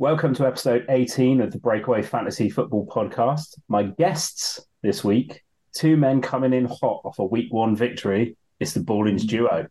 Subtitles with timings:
[0.00, 3.58] Welcome to episode 18 of the Breakaway Fantasy Football Podcast.
[3.68, 5.42] My guests this week,
[5.74, 8.34] two men coming in hot off a week one victory.
[8.60, 9.66] It's the Bawlings duo.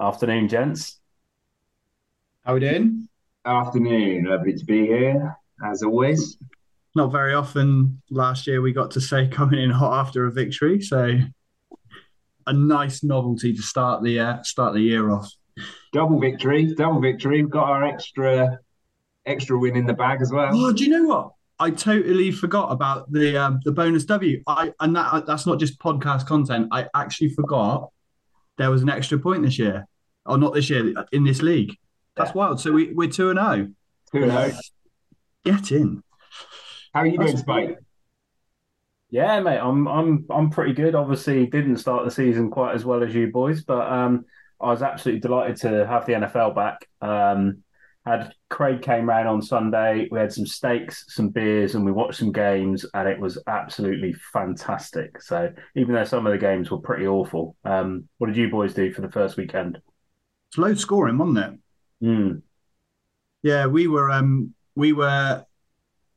[0.00, 0.98] Afternoon, gents.
[2.40, 3.06] How we doing?
[3.44, 4.24] Afternoon.
[4.24, 6.38] Lovely to be here, as always.
[6.94, 10.80] Not very often last year we got to say coming in hot after a victory,
[10.80, 11.18] so
[12.46, 15.30] a nice novelty to start the uh, start the year off.
[15.92, 17.42] Double victory, double victory.
[17.42, 18.58] We've got our extra
[19.26, 20.50] extra win in the bag as well.
[20.52, 21.32] Oh, do you know what?
[21.58, 24.42] I totally forgot about the um, the bonus W.
[24.46, 26.68] I and that that's not just podcast content.
[26.72, 27.90] I actually forgot
[28.58, 29.86] there was an extra point this year,
[30.26, 31.76] or not this year in this league.
[32.16, 32.36] That's yeah.
[32.36, 32.60] wild.
[32.60, 33.68] So we we're two and zero.
[34.12, 34.52] Two and zero.
[35.44, 36.02] Get in.
[36.92, 37.78] How are you doing, Spike?
[39.10, 40.94] Yeah, mate, I'm I'm I'm pretty good.
[40.94, 44.24] Obviously, didn't start the season quite as well as you boys, but um,
[44.60, 46.88] I was absolutely delighted to have the NFL back.
[47.00, 47.63] Um,
[48.04, 50.08] had Craig came round on Sunday.
[50.10, 54.14] We had some steaks, some beers, and we watched some games, and it was absolutely
[54.32, 55.22] fantastic.
[55.22, 58.74] So even though some of the games were pretty awful, um, what did you boys
[58.74, 59.80] do for the first weekend?
[60.48, 62.04] It's low scoring, wasn't it?
[62.04, 62.42] Mm.
[63.42, 65.44] Yeah, we were um, we were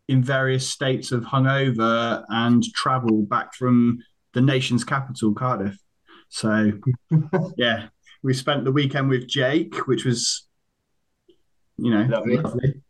[0.10, 4.00] in various states of hungover and travel back from
[4.34, 5.78] the nation's capital, Cardiff.
[6.30, 6.74] So
[7.58, 7.88] yeah,
[8.24, 10.47] we spent the weekend with Jake, which was
[11.78, 12.38] you know, lovely.
[12.38, 12.82] lovely.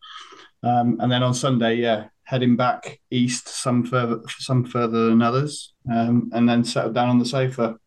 [0.64, 5.74] Um, and then on Sunday, yeah, heading back east, some further, some further than others,
[5.92, 7.78] um, and then settled down on the sofa.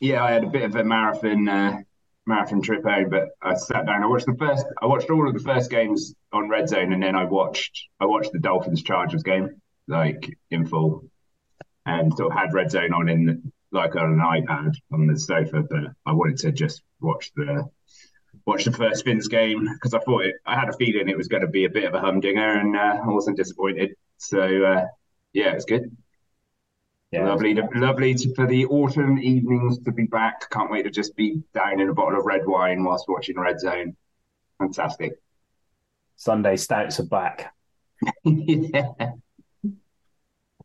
[0.00, 1.78] Yeah, I had a bit of a marathon uh,
[2.26, 4.02] marathon trip home, but I sat down.
[4.02, 4.66] I watched the first.
[4.82, 8.06] I watched all of the first games on Red Zone, and then I watched I
[8.06, 11.08] watched the Dolphins Chargers game like in full,
[11.86, 15.62] and sort of had Red Zone on in like on an iPad on the sofa.
[15.62, 17.68] But I wanted to just watch the
[18.46, 21.28] watch the first Fins game because I thought it, I had a feeling it was
[21.28, 23.94] going to be a bit of a humdinger, and uh, I wasn't disappointed.
[24.16, 24.86] So uh,
[25.32, 25.94] yeah, was good.
[27.12, 30.50] Yeah, lovely, to, lovely to, for the autumn evenings to be back.
[30.50, 33.60] Can't wait to just be down in a bottle of red wine whilst watching Red
[33.60, 33.96] Zone.
[34.58, 35.12] Fantastic.
[36.16, 37.54] Sunday stouts are back.
[38.24, 39.12] yeah.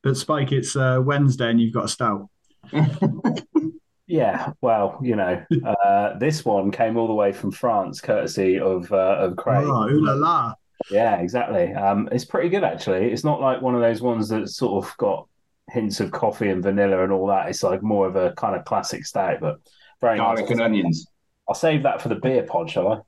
[0.02, 2.30] But Spike, it's uh, Wednesday and you've got a stout.
[4.12, 8.92] Yeah, well, you know, uh, this one came all the way from France, courtesy of
[8.92, 9.64] uh, of Craig.
[9.66, 10.54] Oh, ooh la la!
[10.90, 11.74] Yeah, exactly.
[11.74, 13.10] Um, it's pretty good actually.
[13.14, 15.30] It's not like one of those ones that's sort of got
[15.70, 17.48] hints of coffee and vanilla and all that.
[17.48, 19.62] It's like more of a kind of classic stout, but
[20.02, 20.52] very garlic nice.
[20.52, 21.08] and onions.
[21.48, 23.00] I'll save that for the beer pod, shall I?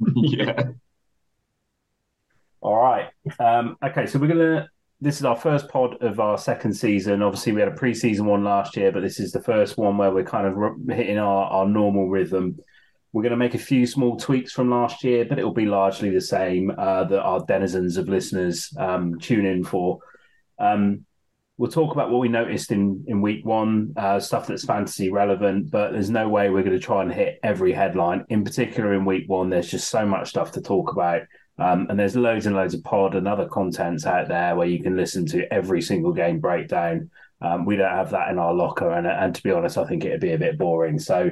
[0.14, 0.62] yeah.
[2.62, 3.10] All right.
[3.38, 7.22] Um, okay, so we're gonna this is our first pod of our second season.
[7.22, 10.10] Obviously, we had a pre-season one last year, but this is the first one where
[10.10, 12.58] we're kind of hitting our, our normal rhythm.
[13.12, 15.66] We're going to make a few small tweaks from last year, but it will be
[15.66, 20.00] largely the same uh, that our denizens of listeners um, tune in for.
[20.58, 21.06] Um,
[21.56, 25.70] we'll talk about what we noticed in in week one, uh, stuff that's fantasy relevant,
[25.70, 28.24] but there's no way we're going to try and hit every headline.
[28.28, 31.22] In particular, in week one, there's just so much stuff to talk about.
[31.58, 34.82] Um, and there's loads and loads of pod and other contents out there where you
[34.82, 37.10] can listen to every single game breakdown.
[37.42, 40.04] Um, we don't have that in our locker, and, and to be honest, I think
[40.04, 40.98] it'd be a bit boring.
[40.98, 41.30] So,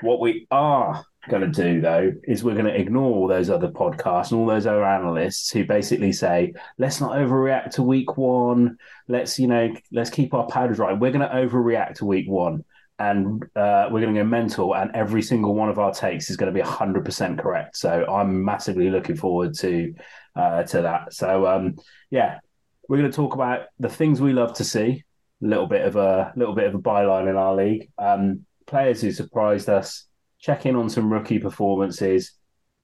[0.00, 3.68] what we are going to do though is we're going to ignore all those other
[3.68, 8.76] podcasts and all those other analysts who basically say let's not overreact to week one
[9.08, 12.62] let's you know let's keep our powder dry we're going to overreact to week one
[12.98, 16.36] and uh, we're going to go mental, and every single one of our takes is
[16.36, 17.76] going to be hundred percent correct.
[17.76, 19.94] So I'm massively looking forward to
[20.36, 21.12] uh, to that.
[21.12, 21.76] So um,
[22.10, 22.38] yeah,
[22.88, 25.04] we're going to talk about the things we love to see.
[25.42, 27.90] A little bit of a little bit of a byline in our league.
[27.98, 30.06] Um, players who surprised us.
[30.38, 32.32] Check in on some rookie performances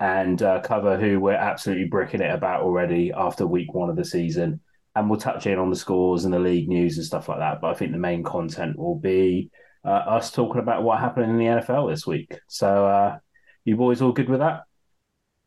[0.01, 4.05] and uh, cover who we're absolutely bricking it about already after week one of the
[4.05, 4.61] season.
[4.97, 7.61] And we'll touch in on the scores and the league news and stuff like that.
[7.61, 9.51] But I think the main content will be
[9.85, 12.39] uh, us talking about what happened in the NFL this week.
[12.49, 13.19] So, uh,
[13.65, 14.63] you boys all good with that?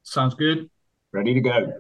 [0.04, 0.70] Sounds good.
[1.12, 1.74] Ready to go.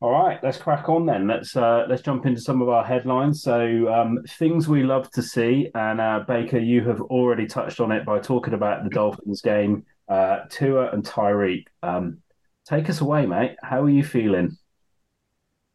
[0.00, 1.26] All right, let's crack on then.
[1.26, 3.42] Let's uh, let's jump into some of our headlines.
[3.42, 7.92] So, um, things we love to see, and uh, Baker, you have already touched on
[7.92, 9.84] it by talking about the Dolphins game.
[10.08, 11.66] Uh, Tua and Tyreek.
[11.82, 12.18] Um,
[12.64, 13.56] take us away, mate.
[13.62, 14.56] How are you feeling?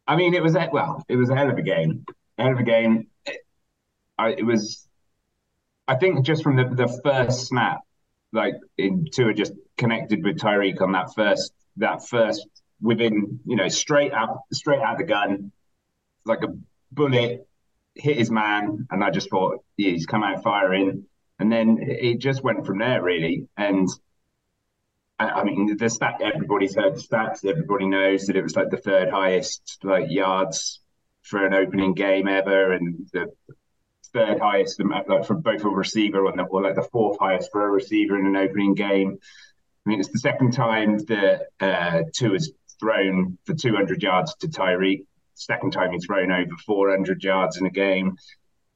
[0.06, 2.04] I mean, it was a, well, it was a hell of a game.
[2.38, 3.06] A hell of a game.
[3.24, 3.46] It,
[4.18, 4.85] I, it was
[5.88, 7.80] I think just from the, the first snap,
[8.32, 12.46] like in Tua just connected with Tyreek on that first that first
[12.80, 15.52] within you know straight out straight out the gun,
[16.24, 16.48] like a
[16.92, 17.46] bullet
[17.94, 21.04] hit his man, and I just thought yeah, he's come out firing,
[21.38, 23.88] and then it just went from there really, and
[25.18, 27.44] I mean, the stat everybody's heard the stats.
[27.44, 30.80] Everybody knows that it was like the third highest like yards
[31.22, 33.32] for an opening game ever, and the
[34.12, 37.66] third highest like for both a receiver and the, or like the fourth highest for
[37.66, 39.18] a receiver in an opening game.
[39.86, 44.48] I mean, it's the second time that uh, Tua has thrown for 200 yards to
[44.48, 45.04] Tyreek.
[45.34, 48.16] Second time he's thrown over 400 yards in a game.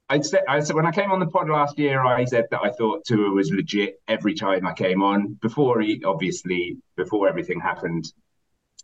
[0.09, 2.61] I said, I said when I came on the pod last year, I said that
[2.63, 5.35] I thought Tua was legit every time I came on.
[5.35, 8.13] Before he, obviously, before everything happened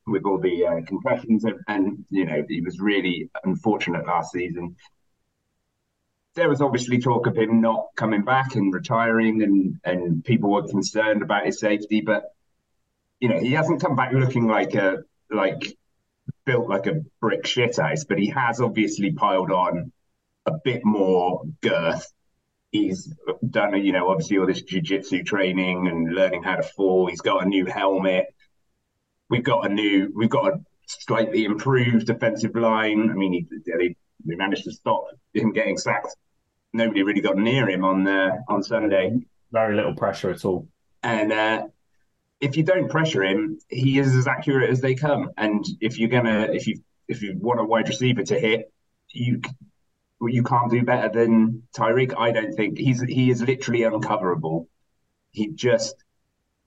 [0.07, 4.77] with all the uh, concussions, and, and you know, he was really unfortunate last season.
[6.37, 10.69] There was obviously talk of him not coming back and retiring, and and people were
[10.69, 12.03] concerned about his safety.
[12.03, 12.25] But
[13.19, 14.99] you know, he hasn't come back looking like a
[15.31, 15.77] like
[16.45, 19.93] built like a brick shit house, but he has obviously piled on
[20.47, 22.13] a bit more girth.
[22.71, 23.13] He's
[23.49, 27.07] done, you know, obviously all this jiu-jitsu training and learning how to fall.
[27.07, 28.27] He's got a new helmet.
[29.31, 33.11] We've got a new, we've got a slightly improved defensive line.
[33.11, 35.05] I mean, he, they managed to stop
[35.35, 36.17] him getting sacked.
[36.73, 39.13] Nobody really got near him on uh, on Sunday.
[39.53, 40.69] Very little pressure at all.
[41.03, 41.67] And uh,
[42.41, 45.31] if you don't pressure him, he is as accurate as they come.
[45.37, 48.73] And if you're gonna, if you if you want a wide receiver to hit,
[49.11, 49.41] you
[50.21, 52.15] you can't do better than Tyreek.
[52.17, 54.69] I don't think he's he is literally uncoverable.
[55.31, 55.95] He just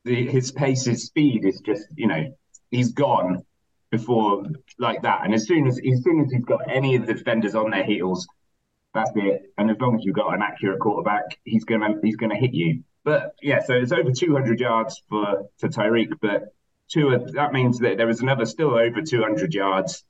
[0.06, 2.36] his pace, his speed is just you know
[2.72, 3.44] he's gone
[3.92, 4.44] before
[4.78, 5.22] like that.
[5.24, 7.84] And as soon as as soon as he's got any of the defenders on their
[7.84, 8.28] heels,
[8.94, 9.54] that's it.
[9.58, 12.84] And as long as you've got an accurate quarterback, he's gonna he's gonna hit you.
[13.04, 16.54] But yeah, so it's over 200 yards for for Tyreek, but
[16.90, 20.04] two that means that there was another still over 200 yards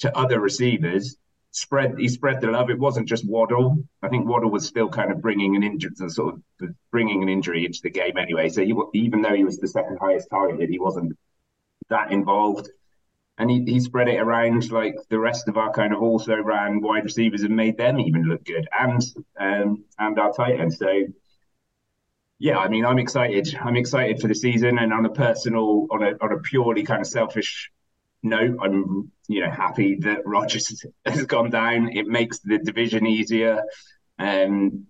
[0.00, 1.16] to other receivers
[1.54, 2.68] spread he spread the love.
[2.68, 3.84] It wasn't just Waddle.
[4.02, 7.64] I think Waddle was still kind of bringing an injury, sort of bringing an injury
[7.64, 8.48] into the game anyway.
[8.48, 11.16] So he, even though he was the second highest targeted, he wasn't
[11.88, 12.68] that involved.
[13.36, 16.80] And he, he spread it around like the rest of our kind of also ran
[16.80, 19.02] wide receivers and made them even look good, and
[19.40, 20.72] um, and our tight end.
[20.72, 21.06] So
[22.38, 23.56] yeah, I mean, I'm excited.
[23.60, 27.00] I'm excited for the season, and on a personal, on a on a purely kind
[27.00, 27.72] of selfish
[28.22, 31.88] note, I'm you know happy that Rodgers has gone down.
[31.88, 33.62] It makes the division easier.
[34.18, 34.86] Um,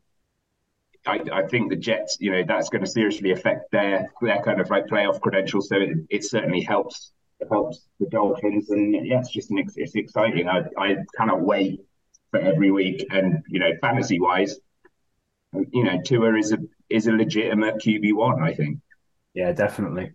[1.06, 4.60] I, I, think the Jets, you know, that's going to seriously affect their their kind
[4.60, 5.68] of like playoff credentials.
[5.68, 7.12] So it, it certainly helps
[7.50, 10.48] helps the Dolphins, and yeah, it's just an, it's exciting.
[10.48, 11.80] I I cannot wait
[12.30, 14.58] for every week, and you know, fantasy wise,
[15.72, 16.58] you know, Tua is a
[16.90, 18.42] is a legitimate QB one.
[18.42, 18.80] I think.
[19.34, 20.12] Yeah, definitely.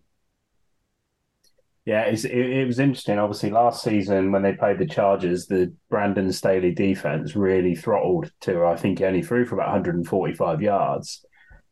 [1.86, 3.18] Yeah, it, it, was interesting.
[3.18, 8.74] Obviously, last season when they played the Chargers, the Brandon Staley defense really throttled Tua.
[8.74, 11.25] I think he only threw for about 145 yards.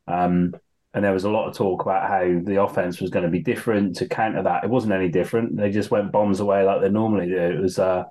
[0.08, 0.56] Um,
[0.98, 3.40] and there was a lot of talk about how the offense was going to be
[3.40, 4.64] different to counter that.
[4.64, 5.56] It wasn't any different.
[5.56, 7.38] They just went bombs away like they normally do.
[7.38, 8.06] It was uh,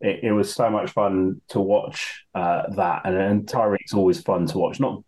[0.00, 4.46] it, it was so much fun to watch uh, that, and, and Tyreek's always fun
[4.46, 4.78] to watch.
[4.78, 5.02] Not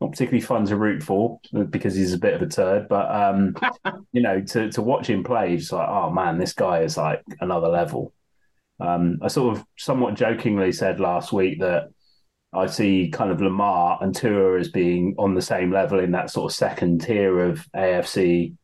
[0.00, 2.88] not particularly fun to root for because he's a bit of a turd.
[2.88, 3.54] But um,
[4.12, 7.22] you know, to to watch him play, it's like, oh man, this guy is like
[7.42, 8.14] another level.
[8.80, 11.90] Um, I sort of somewhat jokingly said last week that
[12.52, 16.30] I see kind of Lamar and Tua as being on the same level in that
[16.30, 18.54] sort of second tier of AFC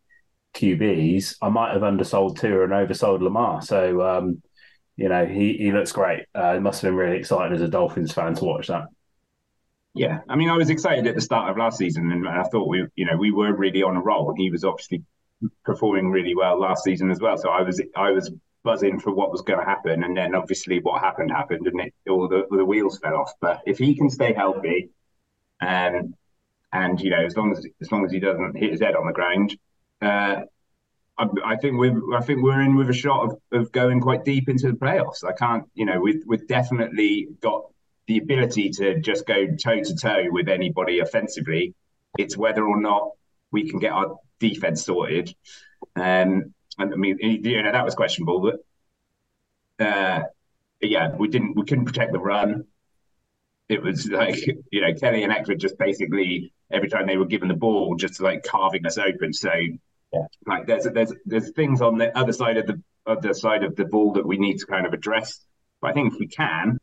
[0.54, 1.36] QBs.
[1.40, 3.62] I might have undersold Tua and oversold Lamar.
[3.62, 4.42] So um,
[4.96, 6.24] you know, he he looks great.
[6.36, 8.88] Uh, it must have been really exciting as a Dolphins fan to watch that.
[9.94, 12.68] Yeah, I mean, I was excited at the start of last season, and I thought
[12.68, 14.34] we, you know, we were really on a roll.
[14.36, 15.02] He was obviously
[15.64, 17.36] performing really well last season as well.
[17.38, 18.30] So I was, I was
[18.68, 21.94] buzzing for what was going to happen, and then obviously what happened happened, and it
[22.10, 23.32] all the the wheels fell off.
[23.40, 24.90] But if he can stay healthy,
[25.60, 26.14] um,
[26.70, 29.06] and you know, as long as as long as he doesn't hit his head on
[29.06, 29.56] the ground,
[30.02, 30.42] uh,
[31.16, 34.22] I, I, think we're I think we're in with a shot of, of going quite
[34.26, 35.24] deep into the playoffs.
[35.24, 37.62] I can't, you know, we've we've definitely got
[38.06, 41.74] the ability to just go toe to toe with anybody offensively.
[42.18, 43.12] It's whether or not
[43.50, 45.34] we can get our defense sorted.
[45.96, 50.22] Um, I mean, you know, that was questionable, but uh,
[50.80, 52.64] yeah, we didn't, we couldn't protect the run.
[53.68, 54.36] It was like,
[54.70, 58.20] you know, Kelley and Ekeler just basically every time they were given the ball, just
[58.20, 59.32] like carving us open.
[59.32, 59.52] So,
[60.12, 60.26] yeah.
[60.46, 63.84] like, there's there's there's things on the other side of the other side of the
[63.84, 65.40] ball that we need to kind of address.
[65.80, 66.78] But I think if we can,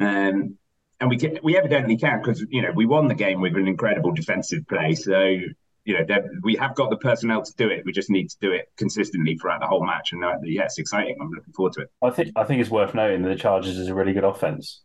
[0.00, 0.58] um,
[1.00, 3.68] and we can, we evidently can because you know we won the game with an
[3.68, 4.94] incredible defensive play.
[4.94, 5.36] So
[5.84, 7.84] you know we have got the personnel to do it.
[7.84, 10.12] We just need to do it consistently throughout the whole match.
[10.12, 11.16] And uh, yeah, it's exciting.
[11.20, 11.90] I'm looking forward to it.
[12.02, 14.82] I think I think it's worth noting that the Chargers is a really good offense.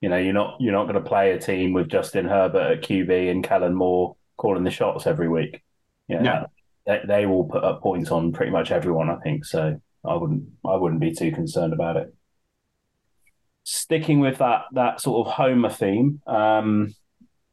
[0.00, 2.82] You know, you're not you're not going to play a team with Justin Herbert at
[2.82, 5.62] QB and Kellen Moore calling the shots every week.
[6.08, 6.46] Yeah, no.
[6.86, 9.08] they, they will put up points on pretty much everyone.
[9.08, 9.80] I think so.
[10.04, 12.14] I wouldn't I wouldn't be too concerned about it.
[13.64, 16.94] Sticking with that that sort of Homer theme, um,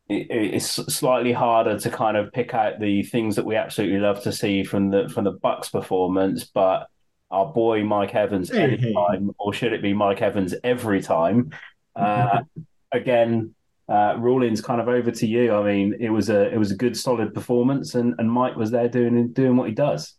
[0.10, 4.32] it's slightly harder to kind of pick out the things that we absolutely love to
[4.32, 6.90] see from the from the Bucks performance, but
[7.30, 9.34] our boy Mike Evans hey, anytime, hey.
[9.38, 11.52] or should it be Mike Evans every time?
[11.96, 12.42] Uh,
[12.92, 13.54] again,
[13.88, 15.54] uh, Rawlins, kind of over to you.
[15.54, 18.72] I mean, it was a it was a good, solid performance, and, and Mike was
[18.72, 20.16] there doing doing what he does.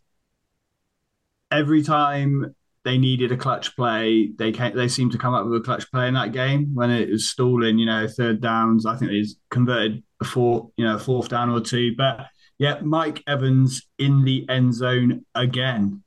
[1.51, 5.61] Every time they needed a clutch play, they came, they seemed to come up with
[5.61, 7.77] a clutch play in that game when it was stalling.
[7.77, 8.85] You know, third downs.
[8.85, 11.95] I think he's converted a four, you know, fourth down or two.
[11.95, 16.03] But yeah, Mike Evans in the end zone again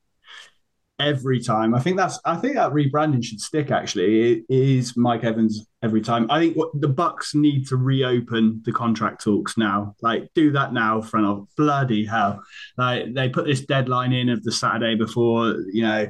[0.99, 1.75] every time.
[1.75, 3.71] I think that's I think that rebranding should stick.
[3.71, 6.31] Actually, it is Mike Evans every time.
[6.31, 9.95] I think what the Bucks need to reopen the contract talks now.
[10.03, 12.43] Like do that now, front of bloody hell.
[12.77, 16.07] Like they put this deadline in of the Saturday before, you know,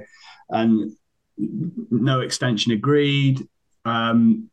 [0.51, 0.93] and
[1.91, 3.47] no extension agreed.
[3.85, 4.51] Um,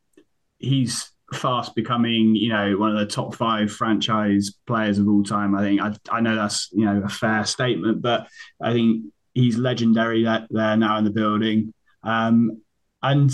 [0.58, 5.54] he's fast becoming, you know, one of the top five franchise players of all time.
[5.54, 8.26] I think I, I know that's you know a fair statement, but
[8.60, 11.72] I think he's legendary there, there now in the building.
[12.02, 12.62] Um,
[13.02, 13.32] and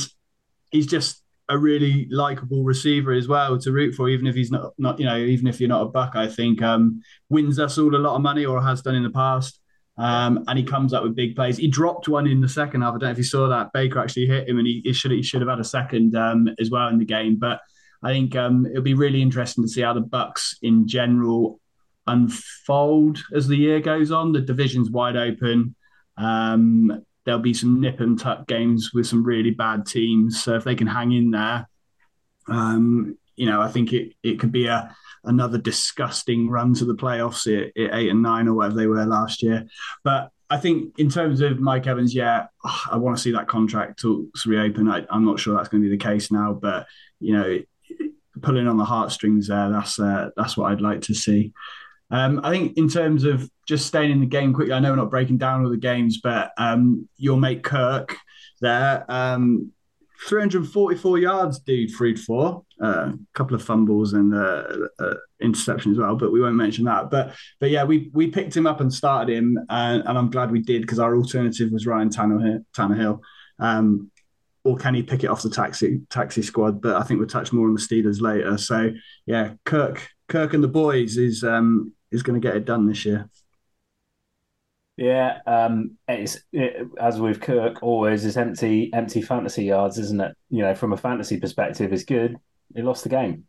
[0.71, 4.73] he's just a really likable receiver as well to root for, even if he's not,
[4.79, 7.95] not you know, even if you're not a buck, I think um, wins us all
[7.95, 9.61] a lot of money or has done in the past.
[9.99, 11.57] Um, and he comes up with big plays.
[11.57, 12.91] He dropped one in the second half.
[12.91, 13.73] I don't know if you saw that.
[13.73, 16.49] Baker actually hit him, and he, he should he should have had a second um,
[16.61, 17.37] as well in the game.
[17.37, 17.61] But
[18.03, 21.61] I think um, it'll be really interesting to see how the Bucks in general
[22.07, 24.33] unfold as the year goes on.
[24.33, 25.75] The division's wide open.
[26.17, 30.43] Um, there'll be some nip and tuck games with some really bad teams.
[30.43, 31.69] So if they can hang in there,
[32.49, 36.95] um, you know, I think it it could be a another disgusting run to the
[36.95, 39.67] playoffs at, at, eight and nine or whatever they were last year.
[40.05, 42.47] But I think in terms of Mike Evans, yeah,
[42.91, 44.89] I want to see that contract talks reopen.
[44.89, 46.87] I, am not sure that's going to be the case now, but
[47.21, 47.59] you know,
[48.41, 51.53] pulling on the heartstrings there, that's uh, that's what I'd like to see.
[52.11, 54.97] Um, I think in terms of just staying in the game quickly, I know we're
[54.97, 58.17] not breaking down all the games, but um, your mate Kirk
[58.61, 59.73] there, um,
[60.27, 62.65] 344 yards, dude, three to four.
[62.81, 64.65] A uh, couple of fumbles and uh,
[64.99, 67.11] uh, interception as well, but we won't mention that.
[67.11, 70.51] But but yeah, we we picked him up and started him, and, and I'm glad
[70.51, 72.65] we did because our alternative was Ryan Tannehill.
[72.77, 73.21] Tannehill.
[73.59, 74.11] Um,
[74.65, 76.81] or can he pick it off the taxi taxi squad?
[76.83, 78.59] But I think we'll touch more on the Steelers later.
[78.59, 78.93] So
[79.27, 83.05] yeah, Kirk Kirk and the boys is um, is going to get it done this
[83.05, 83.29] year.
[84.99, 90.37] Yeah, um, it's it, as with Kirk, always is empty, empty fantasy yards, isn't it?
[90.51, 92.37] You know, from a fantasy perspective, it's good.
[92.75, 93.45] He lost the game,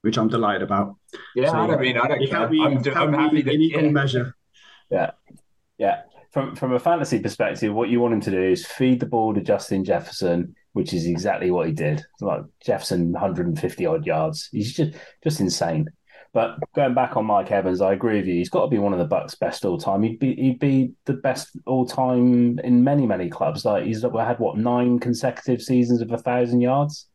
[0.00, 0.96] which I'm delighted about.
[1.36, 2.48] Yeah, so, I mean, I don't care.
[2.48, 3.90] Be, I'm, I'm happy in equal yeah.
[3.90, 4.36] measure.
[4.90, 5.10] Yeah,
[5.78, 6.02] yeah.
[6.32, 9.32] From from a fantasy perspective, what you want him to do is feed the ball
[9.32, 12.04] to Justin Jefferson, which is exactly what he did.
[12.20, 14.48] Like Jefferson, 150 odd yards.
[14.50, 15.86] He's just just insane.
[16.36, 18.34] But going back on Mike Evans, I agree with you.
[18.34, 20.02] He's got to be one of the Bucks' best all time.
[20.02, 23.64] He'd be he'd be the best all time in many many clubs.
[23.64, 27.06] Like he's had what nine consecutive seasons of a thousand yards.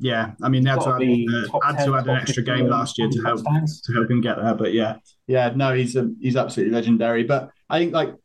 [0.00, 2.98] Yeah, I mean they had to, add, uh, had, to add an extra game last
[2.98, 4.56] year to help to help him get there.
[4.56, 4.96] But yeah,
[5.28, 7.22] yeah, no, he's a, he's absolutely legendary.
[7.22, 8.16] But I think like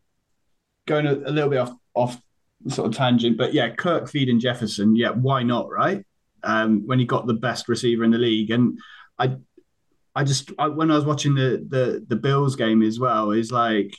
[0.88, 2.20] going a, a little bit off off
[2.70, 6.04] sort of tangent, but yeah, Kirk feeding Jefferson, yeah, why not, right?
[6.42, 8.80] Um, when he got the best receiver in the league, and
[9.20, 9.36] I
[10.16, 13.52] I just I, when I was watching the the the Bills game as well, is
[13.52, 13.94] like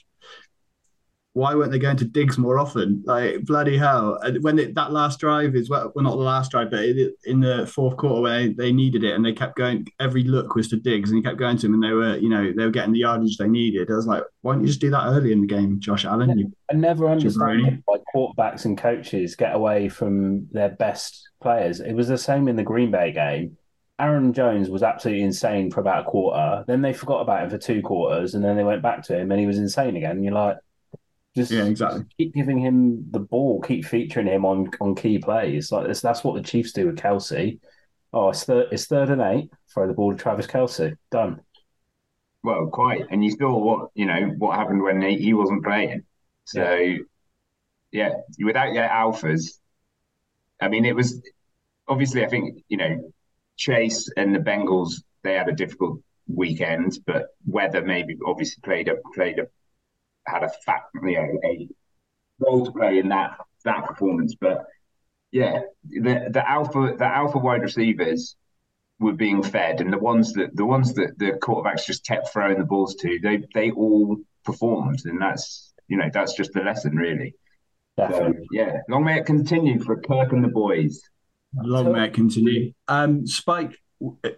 [1.37, 3.03] why weren't they going to Diggs more often?
[3.05, 4.19] Like bloody hell!
[4.41, 7.67] When it, that last drive is well, well, not the last drive, but in the
[7.67, 10.77] fourth quarter where they, they needed it and they kept going, every look was to
[10.77, 12.95] Diggs and he kept going to him and they were, you know, they were getting
[12.95, 13.91] the yardage they needed.
[13.91, 16.39] I was like, why don't you just do that early in the game, Josh Allen?
[16.39, 21.81] You, I never understand why quarterbacks and coaches get away from their best players.
[21.81, 23.59] It was the same in the Green Bay game
[23.99, 26.65] Aaron Jones was absolutely insane for about a quarter.
[26.67, 29.31] Then they forgot about him for two quarters, and then they went back to him,
[29.31, 30.17] and he was insane again.
[30.17, 30.59] And you're like,
[31.35, 32.05] just yeah, exactly.
[32.19, 35.73] Keep giving him the ball, keep featuring him on on key plays.
[35.73, 37.59] Like this, that's what the Chiefs do with Kelce.
[38.13, 39.51] Oh, it's third, it's third and eight.
[39.73, 40.97] Throw the ball to Travis Kelce.
[41.11, 41.41] Done.
[42.43, 43.03] Well, quite.
[43.11, 46.05] And you saw what you know what happened when he, he wasn't playing.
[46.45, 46.99] So, yeah.
[47.91, 48.11] yeah,
[48.45, 49.59] without your alphas,
[50.61, 51.21] I mean, it was
[51.89, 52.25] obviously.
[52.25, 53.13] I think you know
[53.57, 58.97] Chase and the Bengals, they had a difficult weekend, but weather maybe obviously played a
[59.15, 59.47] played a
[60.27, 61.69] had a fat you know a
[62.41, 64.35] role to play in that that performance.
[64.35, 64.67] But
[65.31, 68.37] yeah, the the alpha the alpha wide receivers
[68.99, 72.59] were being fed, and the ones that the ones that the quarterbacks just kept throwing
[72.59, 76.97] the balls to, they they all performed, and that's you know that's just the lesson
[76.97, 77.35] really.
[77.99, 81.01] So, yeah, long may it continue for Kirk and the boys.
[81.55, 82.73] Long may it continue.
[82.89, 83.79] Um, Spike,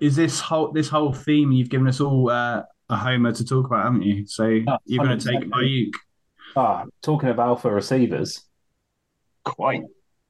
[0.01, 3.67] is this whole this whole theme you've given us all uh, a homer to talk
[3.67, 4.27] about, haven't you?
[4.27, 5.93] So oh, you're going to take Aiyuk.
[6.57, 8.45] Ah, talking of alpha receivers,
[9.45, 9.83] quite.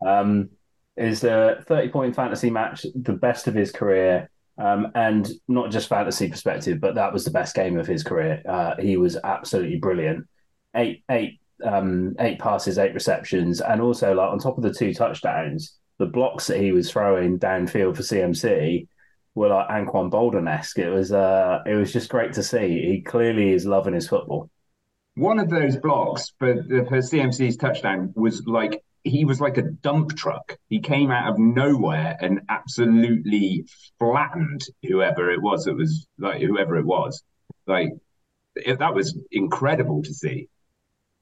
[0.04, 0.50] Um,
[0.96, 4.30] is a 30 point fantasy match the best of his career.
[4.58, 8.42] Um, and not just fantasy perspective, but that was the best game of his career.
[8.46, 10.26] Uh, he was absolutely brilliant.
[10.74, 14.92] Eight, eight, um, eight passes, eight receptions, and also like on top of the two
[14.92, 18.86] touchdowns, the blocks that he was throwing downfield for CMC
[19.34, 20.78] were like Anquan Boldin esque.
[20.78, 22.82] It was, uh, it was just great to see.
[22.86, 24.50] He clearly is loving his football.
[25.14, 30.16] One of those blocks for, for CMC's touchdown was like he was like a dump
[30.16, 30.56] truck.
[30.68, 33.64] He came out of nowhere and absolutely
[33.98, 35.66] flattened whoever it was.
[35.66, 37.22] It was like whoever it was.
[37.66, 37.90] Like
[38.54, 40.48] it, that was incredible to see.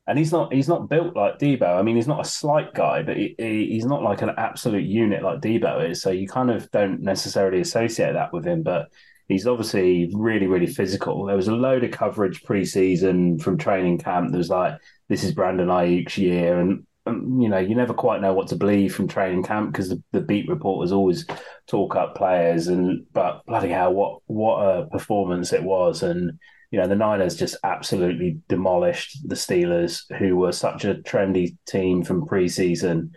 [0.08, 1.78] And he's not he's not built like Deebo.
[1.78, 5.22] I mean, he's not a slight guy, but he, he's not like an absolute unit
[5.22, 6.00] like Deebo is.
[6.00, 8.62] So you kind of don't necessarily associate that with him.
[8.62, 8.88] But
[9.28, 11.24] he's obviously really, really physical.
[11.24, 14.30] There was a load of coverage preseason from training camp.
[14.30, 14.74] There was like,
[15.08, 18.56] this is Brandon Aiyuk's year, and um, you know, you never quite know what to
[18.56, 21.24] believe from training camp because the, the, beat reporters always
[21.68, 22.66] talk up players.
[22.66, 26.02] And but bloody hell, what what a performance it was!
[26.02, 26.38] And
[26.70, 32.02] you know, the Niners just absolutely demolished the Steelers, who were such a trendy team
[32.02, 33.10] from preseason.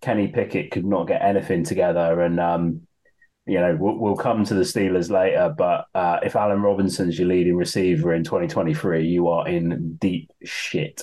[0.00, 2.82] Kenny Pickett could not get anything together, and um,
[3.46, 5.52] you know, we'll, we'll, come to the Steelers later.
[5.56, 11.02] But uh, if Allen Robinson's your leading receiver in 2023, you are in deep shit.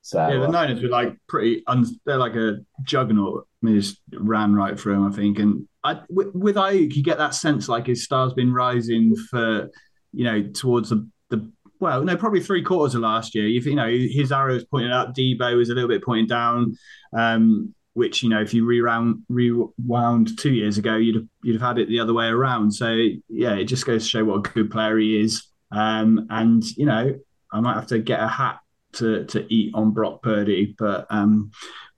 [0.00, 1.62] So yeah, the uh, Niners were like pretty.
[1.66, 3.46] Un- they're like a juggernaut.
[3.62, 5.38] I mean, just ran right through him, I think.
[5.38, 9.70] And I, with, with Aiyuk, you get that sense like his star's been rising for,
[10.14, 11.50] you know, towards the, the
[11.80, 13.46] well, no, probably three quarters of last year.
[13.46, 15.14] You, you know, his arrow is pointing up.
[15.14, 16.76] Deebo was a little bit pointing down.
[17.12, 21.76] Um, which you know, if you rewound rewound two years ago, you'd have, you'd have
[21.76, 22.72] had it the other way around.
[22.72, 22.88] So
[23.28, 25.46] yeah, it just goes to show what a good player he is.
[25.70, 27.18] Um, and you know,
[27.52, 28.58] I might have to get a hat
[28.94, 31.52] to to eat on Brock Purdy, but um,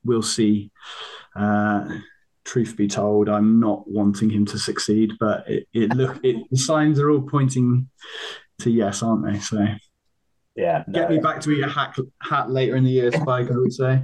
[0.04, 0.70] we'll see.
[1.34, 1.98] Uh,
[2.46, 6.56] truth be told, I'm not wanting him to succeed, but it, it look it, the
[6.56, 7.88] signs are all pointing
[8.60, 9.38] to yes, aren't they?
[9.40, 9.66] So
[10.54, 11.00] yeah, no.
[11.00, 13.50] get me back to eat a hat hat later in the year, Spike.
[13.50, 14.02] I would say.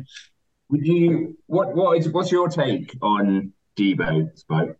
[0.69, 4.77] Would you what what is what's your take on Deebo, Spike?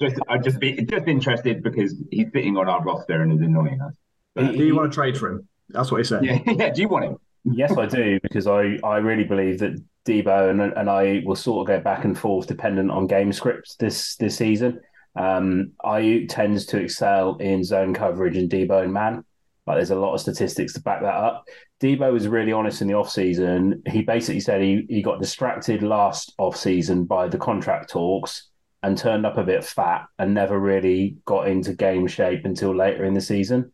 [0.00, 3.80] Just I'd just be just interested because he's sitting on our roster and is annoying
[3.80, 3.92] us.
[4.34, 5.48] But, Do you want to trade for him?
[5.68, 6.24] That's what he said.
[6.24, 6.70] Yeah, yeah.
[6.70, 7.16] Do you want him?
[7.44, 11.62] Yes, I do because I, I really believe that Deebo and and I will sort
[11.62, 14.80] of go back and forth dependent on game scripts this this season.
[15.16, 19.24] Um, Aiyuk tends to excel in zone coverage and Deebo and man.
[19.66, 21.44] Like there's a lot of statistics to back that up.
[21.80, 23.86] Deebo was really honest in the offseason.
[23.88, 28.48] He basically said he, he got distracted last offseason by the contract talks
[28.82, 33.04] and turned up a bit fat and never really got into game shape until later
[33.04, 33.72] in the season.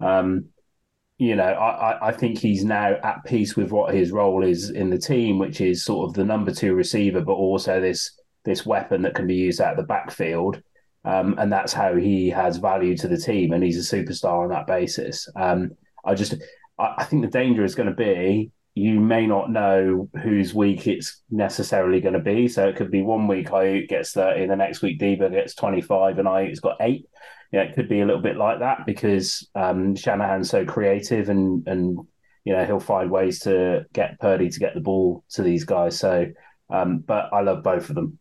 [0.00, 0.46] Um,
[1.18, 4.90] you know, I, I think he's now at peace with what his role is in
[4.90, 9.02] the team, which is sort of the number two receiver, but also this this weapon
[9.02, 10.60] that can be used out of the backfield.
[11.04, 14.48] Um, and that's how he has value to the team, and he's a superstar on
[14.50, 15.28] that basis.
[15.36, 15.72] Um,
[16.04, 16.34] I just,
[16.78, 20.88] I, I think the danger is going to be you may not know whose week
[20.88, 22.48] it's necessarily going to be.
[22.48, 26.18] So it could be one week I gets 30, the next week Deebo gets 25,
[26.18, 27.06] and I has got eight
[27.54, 31.64] yeah, it could be a little bit like that because um, Shanahan's so creative and
[31.68, 31.96] and
[32.42, 35.96] you know he'll find ways to get Purdy to get the ball to these guys.
[35.96, 36.26] So,
[36.68, 38.18] um, but I love both of them.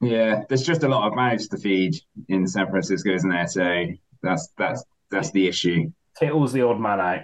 [0.00, 1.94] Yeah, there's just a lot of mouths to feed
[2.28, 3.46] in San Francisco, isn't there?
[3.46, 3.86] So
[4.20, 5.92] that's that's that's the issue.
[6.18, 7.20] Kittle's the odd man out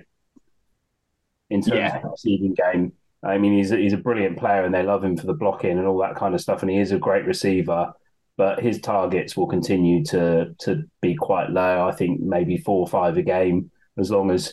[1.51, 1.97] in terms yeah.
[1.97, 2.93] of receiving game.
[3.25, 5.77] I mean, he's a, he's a brilliant player, and they love him for the blocking
[5.77, 6.63] and all that kind of stuff.
[6.63, 7.95] And he is a great receiver
[8.39, 11.87] but his targets will continue to to be quite low.
[11.87, 14.53] I think maybe four or five a game, as long as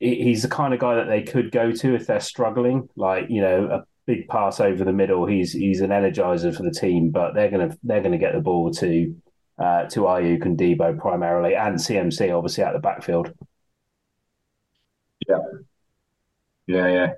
[0.00, 2.88] he's the kind of guy that they could go to if they're struggling.
[2.96, 5.26] Like you know, a big pass over the middle.
[5.26, 8.72] He's he's an energizer for the team, but they're gonna they're gonna get the ball
[8.72, 9.14] to
[9.58, 13.32] uh, to Aiyuk and Deebo primarily, and CMC obviously out the backfield.
[15.28, 15.38] Yeah,
[16.66, 17.14] yeah, yeah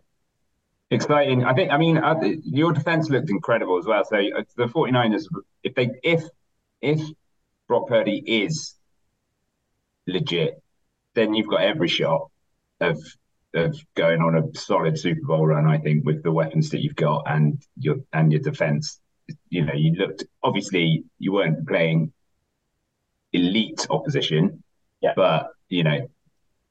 [0.97, 1.45] exciting.
[1.45, 1.71] I think.
[1.71, 4.05] I mean, uh, your defense looked incredible as well.
[4.05, 5.25] So uh, the 49ers,
[5.63, 6.25] if they if
[6.81, 7.01] if
[7.69, 8.75] Brock Purdy is
[10.07, 10.63] legit,
[11.15, 12.31] then you've got every shot
[12.81, 12.99] of
[13.55, 15.67] of going on a solid Super Bowl run.
[15.67, 19.01] I think with the weapons that you've got and your and your defense.
[19.49, 22.13] You know, you looked obviously you weren't playing
[23.33, 24.63] elite opposition.
[25.01, 25.13] Yeah.
[25.17, 26.09] But you know,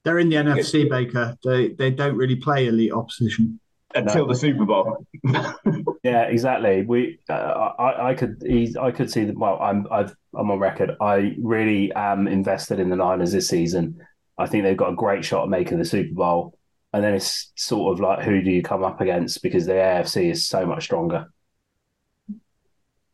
[0.04, 1.36] They're in the NFC, Baker.
[1.44, 3.60] They they don't really play elite opposition.
[3.96, 5.06] Until the Super Bowl.
[6.02, 6.82] Yeah, exactly.
[6.82, 8.40] We, uh, I, I could,
[8.80, 9.36] I could see that.
[9.36, 10.92] Well, I'm, I've, I'm on record.
[11.00, 14.00] I really am invested in the Niners this season.
[14.38, 16.56] I think they've got a great shot at making the Super Bowl,
[16.92, 20.30] and then it's sort of like who do you come up against because the AFC
[20.30, 21.26] is so much stronger.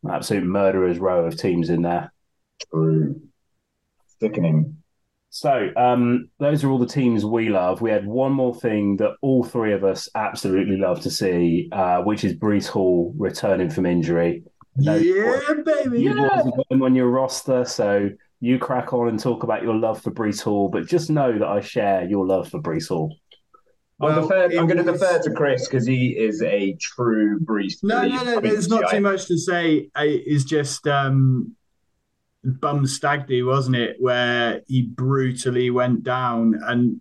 [0.07, 2.12] Absolute murderer's row of teams in there.
[2.71, 3.23] True.
[4.21, 4.82] Sickening.
[5.35, 7.81] So, um, those are all the teams we love.
[7.81, 12.03] We had one more thing that all three of us absolutely love to see, uh,
[12.03, 14.42] which is Breece Hall returning from injury.
[14.77, 16.03] No, yeah, baby.
[16.03, 19.62] You boys have got him on your roster, so you crack on and talk about
[19.62, 20.68] your love for Breece Hall.
[20.68, 23.16] But just know that I share your love for Breece Hall.
[24.03, 27.40] I'll Well, defer, it I'm going to defer to Chris because he is a true
[27.40, 27.77] Breece.
[27.83, 28.40] No, no, no.
[28.40, 29.88] There's not too much to say.
[29.97, 31.57] It's just um,
[32.44, 33.96] bum stag do, wasn't it?
[33.98, 37.00] Where he brutally went down and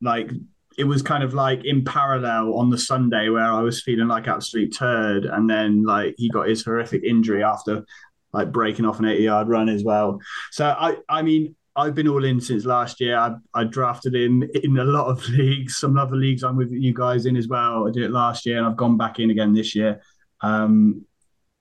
[0.00, 0.30] like
[0.76, 4.28] it was kind of like in parallel on the Sunday where I was feeling like
[4.28, 7.84] absolute turd, and then like he got his horrific injury after
[8.32, 10.20] like breaking off an 80 yard run as well.
[10.52, 11.54] So I, I mean.
[11.76, 13.16] I've been all in since last year.
[13.16, 15.76] I, I drafted him in a lot of leagues.
[15.76, 17.86] Some other leagues I'm with you guys in as well.
[17.86, 20.02] I did it last year, and I've gone back in again this year.
[20.40, 21.06] Um,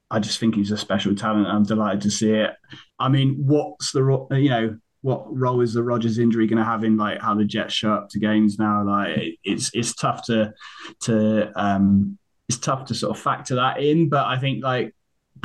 [0.10, 1.48] I just think he's a special talent.
[1.48, 2.52] I'm delighted to see it.
[3.00, 6.84] I mean, what's the you know what role is the Rodgers injury going to have
[6.84, 8.84] in like how the Jets show up to games now?
[8.86, 10.54] Like it's it's tough to
[11.02, 12.18] to um
[12.48, 14.10] it's tough to sort of factor that in.
[14.10, 14.96] But I think like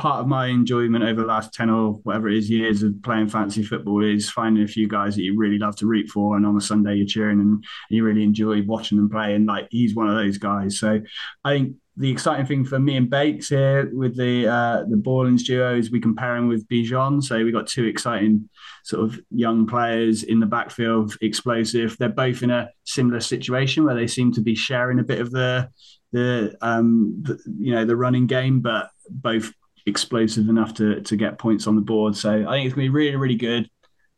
[0.03, 3.29] part of my enjoyment over the last 10 or whatever it is years of playing
[3.29, 6.45] fantasy football is finding a few guys that you really love to root for and
[6.45, 9.95] on a sunday you're cheering and you really enjoy watching them play and like he's
[9.95, 11.01] one of those guys so
[11.45, 15.45] i think the exciting thing for me and Bakes here with the uh, the Ballins
[15.45, 17.23] duo is we compare him with Bijan.
[17.23, 18.49] So we got two exciting
[18.83, 21.99] sort of young players in the backfield, explosive.
[21.99, 25.33] They're both in a similar situation where they seem to be sharing a bit of
[25.33, 25.69] the
[26.12, 29.53] the um the, you know the running game, but both
[29.87, 32.16] explosive enough to to get points on the board.
[32.16, 33.68] So I think it's gonna be really really good.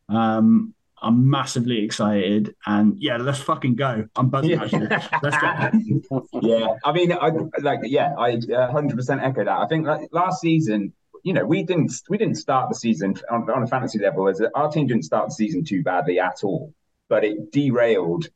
[0.09, 4.07] Um, I'm massively excited, and yeah, let's fucking go.
[4.15, 4.87] I'm buzzing actually.
[5.21, 6.27] Let's go.
[6.41, 9.59] yeah, I mean, I like, yeah, I 100% echo that.
[9.59, 13.49] I think like, last season, you know, we didn't we didn't start the season on,
[13.49, 16.73] on a fantasy level as our team didn't start the season too badly at all,
[17.09, 18.27] but it derailed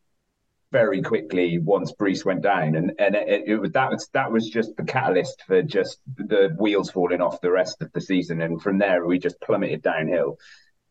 [0.71, 4.49] very quickly once Breece went down, and and it, it was that was that was
[4.49, 8.61] just the catalyst for just the wheels falling off the rest of the season, and
[8.61, 10.37] from there we just plummeted downhill,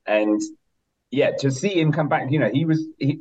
[0.07, 0.41] and
[1.11, 3.19] yeah, to see him come back, you know, he was he,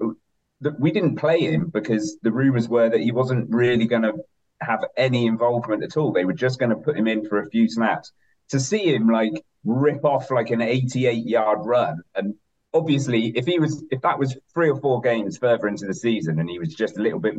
[0.80, 4.14] we didn't play him because the rumors were that he wasn't really going to
[4.60, 6.12] have any involvement at all.
[6.12, 8.12] They were just going to put him in for a few snaps.
[8.50, 12.36] To see him like rip off like an 88 yard run, and
[12.74, 16.40] obviously, if he was, if that was three or four games further into the season
[16.40, 17.36] and he was just a little bit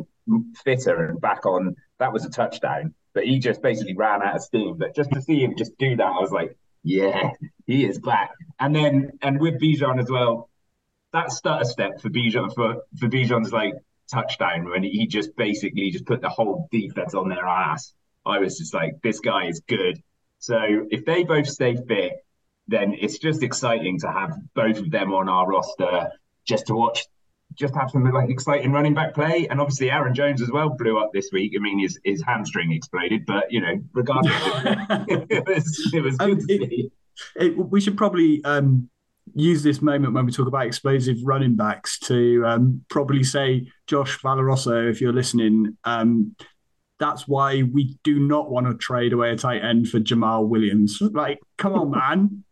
[0.63, 2.93] fitter and back on, that was a touchdown.
[3.13, 4.77] But he just basically ran out of steam.
[4.77, 7.31] But just to see him just do that, I was like, yeah,
[7.65, 8.31] he is back.
[8.59, 10.49] And then, and with Bijan as well,
[11.11, 13.73] that stutter step for Bijan for for Bijan's like
[14.11, 17.93] touchdown when he just basically just put the whole defense on their ass.
[18.25, 20.01] I was just like, this guy is good.
[20.39, 20.57] So
[20.89, 22.23] if they both stay fit,
[22.69, 26.09] then it's just exciting to have both of them on our roster
[26.45, 27.05] just to watch,
[27.55, 29.47] just have some like exciting running back play.
[29.49, 31.53] And obviously Aaron Jones as well blew up this week.
[31.55, 34.33] I mean, his his hamstring exploded, but you know, regardless,
[35.09, 36.91] it was it was good Um, to it- see.
[37.35, 38.89] it, we should probably um,
[39.35, 44.17] use this moment when we talk about explosive running backs to um, probably say, Josh
[44.21, 46.35] Valoroso, if you're listening, um,
[46.99, 50.99] that's why we do not want to trade away a tight end for Jamaal Williams.
[51.01, 52.43] Like, come on, man.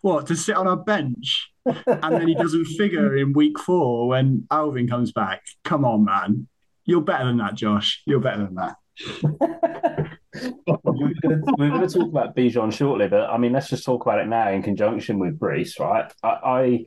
[0.00, 4.46] What, to sit on our bench and then he doesn't figure in week four when
[4.50, 5.42] Alvin comes back?
[5.64, 6.48] Come on, man.
[6.84, 8.02] You're better than that, Josh.
[8.06, 8.76] You're better than that.
[10.84, 13.84] we're going to we're going to talk about Bijan shortly, but I mean, let's just
[13.84, 16.12] talk about it now in conjunction with Breece, right?
[16.22, 16.84] I, I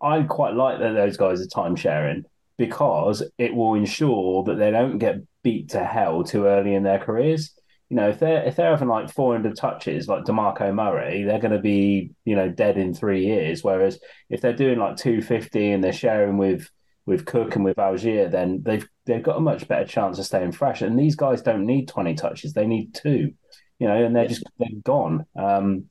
[0.00, 2.24] I quite like that those guys are time sharing
[2.56, 6.98] because it will ensure that they don't get beat to hell too early in their
[6.98, 7.52] careers.
[7.88, 11.52] You know, if they're if they're having like 400 touches like Demarco Murray, they're going
[11.52, 13.62] to be you know dead in three years.
[13.62, 16.68] Whereas if they're doing like 250 and they're sharing with
[17.06, 20.52] with Cook and with Allgeier, then they've they've got a much better chance of staying
[20.52, 20.82] fresh.
[20.82, 23.34] And these guys don't need 20 touches; they need two.
[23.78, 25.24] You know, and they're just they're gone.
[25.38, 25.84] Um,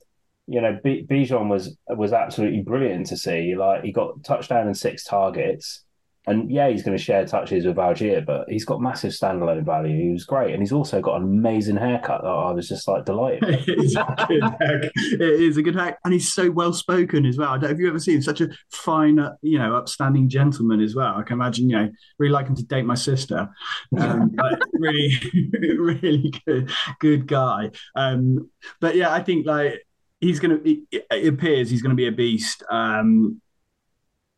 [0.46, 3.54] you know, B- Bijan was was absolutely brilliant to see.
[3.56, 5.84] Like he got touchdown and six targets.
[6.28, 9.96] And yeah, he's going to share touches with Allgeier, but he's got massive standalone value.
[9.96, 13.04] He was great, and he's also got an amazing haircut that I was just like
[13.04, 13.44] delighted.
[13.68, 14.90] it is a good hack.
[14.96, 17.50] It is a good hack, and he's so well spoken as well.
[17.50, 21.14] I don't, have you ever seen such a fine, you know, upstanding gentleman as well?
[21.14, 23.48] I can imagine, you know, really like him to date my sister.
[23.96, 24.34] Um,
[24.72, 25.20] really,
[25.78, 27.70] really good, good guy.
[27.94, 29.86] Um, but yeah, I think like
[30.20, 30.70] he's going to.
[30.70, 32.64] It, it appears he's going to be a beast.
[32.68, 33.40] Um,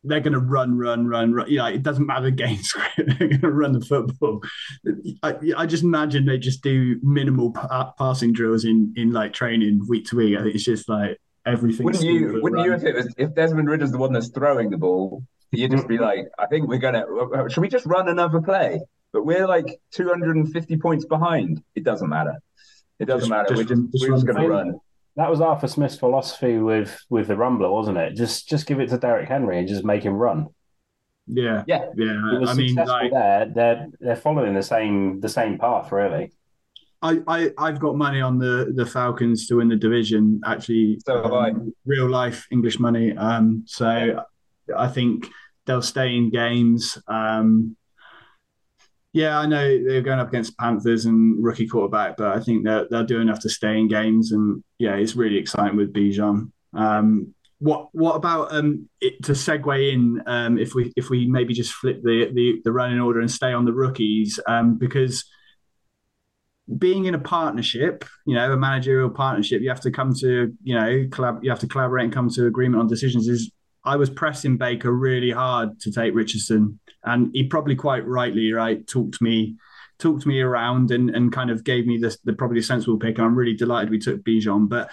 [0.05, 1.51] they're going to run, run, run, run.
[1.51, 3.19] You know, it doesn't matter the game script.
[3.19, 4.43] they're going to run the football.
[5.23, 9.83] I, I, just imagine they just do minimal pa- passing drills in in like training
[9.89, 10.39] week to week.
[10.39, 11.85] I think it's just like everything.
[11.85, 12.41] Wouldn't you?
[12.43, 12.65] Wouldn't run.
[12.65, 15.25] you if it was if Desmond Ridder's the one that's throwing the ball?
[15.51, 16.05] You'd just be mm-hmm.
[16.05, 17.05] like, I think we're gonna.
[17.49, 18.81] Should we just run another play?
[19.13, 21.63] But we're like 250 points behind.
[21.75, 22.35] It doesn't matter.
[22.99, 23.55] It doesn't just, matter.
[23.55, 24.81] Just, we're just, just we're just going to run
[25.19, 28.15] that was Arthur Smith's philosophy with with the Rumbler, wasn't it?
[28.15, 30.47] Just just give it to Derrick Henry and just make him run.
[31.27, 32.41] Yeah, yeah, yeah.
[32.47, 36.33] I mean, like, there, they're they're following the same the same path, really.
[37.03, 40.41] I, I I've got money on the the Falcons to win the division.
[40.47, 41.53] Actually, so have um, I.
[41.85, 43.17] Real life English money.
[43.17, 44.25] Um, so
[44.75, 45.27] I think
[45.67, 46.97] they'll stay in games.
[47.09, 47.77] Um,
[49.19, 52.87] yeah, I know they're going up against Panthers and rookie quarterback, but I think they'll,
[52.89, 54.31] they'll do enough to stay in games.
[54.31, 56.53] And yeah, it's really exciting with Bijan.
[56.73, 60.23] Um, what what about um, it, to segue in?
[60.27, 63.53] Um, if we if we maybe just flip the, the the running order and stay
[63.53, 65.25] on the rookies, um, because
[66.79, 70.75] being in a partnership, you know, a managerial partnership, you have to come to you
[70.77, 73.27] know collab, you have to collaborate and come to agreement on decisions.
[73.27, 73.51] Is
[73.85, 76.79] I was pressing Baker really hard to take Richardson
[77.09, 79.57] and he probably quite rightly right talked me
[79.99, 83.19] talked me around and, and kind of gave me the, probably sensible pick.
[83.19, 84.69] And I'm really delighted we took Bijan.
[84.69, 84.91] But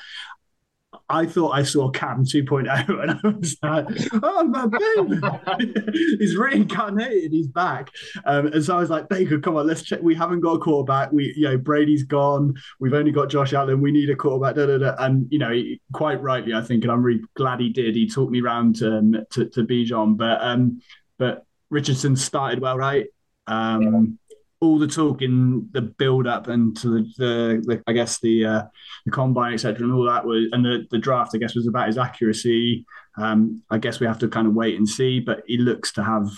[1.08, 2.67] I thought I saw Cam 2.0
[3.04, 3.86] and I was like,
[4.23, 5.88] oh, my baby.
[6.19, 7.32] he's reincarnated.
[7.32, 7.91] He's back.
[8.25, 9.99] Um, and so I was like, Baker, come on, let's check.
[10.01, 11.12] We haven't got a quarterback.
[11.12, 12.56] We, you know, Brady's gone.
[12.80, 13.82] We've only got Josh Allen.
[13.82, 14.56] We need a quarterback.
[14.56, 14.95] Da, da, da.
[15.04, 15.54] And, you know,
[15.93, 17.95] quite rightly, I think, and I'm really glad he did.
[17.95, 20.17] He talked me round um, to, to Bijan.
[20.17, 20.82] But, um,
[21.17, 23.08] but Richardson started well, right?
[23.47, 24.36] Um, yeah.
[24.62, 28.45] All the talk in the build up and to the, the, the I guess the
[28.45, 28.63] uh,
[29.06, 29.84] the combine etc.
[29.84, 32.86] and all that was and the, the draft I guess was about his accuracy.
[33.17, 36.04] Um, I guess we have to kind of wait and see, but he looks to
[36.04, 36.30] have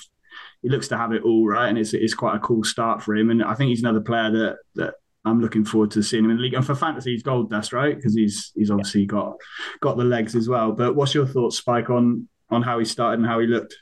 [0.61, 3.15] he looks to have it all right, and it's it's quite a cool start for
[3.15, 3.29] him.
[3.29, 6.37] And I think he's another player that that I'm looking forward to seeing him in
[6.37, 6.53] the league.
[6.53, 7.95] And for fantasy, he's gold dust, right?
[7.95, 9.37] Because he's he's obviously got
[9.81, 10.71] got the legs as well.
[10.71, 13.75] But what's your thoughts, Spike, on on how he started and how he looked?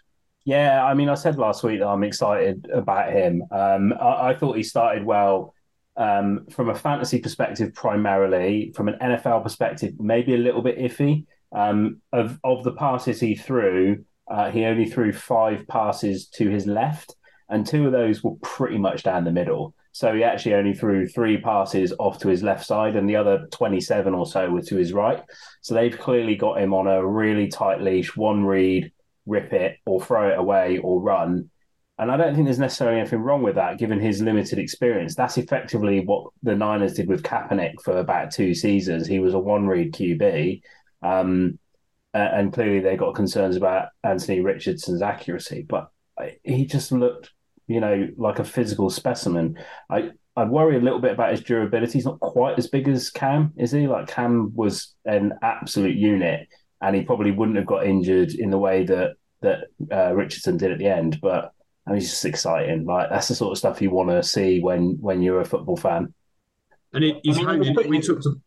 [0.45, 3.43] Yeah, I mean, I said last week that I'm excited about him.
[3.51, 5.55] Um, I, I, thought he started well
[5.97, 8.71] um, from a fantasy perspective, primarily.
[8.75, 11.25] From an NFL perspective, maybe a little bit iffy.
[11.51, 16.67] Um, of of the passes he threw, uh, he only threw five passes to his
[16.67, 17.15] left,
[17.49, 19.73] and two of those were pretty much down the middle.
[19.93, 23.47] So he actually only threw three passes off to his left side, and the other
[23.51, 25.23] 27 or so were to his right.
[25.61, 28.91] So they've clearly got him on a really tight leash, one read
[29.25, 31.49] rip it or throw it away or run.
[31.97, 35.15] And I don't think there's necessarily anything wrong with that, given his limited experience.
[35.15, 39.07] That's effectively what the Niners did with Kaepernick for about two seasons.
[39.07, 40.61] He was a one read QB.
[41.01, 41.57] Um,
[42.13, 45.89] and clearly they got concerns about Anthony Richardson's accuracy, but
[46.43, 47.31] he just looked,
[47.67, 49.57] you know, like a physical specimen.
[49.89, 51.93] I, I worry a little bit about his durability.
[51.93, 53.87] He's not quite as big as Cam, is he?
[53.87, 56.47] Like Cam was an absolute unit
[56.81, 60.71] and he probably wouldn't have got injured in the way that that uh, Richardson did
[60.71, 61.19] at the end.
[61.21, 61.51] But
[61.87, 62.85] I mean, it's just exciting.
[62.85, 65.77] Like that's the sort of stuff you want to see when when you're a football
[65.77, 66.13] fan.
[66.93, 67.89] And it, he's I mean, honing.
[67.89, 68.41] We took to.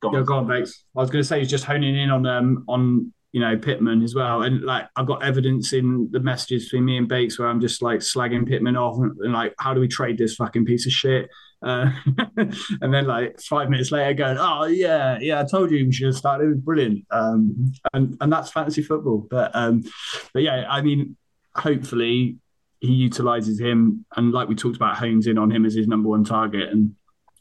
[0.00, 0.84] Go on, go on Bakes.
[0.96, 4.02] I was going to say he's just honing in on um on you know Pittman
[4.02, 7.48] as well, and like I've got evidence in the messages between me and Bakes where
[7.48, 10.64] I'm just like slagging Pittman off and, and like, how do we trade this fucking
[10.64, 11.28] piece of shit?
[11.62, 11.90] Uh,
[12.36, 16.06] and then like five minutes later, going, "Oh yeah, yeah, I told you we should
[16.06, 16.44] have started.
[16.44, 19.26] It was brilliant." Um, and and that's fantasy football.
[19.30, 19.84] But um,
[20.32, 21.16] but yeah, I mean,
[21.54, 22.38] hopefully
[22.80, 26.08] he utilizes him, and like we talked about, hones in on him as his number
[26.08, 26.94] one target, and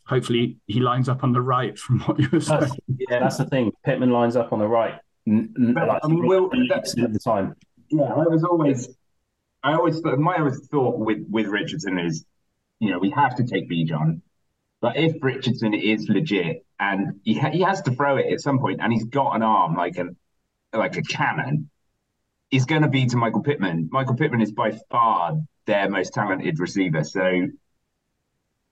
[0.06, 1.78] hopefully he lines up on the right.
[1.78, 2.76] From what you were saying, that's,
[3.10, 3.72] yeah, that's the thing.
[3.86, 4.96] Pittman lines up on the right.
[5.26, 7.56] like, I mean, will, that's at the time.
[7.90, 8.90] Yeah, I was always,
[9.64, 12.26] I always, my always thought with with Richardson is
[12.80, 14.22] you know, we have to take Bijan.
[14.82, 18.60] But if Richardson is legit and he, ha- he has to throw it at some
[18.60, 20.08] point, and he's got an arm like a
[20.72, 21.70] like a cannon,
[22.50, 23.90] he's going to be to Michael Pittman.
[23.92, 27.04] Michael Pittman is by far their most talented receiver.
[27.04, 27.48] So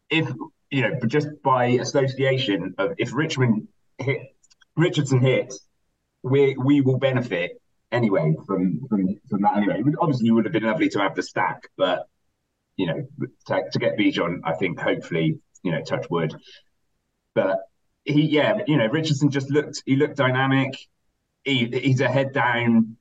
[0.10, 0.32] if
[0.70, 3.68] you know, just by association of if Richmond
[3.98, 4.36] hit
[4.76, 5.60] Richardson hits,
[6.24, 9.84] we we will benefit anyway from from from that anyway.
[10.00, 12.08] Obviously, it would have been lovely to have the stack, but
[12.78, 13.08] you know,
[13.48, 16.34] to, to get Bijan, I think hopefully, you know, touch wood.
[17.36, 17.60] But
[18.06, 20.78] he, yeah, you know, Richardson just looked he looked dynamic.
[21.44, 22.98] He, he's a head down.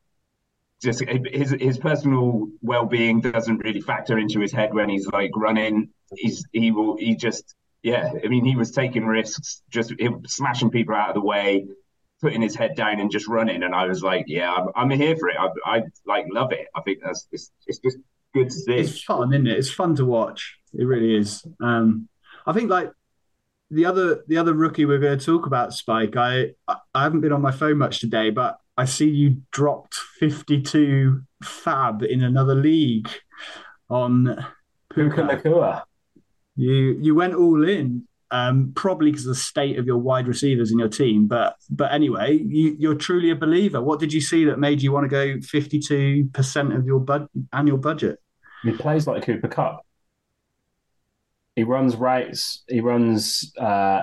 [0.83, 5.31] Just his his personal well being doesn't really factor into his head when he's like
[5.35, 5.91] running.
[6.15, 8.11] He's he will he just yeah.
[8.25, 9.93] I mean, he was taking risks, just
[10.27, 11.67] smashing people out of the way,
[12.21, 13.63] putting his head down and just running.
[13.63, 15.37] And I was like, yeah, I'm, I'm here for it.
[15.39, 16.67] I, I like love it.
[16.75, 17.99] I think that's it's, it's just
[18.35, 18.75] good to see.
[18.75, 19.59] It's fun, isn't it?
[19.59, 20.59] It's fun to watch.
[20.75, 21.45] It really is.
[21.61, 22.09] Um,
[22.47, 22.91] I think like
[23.71, 26.17] the other the other rookie we're going to talk about, Spike.
[26.17, 31.23] I I haven't been on my phone much today, but I see you dropped 52
[31.43, 33.09] fab in another league
[33.89, 34.45] on
[34.93, 35.83] Puka Nacua.
[36.57, 40.73] You you went all in um, probably because of the state of your wide receivers
[40.73, 41.27] in your team.
[41.27, 43.81] But but anyway, you, are truly a believer.
[43.81, 47.79] What did you see that made you want to go 52% of your bud- annual
[47.79, 48.19] budget?
[48.63, 49.87] He plays like a Cooper Kupp.
[51.55, 52.65] He runs routes.
[52.69, 54.03] He runs uh,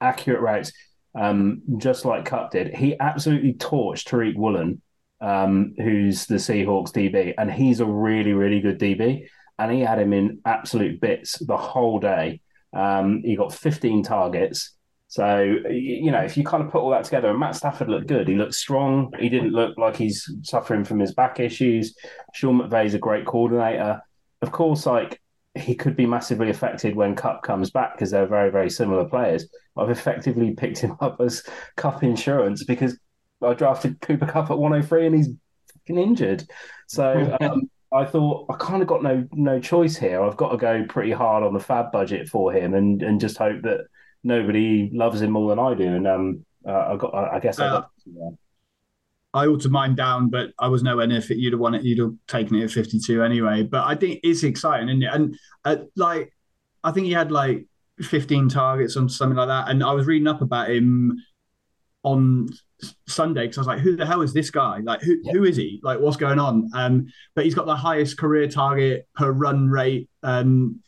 [0.00, 0.72] accurate routes,
[1.14, 2.74] um, just like Kupp did.
[2.74, 4.80] He absolutely torched Tariq Woolen,
[5.20, 9.26] um, who's the Seahawks DB, and he's a really, really good DB.
[9.58, 12.40] And he had him in absolute bits the whole day.
[12.74, 14.74] Um, he got 15 targets.
[15.08, 18.08] So, you know, if you kind of put all that together, and Matt Stafford looked
[18.08, 18.26] good.
[18.26, 19.12] He looked strong.
[19.20, 21.94] He didn't look like he's suffering from his back issues.
[22.34, 24.02] Sean McVay's a great coordinator.
[24.42, 25.20] Of course, like
[25.54, 29.48] he could be massively affected when Kupp comes back because they're very, very similar players.
[29.76, 31.44] I've effectively picked him up as
[31.76, 32.98] Kupp insurance because
[33.40, 35.28] I drafted Cooper Kupp at 103 and he's
[35.86, 36.44] injured.
[36.88, 40.22] So um, I thought I kind of got no no choice here.
[40.22, 43.38] I've got to go pretty hard on the fab budget for him and and just
[43.38, 43.86] hope that
[44.24, 45.86] nobody loves him more than I do.
[45.86, 47.90] And um, uh, I got I guess I got.
[48.08, 48.30] Uh,
[49.32, 51.38] I altered mine down, but I was nowhere near fit.
[51.38, 51.82] You'd have won it.
[51.82, 53.64] You'd have taken it at 52 anyway.
[53.64, 55.10] But I think it's exciting, isn't it?
[55.12, 56.32] And uh, like,
[56.84, 57.66] I think he had like
[58.00, 59.68] 15 targets or something like that.
[59.68, 61.20] And I was reading up about him
[62.04, 62.48] on
[63.06, 64.78] Sunday because I was like, who the hell is this guy?
[64.78, 65.32] Like, who yeah.
[65.32, 65.80] who is he?
[65.82, 66.68] Like, what's going on?
[66.74, 70.80] Um, but he's got the highest career target per run rate um,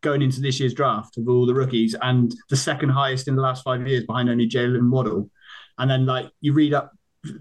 [0.00, 3.42] going into this year's draft of all the rookies, and the second highest in the
[3.42, 5.30] last five years, behind only Jaylen Waddle.
[5.78, 6.92] And then like you read up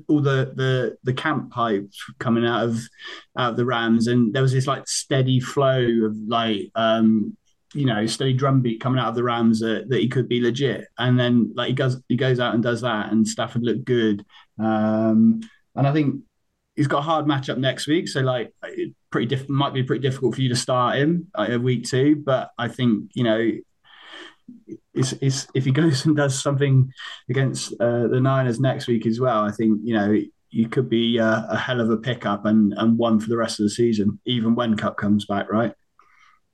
[0.07, 2.79] all the the the camp hype coming out of
[3.37, 7.37] out of the Rams, and there was this like steady flow of like um,
[7.75, 10.87] you know steady drumbeat coming out of the Rams that, that he could be legit.
[10.97, 14.25] And then like he goes he goes out and does that, and Stafford looked good.
[14.57, 15.41] Um,
[15.75, 16.21] and I think
[16.75, 18.53] he's got a hard matchup next week, so like
[19.11, 22.15] pretty diff- might be pretty difficult for you to start him like, week two.
[22.15, 23.51] But I think you know.
[24.93, 26.91] It's, it's, if he goes and does something
[27.31, 30.15] against uh, the Niners next week as well, I think you know
[30.51, 33.59] you could be a, a hell of a pickup and and one for the rest
[33.59, 35.73] of the season, even when Kupp comes back, right?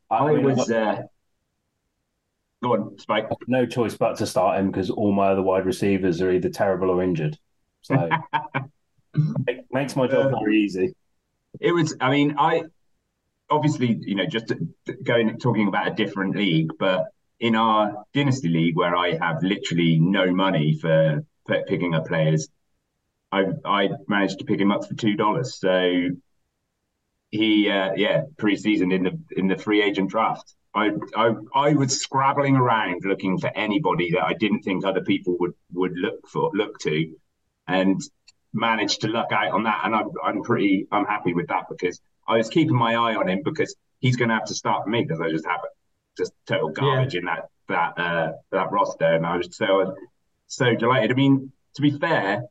[0.10, 0.70] I was.
[0.70, 1.04] Uh,
[2.62, 3.28] go on, Spike.
[3.48, 6.90] No choice but to start him because all my other wide receivers are either terrible
[6.90, 7.38] or injured.
[7.82, 8.10] So
[9.48, 10.94] it makes my job uh, very easy.
[11.60, 11.96] It was.
[12.00, 12.64] I mean, I
[13.50, 14.54] obviously, you know, just
[15.04, 17.06] going talking about a different league, but
[17.40, 21.26] in our dynasty league where I have literally no money for
[21.68, 22.48] picking up players,
[23.32, 25.60] I I managed to pick him up for two dollars.
[25.60, 26.10] So
[27.32, 30.56] he uh, yeah preseason in the in the free agent draft.
[30.74, 35.38] I, I I was scrabbling around looking for anybody that I didn't think other people
[35.40, 37.14] would would look for look to,
[37.68, 38.02] and
[38.54, 39.82] managed to luck out on that.
[39.84, 43.28] And I'm I'm pretty I'm happy with that because I was keeping my eye on
[43.28, 45.60] him because he's going to have to start for me because I just have
[46.18, 47.20] just total garbage yeah.
[47.20, 49.96] in that that uh, that roster, and I was so
[50.48, 51.12] so delighted.
[51.12, 52.44] I mean, to be fair,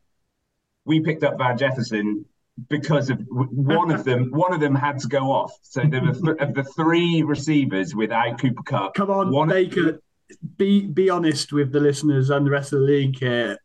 [0.85, 2.25] we picked up Van Jefferson
[2.69, 4.29] because of one of them.
[4.31, 5.53] One of them had to go off.
[5.61, 8.93] So there were th- of the three receivers without Cooper Kupp.
[8.93, 9.99] Come on, one Baker.
[10.57, 13.57] Be be honest with the listeners and the rest of the league here.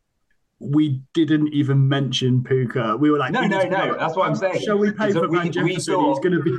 [0.59, 2.97] We didn't even mention Puka.
[2.97, 3.95] We were like, no, no, no.
[3.97, 4.61] That's what I'm saying.
[4.61, 5.69] Shall we pay for we, Van Jefferson?
[6.05, 6.57] He's going to be.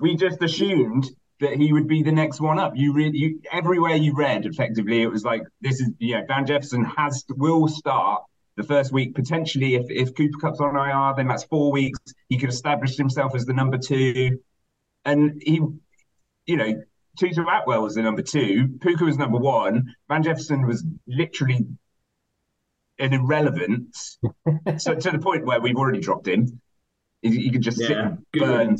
[0.00, 1.10] We just assumed
[1.40, 2.72] that he would be the next one up.
[2.74, 6.84] You read you everywhere you read, effectively, it was like this is yeah, Van Jefferson
[6.84, 8.22] has will start
[8.56, 11.98] the first week potentially if, if Cooper Kupp's on IR, then that's four weeks.
[12.28, 14.38] He could establish himself as the number two.
[15.04, 15.60] And he,
[16.46, 16.82] you know,
[17.18, 21.66] Tutu Atwell was the number two, Puka was number one, Van Jefferson was literally
[22.98, 24.18] an irrelevance.
[24.78, 26.60] so to the point where we've already dropped him.
[27.22, 28.76] You could just yeah, sit and burn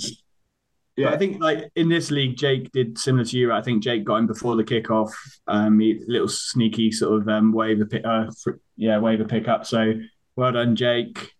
[0.97, 3.53] yeah, but I think like in this league, Jake did similar to you.
[3.53, 5.13] I think Jake got him before the kickoff.
[5.47, 9.67] Um, he, little sneaky sort of um, waiver pick, uh, for, yeah, waiver pickup.
[9.67, 9.95] So
[10.37, 11.33] well done, Jake.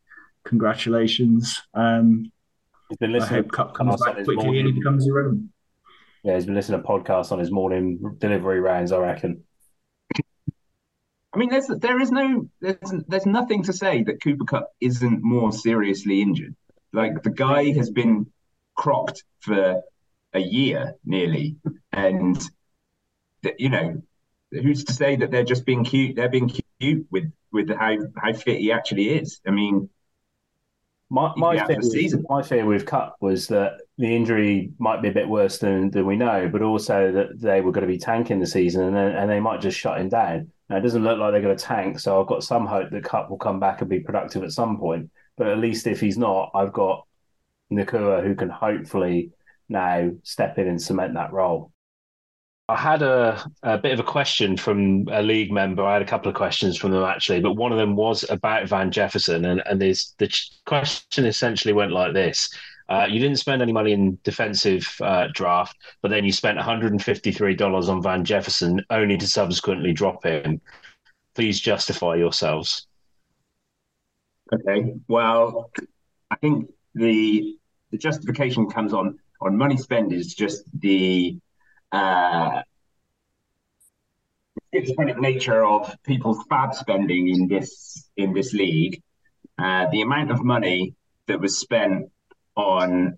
[0.45, 1.61] congratulations.
[1.75, 2.31] Um,
[2.91, 3.43] He's been I listening.
[3.43, 5.51] hope Kupp to comes podcasts on back his quickly and he morning- becomes irrelevant.
[6.23, 8.93] Yeah, he's been listening to podcasts on his morning delivery rounds.
[8.93, 9.45] I reckon.
[11.35, 12.79] I mean, there's there is no there's
[13.09, 16.55] there's nothing to say that Cooper Kupp isn't more seriously injured.
[16.93, 18.27] Like the guy has been
[18.77, 19.83] crocked for
[20.33, 21.57] a year nearly,
[21.93, 22.41] and
[23.59, 24.03] you know,
[24.53, 26.17] who's to say that they're just being cute?
[26.17, 26.51] They're being
[26.81, 29.41] cute with with how how fit he actually is.
[29.47, 29.89] I mean,
[31.11, 32.25] My my fear, with, season.
[32.29, 36.07] my fear with Kupp was that the injury might be a bit worse than, than
[36.07, 39.13] we know, but also that they were going to be tanking the season and then,
[39.15, 40.51] and they might just shut him down.
[40.69, 43.05] Now it doesn't look like they're going to tank, so I've got some hope that
[43.05, 45.11] Kupp will come back and be productive at some point.
[45.37, 47.07] But at least if he's not, I've got
[47.77, 49.31] Nacua who can hopefully
[49.69, 51.73] now step in and cement that role.
[52.67, 55.85] I had a, a bit of a question from a league member.
[55.85, 58.69] I had a couple of questions from them actually, but one of them was about
[58.69, 62.49] Van Jefferson, and and his, the question essentially went like this:
[62.89, 66.65] uh, You didn't spend any money in defensive uh, draft, but then you spent one
[66.65, 70.63] hundred and fifty three dollars on Van Jefferson, only to subsequently drop him.
[71.35, 72.87] Please justify yourselves.
[74.55, 74.95] Okay.
[75.07, 75.71] Well,
[76.31, 77.59] I think the
[77.95, 81.39] the justification comes on on money spend is just the
[81.93, 82.61] uh,
[84.75, 89.01] schizophrenic nature of people's fab spending in this in this league.
[89.57, 90.97] Uh, the amount of money
[91.29, 92.11] that was spent
[92.57, 93.17] on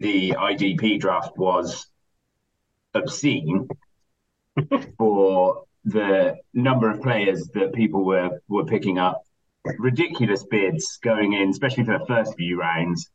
[0.00, 1.86] the IDP draft was
[2.92, 3.66] obscene
[4.98, 9.22] for the number of players that people were were picking up
[9.78, 13.08] ridiculous bids going in, especially for the first few rounds.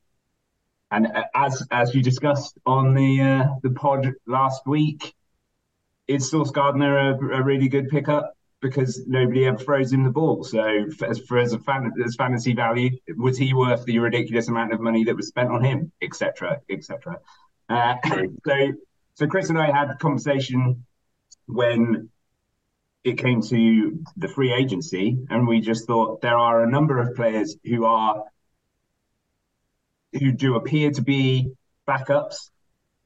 [0.91, 5.13] And uh, as as you discussed on the uh, the pod last week,
[6.07, 10.43] is Sauce Gardner a, a really good pickup because nobody ever throws him the ball.
[10.43, 14.49] So for, as for as a fan as fantasy value, was he worth the ridiculous
[14.49, 17.19] amount of money that was spent on him, etc., etc.
[17.69, 17.95] Uh,
[18.45, 18.73] so
[19.13, 20.85] so Chris and I had a conversation
[21.45, 22.09] when
[23.03, 27.15] it came to the free agency, and we just thought there are a number of
[27.15, 28.23] players who are
[30.13, 31.51] who do appear to be
[31.87, 32.49] backups,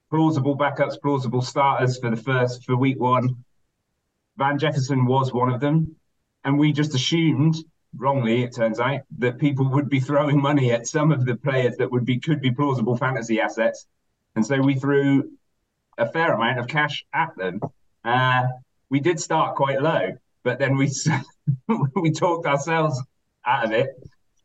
[0.10, 3.44] plausible backups, plausible starters for the first for week one.
[4.38, 5.96] Van Jefferson was one of them,
[6.44, 7.56] and we just assumed
[7.96, 11.76] wrongly, it turns out, that people would be throwing money at some of the players
[11.78, 13.86] that would be could be plausible fantasy assets,
[14.36, 15.30] and so we threw
[15.98, 17.60] a fair amount of cash at them.
[18.04, 18.48] Uh,
[18.90, 20.12] we did start quite low,
[20.44, 20.92] but then we
[21.96, 23.02] we talked ourselves
[23.46, 23.90] out of it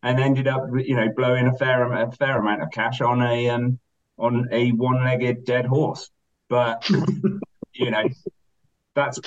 [0.03, 3.51] and ended up, you know, blowing a fair a fair amount of cash on a
[3.51, 3.78] um
[4.18, 6.11] on a one-legged dead horse.
[6.49, 6.88] But
[7.72, 8.05] you know,
[8.94, 9.20] that's.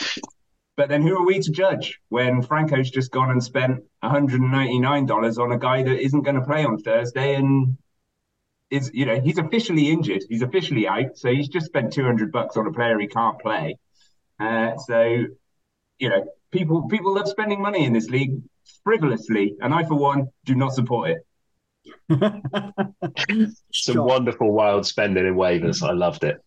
[0.77, 5.51] But then who are we to judge when Franco's just gone and spent $199 on
[5.51, 7.77] a guy that isn't going to play on Thursday and
[8.71, 12.57] is you know he's officially injured, he's officially out, so he's just spent 200 bucks
[12.57, 13.77] on a player he can't play.
[14.39, 15.25] Uh, so,
[15.99, 18.41] you know, people people love spending money in this league
[18.83, 21.25] frivolously, and I, for one, do not support it.
[23.73, 24.03] Some Sure.
[24.03, 25.81] wonderful wild spending in waivers.
[25.87, 26.37] I loved it.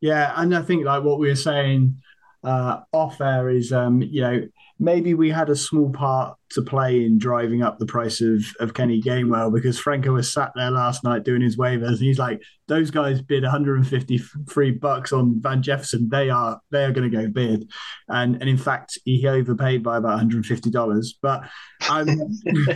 [0.00, 2.00] Yeah, and I think like what we were saying
[2.44, 4.48] uh, off air is, um, you know,
[4.80, 8.72] maybe we had a small part to play in driving up the price of, of
[8.72, 12.42] Kenny Gainwell because Franco was sat there last night doing his waivers and he's like,
[12.66, 16.08] those guys bid 153 bucks on Van Jefferson.
[16.08, 17.68] They are they are going to go bid,
[18.08, 21.18] and and in fact he overpaid by about 150 dollars.
[21.20, 21.42] But
[21.88, 22.08] um,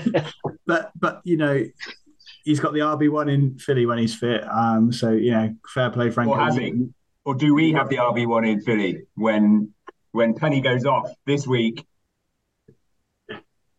[0.67, 1.65] but but you know.
[2.45, 5.89] He's got the RB one in Philly when he's fit, um, so you know, fair
[5.89, 6.35] play, Franco.
[6.35, 6.89] Or he?
[7.25, 9.73] Or do we have the RB one in Philly when
[10.13, 11.87] when Penny goes off this week?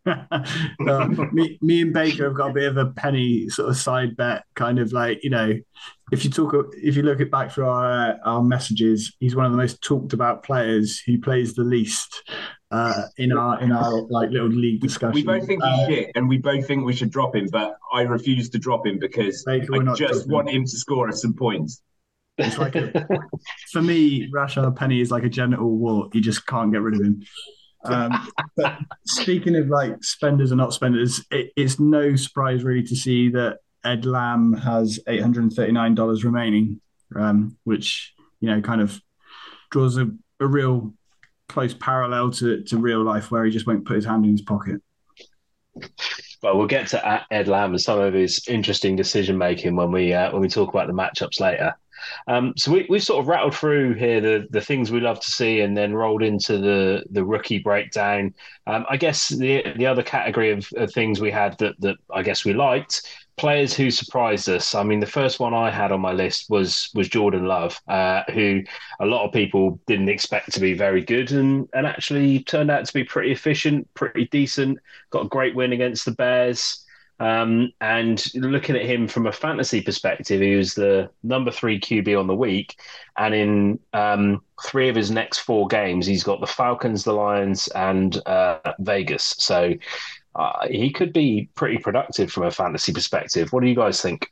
[0.05, 4.15] Uh, me, me and Baker have got a bit of a penny sort of side
[4.15, 5.53] bet, kind of like you know,
[6.11, 9.45] if you talk, if you look at back through our uh, our messages, he's one
[9.45, 10.99] of the most talked about players.
[10.99, 12.23] who plays the least
[12.71, 15.13] uh, in our in our like little league discussion.
[15.13, 17.75] We both think he's Uh, shit, and we both think we should drop him, but
[17.93, 21.33] I refuse to drop him because Baker, I just want him to score us some
[21.33, 21.81] points.
[22.37, 22.91] It's like a,
[23.71, 26.13] for me, Rashaad Penny is like a genital wart.
[26.13, 27.23] You just can't get rid of him.
[27.85, 28.27] Um,
[28.57, 33.29] but speaking of like spenders and not spenders, it, it's no surprise really to see
[33.29, 36.81] that Ed Lamb has eight hundred and thirty nine dollars remaining,
[37.15, 38.99] um, which you know kind of
[39.71, 40.09] draws a,
[40.39, 40.93] a real
[41.47, 44.41] close parallel to, to real life where he just won't put his hand in his
[44.41, 44.81] pocket.
[46.41, 50.13] Well, we'll get to Ed Lamb and some of his interesting decision making when we
[50.13, 51.75] uh, when we talk about the matchups later.
[52.27, 55.31] Um, so we, we've sort of rattled through here the, the things we love to
[55.31, 58.33] see and then rolled into the, the rookie breakdown.
[58.67, 62.23] Um, I guess the the other category of, of things we had that, that I
[62.23, 64.75] guess we liked players who surprised us.
[64.75, 68.23] I mean, the first one I had on my list was was Jordan Love, uh,
[68.31, 68.61] who
[68.99, 72.85] a lot of people didn't expect to be very good, and and actually turned out
[72.85, 74.79] to be pretty efficient, pretty decent.
[75.09, 76.84] Got a great win against the Bears.
[77.19, 82.19] Um, and looking at him from a fantasy perspective, he was the number three QB
[82.19, 82.75] on the week.
[83.17, 87.67] And in um, three of his next four games, he's got the Falcons, the Lions,
[87.69, 89.35] and uh, Vegas.
[89.39, 89.73] So
[90.35, 93.53] uh, he could be pretty productive from a fantasy perspective.
[93.53, 94.31] What do you guys think?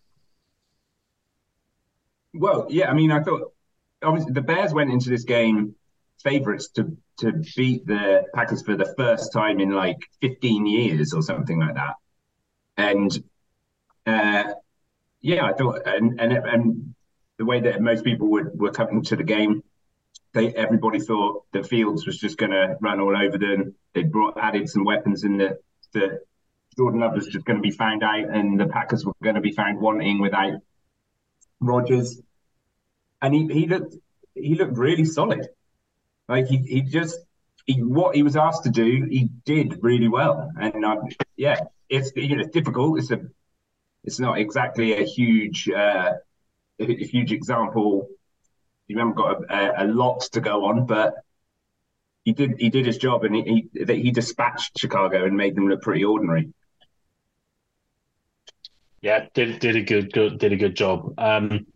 [2.33, 3.53] Well, yeah, I mean, I thought
[4.01, 5.75] obviously the Bears went into this game
[6.21, 11.21] favorites to to beat the Packers for the first time in like 15 years or
[11.21, 11.93] something like that.
[12.77, 13.11] And
[14.05, 14.45] uh,
[15.21, 16.95] yeah, I thought, and and and
[17.37, 19.63] the way that most people were were coming to the game,
[20.33, 23.75] they everybody thought that Fields was just going to run all over them.
[23.93, 25.59] They brought added some weapons in the
[25.93, 26.21] that
[26.75, 29.41] Jordan Love was just going to be found out, and the Packers were going to
[29.41, 30.61] be found wanting without
[31.59, 32.19] Rodgers.
[33.21, 33.95] And he, he looked
[34.35, 35.47] he looked really solid.
[36.27, 37.19] Like he, he just
[37.65, 40.51] he, what he was asked to do, he did really well.
[40.59, 41.59] And um, yeah,
[41.89, 42.99] it's you know it's difficult.
[42.99, 43.21] It's a
[44.03, 46.13] it's not exactly a huge uh,
[46.79, 48.09] a, a huge example.
[48.87, 51.15] You haven't got a, a, lot to go on, but
[52.25, 55.67] he did he did his job and he he, he dispatched Chicago and made them
[55.67, 56.49] look pretty ordinary.
[59.01, 61.13] Yeah, did did a good, good did a good job.
[61.17, 61.67] Um,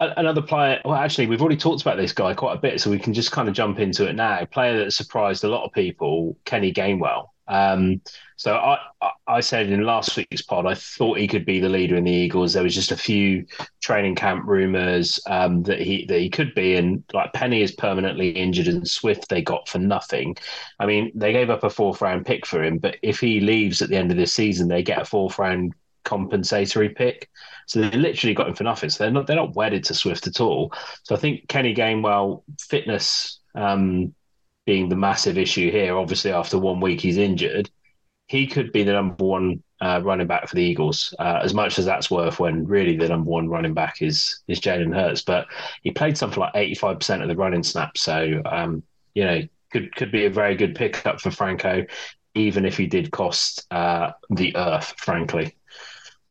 [0.00, 0.80] another player.
[0.84, 3.32] Well, actually, we've already talked about this guy quite a bit, so we can just
[3.32, 4.44] kind of jump into it now.
[4.46, 7.31] Player that surprised a lot of people, Kenny Gainwell.
[7.48, 8.00] Um,
[8.36, 8.78] so I,
[9.26, 12.10] I said in last week's pod, I thought he could be the leader in the
[12.10, 12.52] Eagles.
[12.52, 13.46] There was just a few
[13.80, 18.30] training camp rumors um, that he that he could be, and like Penny is permanently
[18.30, 20.36] injured, and Swift they got for nothing.
[20.78, 23.82] I mean, they gave up a fourth round pick for him, but if he leaves
[23.82, 25.74] at the end of this season, they get a fourth round
[26.04, 27.30] compensatory pick.
[27.66, 28.90] So they literally got him for nothing.
[28.90, 30.72] So they're not they're not wedded to Swift at all.
[31.04, 34.14] So I think Kenny Gainwell fitness um,
[34.66, 35.96] being the massive issue here.
[35.96, 37.70] Obviously, after one week he's injured,
[38.26, 41.14] he could be the number one uh, running back for the Eagles.
[41.18, 44.60] Uh, as much as that's worth, when really the number one running back is is
[44.60, 45.46] Jalen Hurts, but
[45.82, 48.02] he played something like eighty five percent of the running snaps.
[48.02, 48.82] So um,
[49.14, 51.84] you know, could could be a very good pickup for Franco,
[52.34, 55.56] even if he did cost uh, the earth, frankly.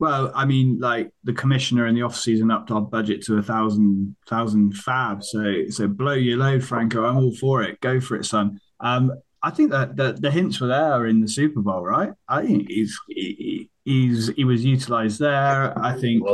[0.01, 3.43] Well, I mean, like the commissioner in the off season upped our budget to a
[3.43, 5.23] thousand thousand fab.
[5.23, 7.05] So so blow your load, Franco.
[7.05, 7.79] I'm all for it.
[7.81, 8.59] Go for it, son.
[8.79, 9.11] Um,
[9.43, 12.13] I think that the, the hints were there in the Super Bowl, right?
[12.27, 15.77] I think he's he, he's he was utilized there.
[15.77, 16.27] I think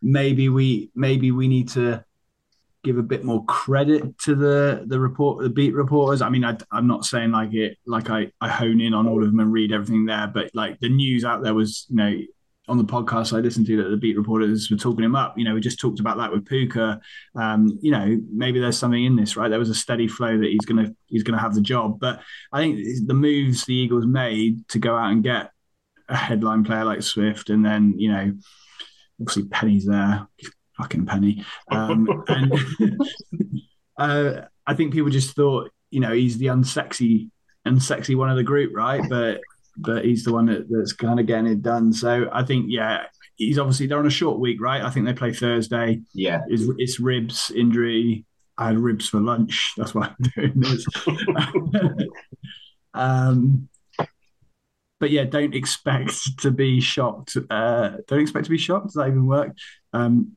[0.00, 2.04] maybe we maybe we need to
[2.84, 6.22] give a bit more credit to the the report the beat reporters.
[6.22, 9.24] I mean, I, am not saying like it like I I hone in on all
[9.24, 12.20] of them and read everything there, but like the news out there was you know
[12.68, 15.36] on the podcast I listened to that the beat reporters were talking him up.
[15.36, 17.00] You know, we just talked about that with Puka.
[17.34, 19.48] Um, you know, maybe there's something in this, right?
[19.48, 21.98] There was a steady flow that he's gonna he's gonna have the job.
[21.98, 22.20] But
[22.52, 25.50] I think the moves the Eagles made to go out and get
[26.08, 28.32] a headline player like Swift, and then you know,
[29.20, 30.26] obviously Penny's there,
[30.76, 32.52] fucking Penny, um, and
[33.98, 37.30] uh, I think people just thought, you know, he's the unsexy
[37.66, 39.02] unsexy one of the group, right?
[39.08, 39.40] But
[39.76, 41.92] but he's the one that, that's kind of getting it done.
[41.92, 43.04] So I think, yeah,
[43.36, 44.82] he's obviously they're on a short week, right?
[44.82, 46.00] I think they play Thursday.
[46.12, 48.24] Yeah, it's, it's ribs injury.
[48.58, 49.72] I had ribs for lunch.
[49.76, 50.86] That's why I'm doing this.
[52.94, 53.68] um,
[55.00, 57.36] but yeah, don't expect to be shocked.
[57.50, 58.86] Uh, don't expect to be shocked.
[58.86, 59.56] Does that even work?
[59.92, 60.36] Um,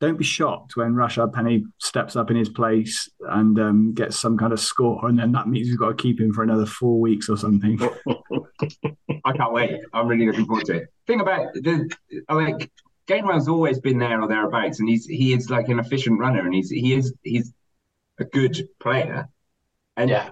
[0.00, 4.38] don't be shocked when Rashaad Penny steps up in his place and um, gets some
[4.38, 7.00] kind of score, and then that means we've got to keep him for another four
[7.00, 7.78] weeks or something.
[9.24, 9.80] I can't wait.
[9.92, 10.88] I'm really looking forward to it.
[11.06, 11.90] Thing about the
[12.30, 12.70] like
[13.08, 16.54] Gainwell's always been there or thereabouts, and he's he is like an efficient runner, and
[16.54, 17.52] he's he is he's
[18.18, 19.28] a good player,
[19.96, 20.30] and yeah.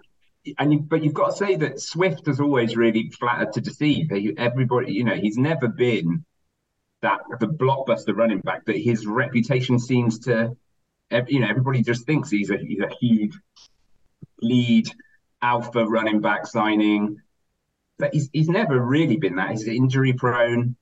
[0.59, 4.13] And you, but you've got to say that Swift has always really flattered to deceive.
[4.39, 6.25] Everybody, you know, he's never been
[7.07, 10.57] that the blockbuster running back that his reputation seems to,
[11.29, 13.39] you know, everybody just thinks he's a he's a huge
[14.43, 14.89] lead
[15.41, 17.21] alpha running back signing,
[17.99, 19.51] but he's he's never really been that.
[19.53, 20.75] He's injury prone.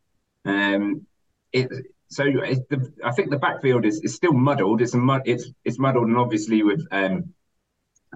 [0.46, 1.06] Um,
[1.52, 1.68] it
[2.08, 4.80] so the, I think the backfield is, is still muddled.
[4.80, 7.34] It's mud, it's it's muddled, and obviously with um,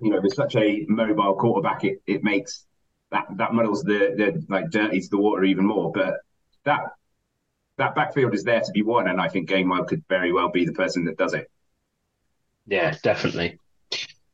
[0.01, 2.65] you know, with such a mobile quarterback, it, it makes
[3.11, 5.93] that that muddles the the like dirties the water even more.
[5.93, 6.15] But
[6.65, 6.81] that
[7.79, 10.66] that backfield is there to be won, and I think Gainwell could very well be
[10.66, 11.51] the person that does it.
[12.66, 13.59] Yeah, definitely.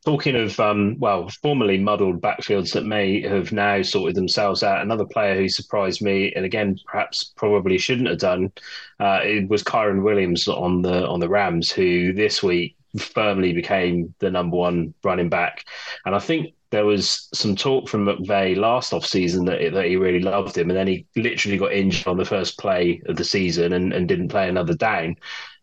[0.03, 5.05] Talking of, um, well, formerly muddled backfields that may have now sorted themselves out, another
[5.05, 8.51] player who surprised me, and again, perhaps probably shouldn't have done,
[8.99, 14.13] uh, it was Kyren Williams on the on the Rams, who this week firmly became
[14.19, 15.65] the number one running back.
[16.05, 19.95] And I think there was some talk from McVay last off season that, that he
[19.95, 23.23] really loved him, and then he literally got injured on the first play of the
[23.23, 25.15] season and, and didn't play another down.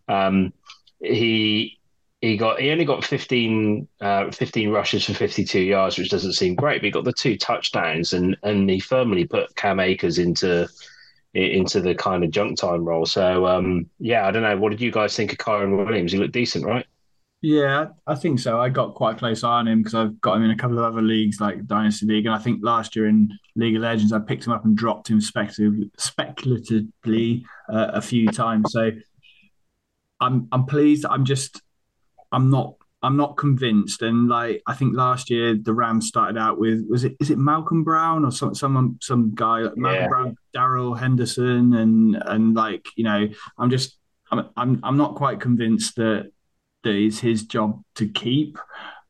[0.09, 0.53] Um,
[1.00, 1.78] he
[2.20, 6.55] he got he only got 15, uh, 15 rushes for 52 yards, which doesn't seem
[6.55, 10.68] great, but he got the two touchdowns and and he firmly put Cam Akers into
[11.34, 13.07] into the kind of junk time role.
[13.07, 14.57] So um, yeah, I don't know.
[14.57, 16.12] What did you guys think of Kyren Williams?
[16.12, 16.86] He looked decent, right?
[17.43, 18.61] Yeah, I think so.
[18.61, 20.78] I got quite a close eye on him because I've got him in a couple
[20.78, 24.12] of other leagues like Dynasty League, and I think last year in League of Legends
[24.12, 28.70] I picked him up and dropped him speculatively, speculatively uh, a few times.
[28.70, 28.93] So
[30.20, 31.05] I'm I'm pleased.
[31.05, 31.61] I'm just
[32.30, 34.03] I'm not I'm not convinced.
[34.03, 37.38] And like I think last year the Rams started out with was it is it
[37.38, 40.09] Malcolm Brown or some someone some guy like Malcolm yeah.
[40.09, 43.28] Brown, Darrell Henderson, and and like you know
[43.59, 43.97] I'm just
[44.30, 46.30] I'm I'm I'm not quite convinced that
[46.85, 48.59] that is his job to keep.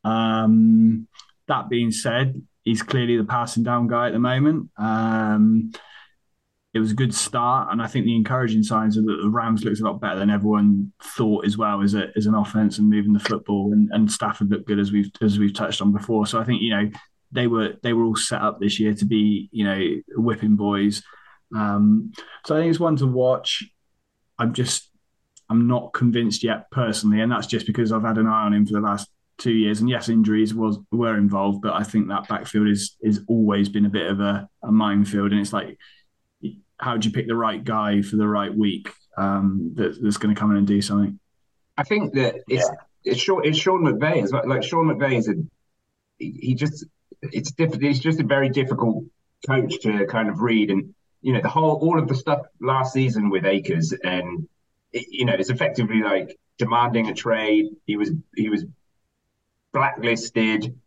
[0.04, 1.08] Um,
[1.48, 4.70] that being said, he's clearly the passing down guy at the moment.
[4.76, 5.72] Um,
[6.74, 9.62] it was a good start, and I think the encouraging signs are that the Rams
[9.62, 12.88] looks a lot better than everyone thought as well as a, as an offense and
[12.88, 13.72] moving the football.
[13.72, 16.26] And, and Stafford looked good as we've as we've touched on before.
[16.26, 16.90] So I think you know
[17.30, 19.80] they were they were all set up this year to be you know
[20.16, 21.02] whipping boys.
[21.54, 22.12] Um,
[22.46, 23.64] so I think it's one to watch.
[24.38, 24.90] I'm just
[25.52, 28.64] I'm not convinced yet personally, and that's just because I've had an eye on him
[28.64, 29.80] for the last two years.
[29.80, 33.84] And yes, injuries was were involved, but I think that backfield is is always been
[33.84, 35.78] a bit of a, a minefield, and it's like
[36.78, 40.34] how do you pick the right guy for the right week um, that, that's going
[40.34, 41.18] to come in and do something?
[41.76, 42.68] I think that it's
[43.04, 43.12] yeah.
[43.12, 44.48] it's, Sean, it's Sean McVay as well.
[44.48, 45.34] Like Sean McVay is a
[46.18, 46.86] he just
[47.20, 47.82] it's different.
[47.82, 49.04] He's just a very difficult
[49.46, 52.94] coach to kind of read, and you know the whole all of the stuff last
[52.94, 54.48] season with Akers, and
[54.92, 57.66] you know it's effectively like demanding a trade.
[57.86, 58.64] He was he was
[59.72, 60.78] blacklisted.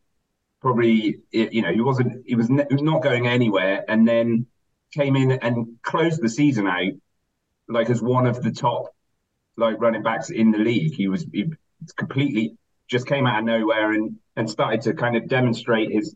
[0.61, 2.23] Probably, you know, he wasn't.
[2.25, 4.47] He was not going anywhere, and then
[4.93, 6.91] came in and closed the season out
[7.67, 8.95] like as one of the top
[9.57, 10.93] like running backs in the league.
[10.93, 11.51] He was he
[11.97, 16.15] completely just came out of nowhere and and started to kind of demonstrate his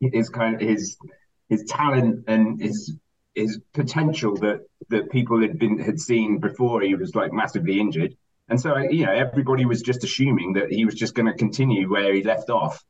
[0.00, 0.96] his kind of his
[1.48, 2.94] his talent and his
[3.34, 8.16] his potential that that people had been had seen before he was like massively injured.
[8.48, 11.90] And so you know everybody was just assuming that he was just going to continue
[11.90, 12.82] where he left off,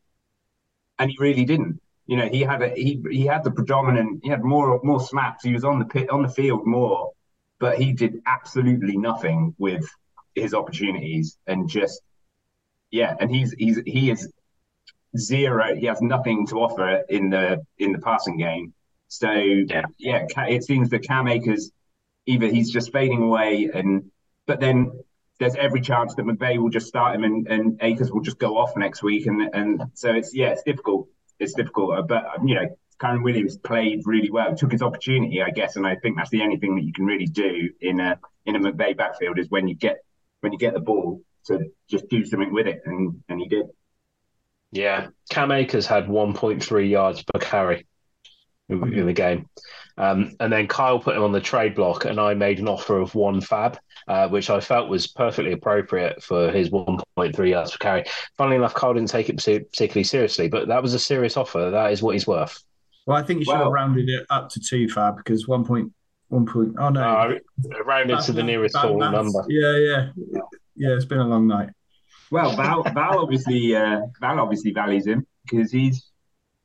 [0.99, 4.31] and he really didn't you know, he had a he he had the predominant, he
[4.31, 5.45] had more more snaps.
[5.45, 7.13] He was on the pit on the field more,
[7.61, 9.87] but he did absolutely nothing with
[10.35, 12.01] his opportunities and just
[12.91, 13.15] yeah.
[13.21, 14.33] And he's he's he is
[15.19, 15.77] zero.
[15.77, 18.73] He has nothing to offer in the in the passing game.
[19.09, 21.73] So yeah, yeah it seems that Cam Akers
[22.27, 24.11] either he's just fading away, and
[24.47, 24.93] but then
[25.39, 28.59] there's every chance that McVay will just start him and, and Akers will just go
[28.59, 31.99] off next week, and and so it's yeah, it's difficult it's difficult.
[31.99, 35.87] Uh, but you know, Kyren Williams played really well, took his opportunity, I guess, and
[35.87, 38.61] I think that's the only thing that you can really do in a in a
[38.61, 39.99] McVay backfield is when you get
[40.41, 43.67] when you get the ball to just do something with it, and and he did.
[44.71, 47.87] Yeah, Cam Akers had 1.3 yards per carry
[48.69, 49.49] in the game.
[49.97, 52.99] Um, and then Kyle put him on the trade block, and I made an offer
[52.99, 57.79] of one fab, uh, which I felt was perfectly appropriate for his 1.3 yards per
[57.79, 58.05] carry.
[58.37, 61.71] Funnily enough, Kyle didn't take it particularly seriously, but that was a serious offer.
[61.71, 62.63] That is what he's worth.
[63.07, 65.65] Well, I think you should well, have rounded it up to two fab because one
[65.65, 65.93] point
[66.29, 66.77] one point.
[66.79, 69.45] Oh no, uh, rounded to the nearest full number.
[69.49, 70.11] Yeah, yeah,
[70.77, 70.95] yeah.
[70.95, 71.71] It's been a long night.
[72.31, 76.11] Well, Val, Val obviously, uh, Val obviously values him because he's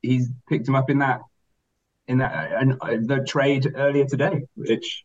[0.01, 1.21] he's picked him up in that
[2.07, 5.03] in that and uh, the trade earlier today, which.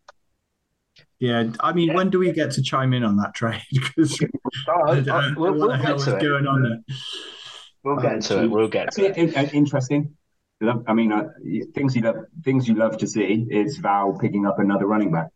[1.20, 1.94] Yeah, I mean, yeah.
[1.94, 3.62] when do we get to chime in on that trade?
[3.72, 4.22] Because
[4.68, 6.22] oh, we'll, we'll get to it.
[6.22, 6.96] going on there.
[7.82, 8.46] We'll get to it.
[8.48, 9.18] We'll get to it.
[9.18, 9.36] it.
[9.36, 10.16] Uh, interesting.
[10.86, 11.28] I mean, uh,
[11.74, 15.28] things you love, things you love to see is Val picking up another running back.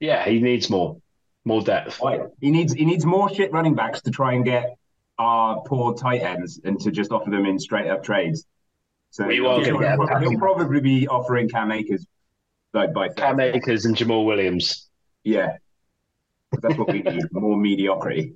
[0.00, 0.98] Yeah, he needs more,
[1.44, 2.00] more depth.
[2.40, 4.76] He needs he needs more shit running backs to try and get
[5.18, 8.46] our poor tight ends and to just offer them in straight up trades.
[9.10, 9.78] So we will he'll,
[10.20, 12.06] he'll probably be offering Cam Akers
[12.74, 14.88] like by Cam Akers and Jamaal Williams.
[15.24, 15.56] Yeah,
[16.62, 17.22] that's what we need.
[17.32, 18.34] More mediocrity.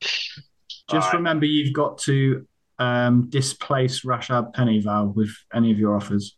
[0.00, 1.14] Just right.
[1.14, 2.46] remember, you've got to
[2.78, 6.36] um, displace Rashaad Pennyval with any of your offers.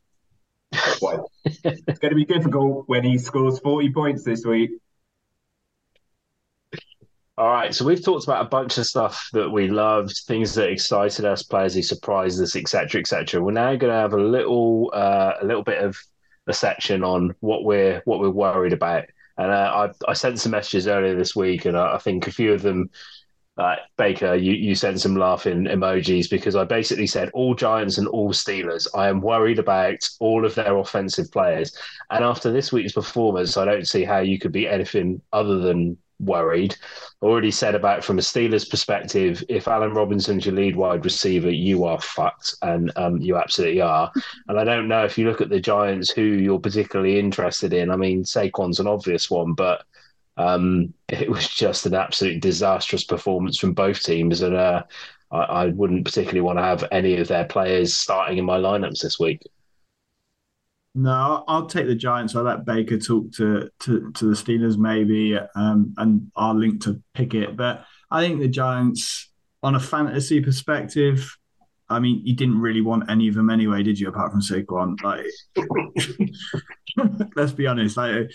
[1.00, 1.26] What?
[1.44, 4.70] it's going to be difficult when he scores 40 points this week.
[7.38, 10.70] All right, so we've talked about a bunch of stuff that we loved, things that
[10.70, 13.40] excited us, players who surprised us, etc., etc.
[13.40, 15.96] We're now going to have a little, uh, a little bit of
[16.48, 19.04] a section on what we're what we're worried about.
[19.36, 22.32] And uh, I, I sent some messages earlier this week, and I, I think a
[22.32, 22.90] few of them
[23.56, 28.08] uh, Baker, you, you sent some laughing emojis because I basically said all Giants and
[28.08, 28.88] all Steelers.
[28.96, 31.76] I am worried about all of their offensive players.
[32.10, 35.98] And after this week's performance, I don't see how you could be anything other than
[36.20, 36.76] worried.
[37.22, 41.84] Already said about from a Steelers perspective, if Allen Robinson's your lead wide receiver, you
[41.84, 44.10] are fucked, and um, you absolutely are.
[44.48, 47.90] And I don't know if you look at the Giants, who you're particularly interested in.
[47.90, 49.84] I mean, Saquon's an obvious one, but
[50.36, 54.84] um, it was just an absolute disastrous performance from both teams, and uh,
[55.30, 59.02] I, I, wouldn't particularly want to have any of their players starting in my lineups
[59.02, 59.42] this week.
[60.94, 62.34] No, I'll take the Giants.
[62.34, 67.00] I'll let Baker talk to to, to the Steelers maybe, um, and I'll link to
[67.14, 67.56] Pickett.
[67.56, 69.30] But I think the Giants,
[69.62, 71.36] on a fantasy perspective,
[71.88, 74.08] I mean, you didn't really want any of them anyway, did you?
[74.08, 75.26] Apart from Saquon, like,
[77.36, 77.96] let's be honest.
[77.96, 78.30] Like,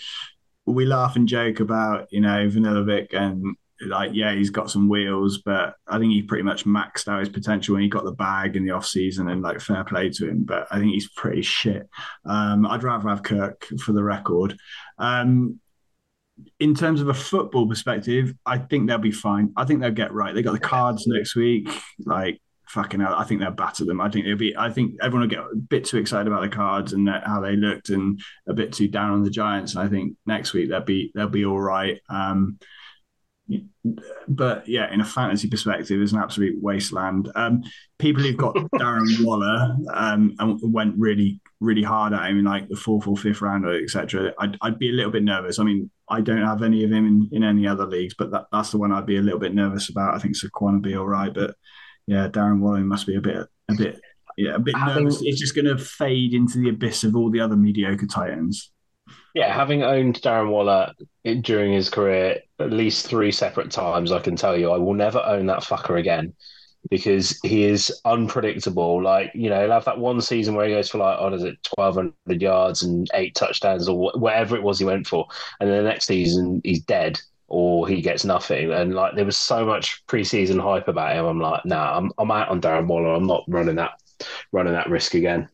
[0.66, 3.56] we laugh and joke about you know Vanilla Vic and
[3.86, 7.28] like yeah he's got some wheels but I think he pretty much maxed out his
[7.28, 10.28] potential when he got the bag in the off season and like fair play to
[10.28, 11.88] him but I think he's pretty shit
[12.24, 14.56] um, I'd rather have Kirk for the record
[14.98, 15.60] um,
[16.58, 20.12] in terms of a football perspective I think they'll be fine I think they'll get
[20.12, 21.68] right they got the cards next week
[22.04, 22.40] like
[22.74, 24.00] fucking hell, I think they'll batter them.
[24.00, 24.56] I think they'll be.
[24.56, 27.56] I think everyone will get a bit too excited about the cards and how they
[27.56, 29.74] looked, and a bit too down on the Giants.
[29.74, 32.00] And I think next week they'll be they'll be all right.
[32.08, 32.58] Um,
[34.26, 37.30] but yeah, in a fantasy perspective, it's an absolute wasteland.
[37.34, 37.62] Um,
[37.98, 42.68] people who've got Darren Waller um, and went really, really hard at him in like
[42.68, 44.32] the fourth or fifth round, etc.
[44.38, 45.58] I'd, I'd be a little bit nervous.
[45.58, 48.46] I mean, I don't have any of him in, in any other leagues, but that,
[48.50, 50.14] that's the one I'd be a little bit nervous about.
[50.14, 51.54] I think Saquon would be all right, but
[52.06, 54.00] yeah, Darren Waller must be a bit, a bit,
[54.38, 55.20] yeah, a bit having, nervous.
[55.22, 58.70] It's just going to fade into the abyss of all the other mediocre Titans.
[59.34, 60.92] Yeah, having owned Darren Waller
[61.42, 65.22] during his career at least three separate times, I can tell you I will never
[65.24, 66.34] own that fucker again
[66.90, 69.02] because he is unpredictable.
[69.02, 71.32] Like, you know, he'll have that one season where he goes for like, oh, what
[71.34, 75.26] is it, 1,200 yards and eight touchdowns or whatever it was he went for.
[75.60, 78.72] And then the next season, he's dead or he gets nothing.
[78.72, 81.24] And like there was so much preseason hype about him.
[81.24, 83.14] I'm like, nah, I'm I'm out on Darren Waller.
[83.14, 83.92] I'm not running that
[84.52, 85.48] running that risk again.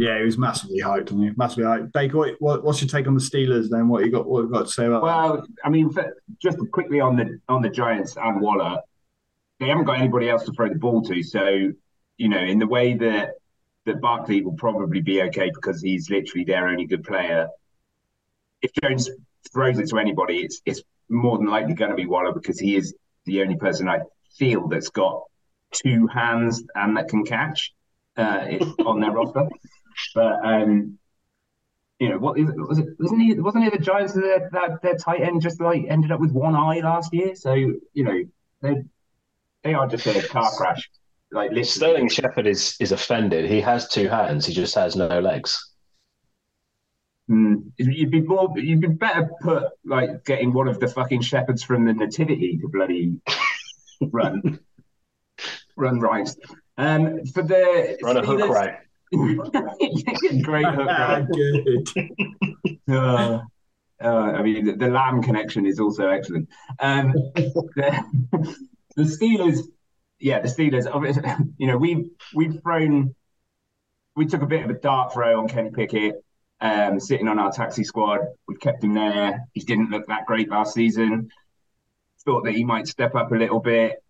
[0.00, 1.34] Yeah, he was massively hyped, you?
[1.36, 1.92] Massively hyped.
[1.92, 3.86] Baker, what, what's your take on the Steelers then?
[3.86, 4.26] What you got?
[4.26, 5.02] What you got to say about?
[5.02, 5.46] Well, that?
[5.62, 5.94] I mean,
[6.40, 8.78] just quickly on the on the Giants and Waller,
[9.58, 11.22] they haven't got anybody else to throw the ball to.
[11.22, 11.70] So,
[12.16, 13.32] you know, in the way that
[13.84, 17.48] that Barkley will probably be okay because he's literally their only good player.
[18.62, 19.10] If Jones
[19.52, 20.80] throws it to anybody, it's it's
[21.10, 22.94] more than likely going to be Waller because he is
[23.26, 23.98] the only person I
[24.38, 25.24] feel that's got
[25.72, 27.74] two hands and that can catch
[28.16, 28.46] uh,
[28.86, 29.46] on their roster.
[30.14, 30.98] But um,
[31.98, 32.88] you know, what is it, was it?
[32.98, 33.34] Wasn't he?
[33.34, 36.54] Wasn't it the Giants that that their tight end just like ended up with one
[36.54, 37.34] eye last year?
[37.34, 38.24] So you know,
[38.62, 38.82] they
[39.62, 40.88] they are just a car crash.
[41.32, 41.64] Like literally.
[41.64, 43.48] Sterling Shepard is is offended.
[43.48, 44.46] He has two hands.
[44.46, 45.70] He just has no legs.
[47.30, 47.70] Mm.
[47.76, 48.52] You'd be more.
[48.56, 52.68] You'd be better put like getting one of the fucking shepherds from the nativity to
[52.68, 53.20] bloody
[54.00, 54.58] run,
[55.76, 56.28] run right.
[56.76, 58.78] Um, for the run a hook right.
[60.42, 61.26] Great hook right.
[61.32, 61.88] Good.
[62.90, 63.38] Uh,
[64.02, 66.48] uh, I mean, the, the, lamb connection is also excellent.
[66.80, 68.04] Um, the,
[68.96, 69.60] the Steelers,
[70.18, 70.86] yeah, the Steelers.
[71.56, 73.14] You know, we've we've thrown.
[74.16, 76.16] We took a bit of a dart throw on Kenny Pickett
[76.60, 78.20] um, sitting on our taxi squad.
[78.46, 79.46] We've kept him there.
[79.52, 81.30] He didn't look that great last season.
[82.24, 84.02] Thought that he might step up a little bit.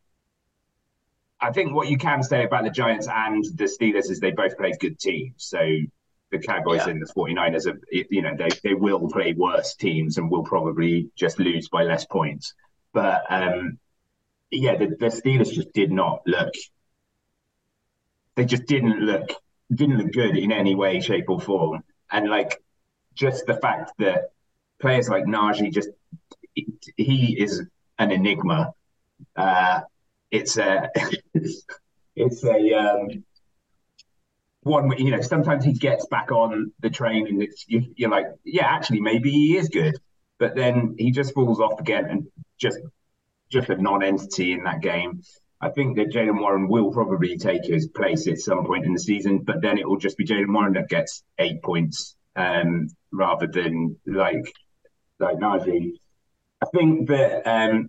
[1.41, 4.57] I think what you can say about the Giants and the Steelers is they both
[4.57, 5.35] play good teams.
[5.39, 5.59] So
[6.31, 6.91] the Cowboys yeah.
[6.91, 11.11] and the 49ers, are, you know, they, they will play worse teams and will probably
[11.17, 12.55] just lose by less points.
[12.93, 13.79] But um,
[14.51, 16.53] yeah, the, the Steelers just did not look.
[18.37, 19.31] They just didn't look
[19.73, 22.63] didn't look good in any way, shape, or form and like
[23.15, 24.31] just the fact that
[24.81, 25.91] players like Najee just
[26.55, 27.63] he is
[27.99, 28.73] an enigma.
[29.37, 29.81] Uh,
[30.31, 30.91] it's a
[32.17, 33.25] it's a um,
[34.63, 38.27] one you know sometimes he gets back on the train and it's you, you're like
[38.45, 39.95] yeah actually maybe he is good
[40.39, 42.27] but then he just falls off again and
[42.59, 42.79] just
[43.51, 45.23] just a non-entity in that game.
[45.61, 48.99] I think that Jaylen Warren will probably take his place at some point in the
[48.99, 53.47] season, but then it will just be Jaylen Warren that gets eight points um, rather
[53.47, 54.55] than like
[55.19, 55.93] like Najee.
[56.63, 57.89] I think that um,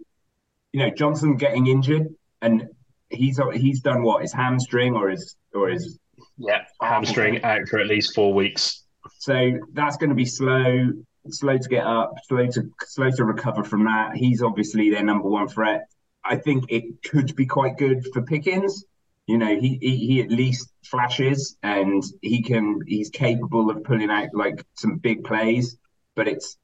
[0.73, 2.67] you know Johnson getting injured and
[3.09, 5.99] he's he's done what his hamstring or his or his
[6.37, 8.83] yeah hamstring out for at least four weeks.
[9.19, 10.91] So that's going to be slow,
[11.29, 14.15] slow to get up, slow to slow to recover from that.
[14.15, 15.87] He's obviously their number one threat.
[16.23, 18.85] I think it could be quite good for Pickens.
[19.27, 24.09] You know, he, he, he at least flashes and he can he's capable of pulling
[24.09, 25.77] out like some big plays,
[26.15, 26.57] but it's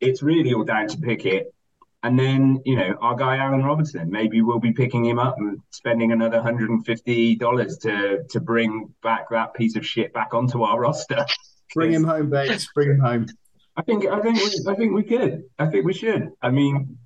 [0.00, 1.52] it's really all down to Pickett.
[2.06, 5.58] And then, you know, our guy Allen Robinson, maybe we'll be picking him up and
[5.70, 11.26] spending another $150 to to bring back that piece of shit back onto our roster.
[11.74, 12.68] Bring him home, Bates.
[12.76, 13.26] Bring him home.
[13.76, 15.42] I think I think we, I think we could.
[15.58, 16.30] I think we should.
[16.40, 16.96] I mean,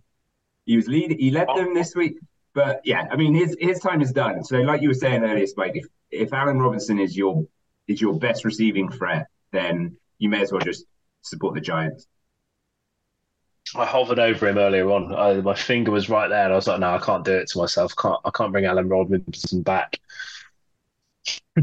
[0.67, 1.17] he was lead.
[1.19, 2.19] He led them this week,
[2.53, 4.45] but yeah, I mean, his his time is done.
[4.45, 7.47] So, like you were saying earlier, Spike, if if Robinson is your
[7.89, 10.85] is your best receiving threat, then you may as well just
[11.23, 12.07] support the Giants.
[13.77, 15.15] I hovered over him earlier on.
[15.15, 17.49] I, my finger was right there, and I was like, "No, I can't do it
[17.51, 17.95] to myself.
[17.97, 20.01] Can't I can't bring Allen Robinson back."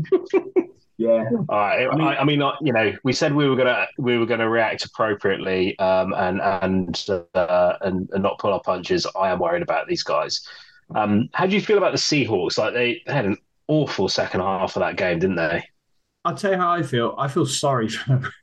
[0.98, 1.30] Yeah.
[1.48, 4.26] Uh, I mean, I, I mean, you know, we said we were gonna we were
[4.26, 9.06] gonna react appropriately um, and and, uh, and and not pull our punches.
[9.16, 10.46] I am worried about these guys.
[10.96, 12.58] Um, how do you feel about the Seahawks?
[12.58, 13.38] Like they, they had an
[13.68, 15.64] awful second half of that game, didn't they?
[16.26, 17.14] I'll tell you how I feel.
[17.18, 18.32] I feel sorry for them.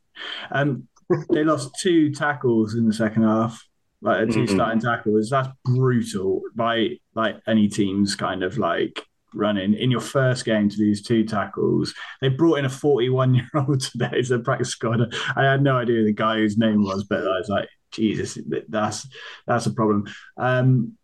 [0.53, 0.87] Um,
[1.31, 3.63] they lost two tackles in the second half,
[4.01, 4.55] like a 2 mm-hmm.
[4.55, 5.31] starting tackles.
[5.31, 10.77] That's brutal by like any team's kind of like running in your first game to
[10.77, 11.95] these two tackles.
[12.21, 15.15] They brought in a 41 year old today as a practice squad.
[15.37, 18.39] I had no idea the guy whose name was, but I was like, Jesus,
[18.69, 19.07] that's
[19.47, 20.07] that's a problem.
[20.37, 20.99] Um,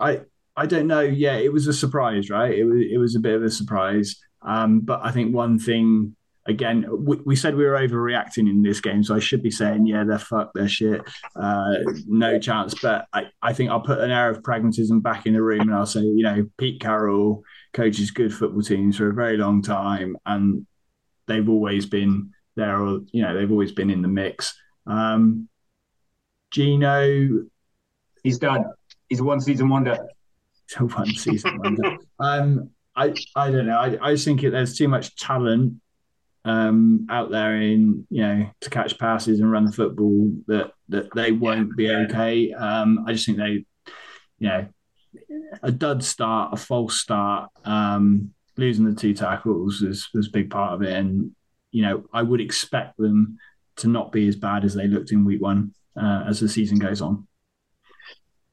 [0.00, 0.20] I
[0.56, 1.00] I don't know.
[1.00, 2.56] Yeah, it was a surprise, right?
[2.56, 4.16] It was it was a bit of a surprise.
[4.42, 6.14] Um, but I think one thing
[6.48, 9.86] again, we, we, said we were overreacting in this game, so I should be saying,
[9.86, 11.02] yeah, they're fuck, they're shit,
[11.34, 11.74] uh,
[12.06, 12.74] no chance.
[12.80, 15.74] But I, I think I'll put an air of pragmatism back in the room and
[15.74, 17.42] I'll say, you know, Pete Carroll
[17.72, 20.66] coaches good football teams for a very long time, and
[21.26, 24.56] they've always been there, or you know, they've always been in the mix.
[24.86, 25.48] Um,
[26.50, 27.44] Geno,
[28.22, 28.64] he's done.
[29.08, 29.98] He's a one season wonder.
[30.68, 31.96] He's a one season wonder.
[32.18, 33.78] Um, I, I don't know.
[33.78, 35.74] I, I think it, there's too much talent
[36.46, 41.12] um, out there in you know to catch passes and run the football that that
[41.14, 42.52] they won't be okay.
[42.52, 43.64] Um, I just think they,
[44.38, 44.68] you know,
[45.62, 50.48] a dud start, a false start, um, losing the two tackles was was a big
[50.48, 51.32] part of it, and
[51.72, 53.38] you know I would expect them
[53.78, 56.78] to not be as bad as they looked in week one uh, as the season
[56.78, 57.26] goes on.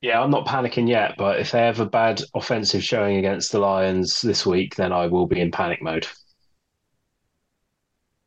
[0.02, 3.60] Yeah, I'm not panicking yet, but if they have a bad offensive showing against the
[3.60, 6.08] Lions this week, then I will be in panic mode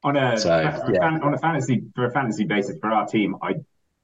[0.07, 1.01] on a, so, a yeah.
[1.01, 3.55] fan, on a fantasy for a fantasy basis for our team, I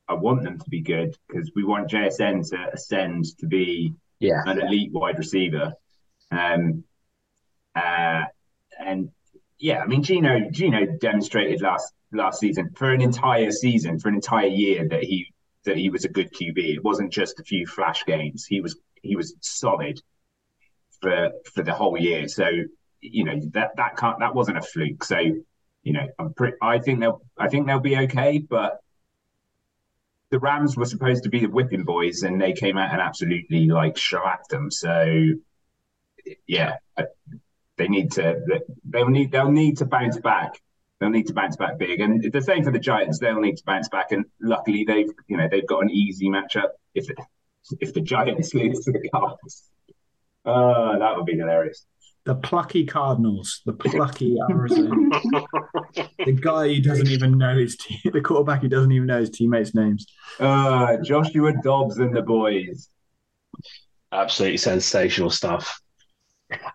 [0.08, 4.42] I want them to be good because we want JSN to ascend to be yeah.
[4.44, 5.72] an elite wide receiver.
[6.32, 6.82] Um,
[7.76, 8.24] uh,
[8.78, 9.10] and
[9.58, 14.16] yeah, I mean Geno Geno demonstrated last last season for an entire season, for an
[14.16, 15.32] entire year that he
[15.64, 16.58] that he was a good QB.
[16.58, 18.44] It wasn't just a few flash games.
[18.44, 20.02] He was he was solid
[21.00, 22.26] for for the whole year.
[22.26, 22.50] So
[23.00, 25.04] you know that that can't that wasn't a fluke.
[25.04, 25.16] So
[25.82, 28.80] you know, I'm pretty, I think they'll I think they'll be okay, but
[30.30, 33.66] the Rams were supposed to be the whipping boys, and they came out and absolutely
[33.66, 34.70] like shellacked them.
[34.70, 35.32] So
[36.46, 36.76] yeah,
[37.76, 40.60] they need to they'll need they'll need to bounce back.
[41.00, 43.18] They'll need to bounce back big, and the same for the Giants.
[43.18, 46.68] They'll need to bounce back, and luckily they've you know they've got an easy matchup.
[46.94, 47.08] If
[47.80, 49.64] if the Giants lose to the Cardinals,
[50.44, 51.84] uh, that would be hilarious
[52.24, 55.08] the plucky Cardinals, the plucky Arizona,
[56.24, 59.30] the guy who doesn't even know his team, the quarterback who doesn't even know his
[59.30, 60.06] teammates' names.
[60.38, 62.88] Uh, Joshua Dobbs and the boys.
[64.12, 65.80] Absolutely sensational stuff.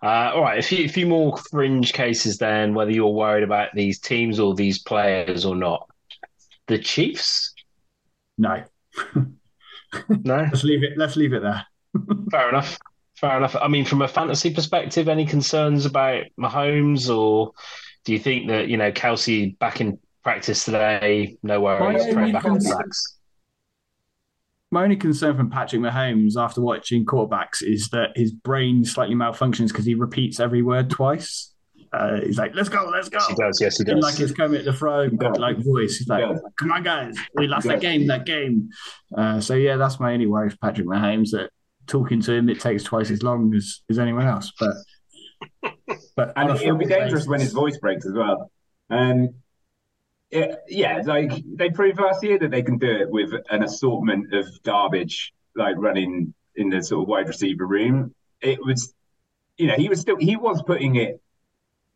[0.02, 3.68] Uh, all right, a few, a few more fringe cases then, whether you're worried about
[3.74, 5.88] these teams or these players or not.
[6.66, 7.54] The Chiefs?
[8.36, 8.64] No.
[9.14, 9.24] no.
[10.24, 10.98] Let's leave it.
[10.98, 11.64] Let's leave it there.
[12.30, 12.78] Fair enough.
[13.20, 13.56] Fair enough.
[13.60, 17.52] I mean, from a fantasy perspective, any concerns about Mahomes, or
[18.04, 21.36] do you think that you know Kelce back in practice today?
[21.42, 23.16] No worries, back on tracks.
[24.70, 29.68] My only concern from Patrick Mahomes after watching quarterbacks is that his brain slightly malfunctions
[29.68, 31.54] because he repeats every word twice.
[31.92, 33.60] Uh, he's like, "Let's go, let's go." Yes, he does.
[33.60, 34.02] Yes, he does.
[34.02, 35.96] like his Kermit the Frog like voice.
[35.96, 36.24] He's like,
[36.56, 38.06] "Come on, guys, we lost that game.
[38.06, 38.68] That game."
[39.16, 41.50] Uh, so yeah, that's my only worry for Patrick Mahomes that
[41.88, 44.52] talking to him, it takes twice as long as, as anyone else.
[44.58, 44.74] But
[46.16, 48.50] but and it'll be dangerous when his voice breaks as well.
[48.90, 49.30] Um,
[50.30, 54.34] Yeah, yeah, like they proved last year that they can do it with an assortment
[54.34, 58.14] of garbage, like running in the sort of wide receiver room.
[58.42, 58.92] It was,
[59.56, 61.20] you know, he was still he was putting it.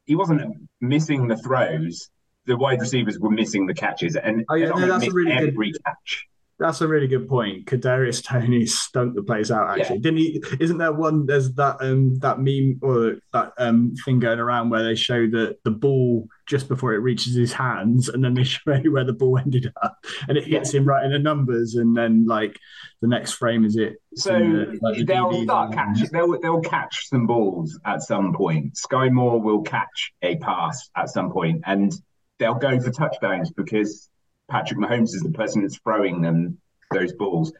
[0.07, 2.09] He wasn't missing the throws.
[2.47, 5.15] The wide receivers were missing the catches, and Oh, yeah, Elliott no, that's a missed
[5.15, 6.27] really good- every catch.
[6.63, 7.67] That's a really good point.
[7.67, 9.79] Kadarius Toney stunk the place out.
[9.79, 10.43] Actually, didn't he?
[10.61, 11.27] Isn't there one?
[11.27, 15.57] There's that um that meme or that um thing going around where they show the
[15.65, 19.13] the ball just before it reaches his hands, and then they show you where the
[19.13, 19.97] ball ended up,
[20.29, 22.57] and it hits him right in the numbers, and then like
[23.01, 23.97] the next frame is it.
[24.15, 26.09] So the- like the they'll start catching.
[26.13, 28.75] They'll they'll catch some balls at some point.
[28.75, 31.93] Skyy Moore will catch a pass at some point, and
[32.39, 34.09] they'll go for touchdowns because
[34.53, 36.59] Patrick Mahomes is the person that's throwing them
[36.93, 37.55] those balls.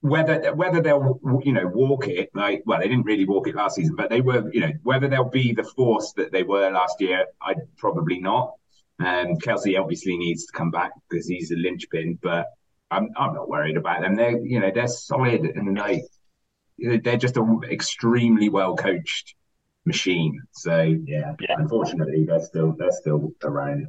[0.00, 3.76] Whether whether they'll you know walk it like well they didn't really walk it last
[3.76, 7.00] season, but they were you know whether they'll be the force that they were last
[7.00, 8.54] year, I probably not.
[8.98, 12.48] Um, Kelce obviously needs to come back because he's a linchpin, but
[12.90, 14.16] I'm I'm not worried about them.
[14.16, 16.02] They're you know they're solid and like
[16.76, 19.36] they're just an extremely well coached
[19.86, 20.42] machine.
[20.52, 21.54] So yeah, Yeah.
[21.56, 23.86] unfortunately they're still they're still around.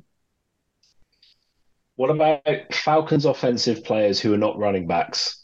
[1.95, 5.43] What about Falcons offensive players who are not running backs?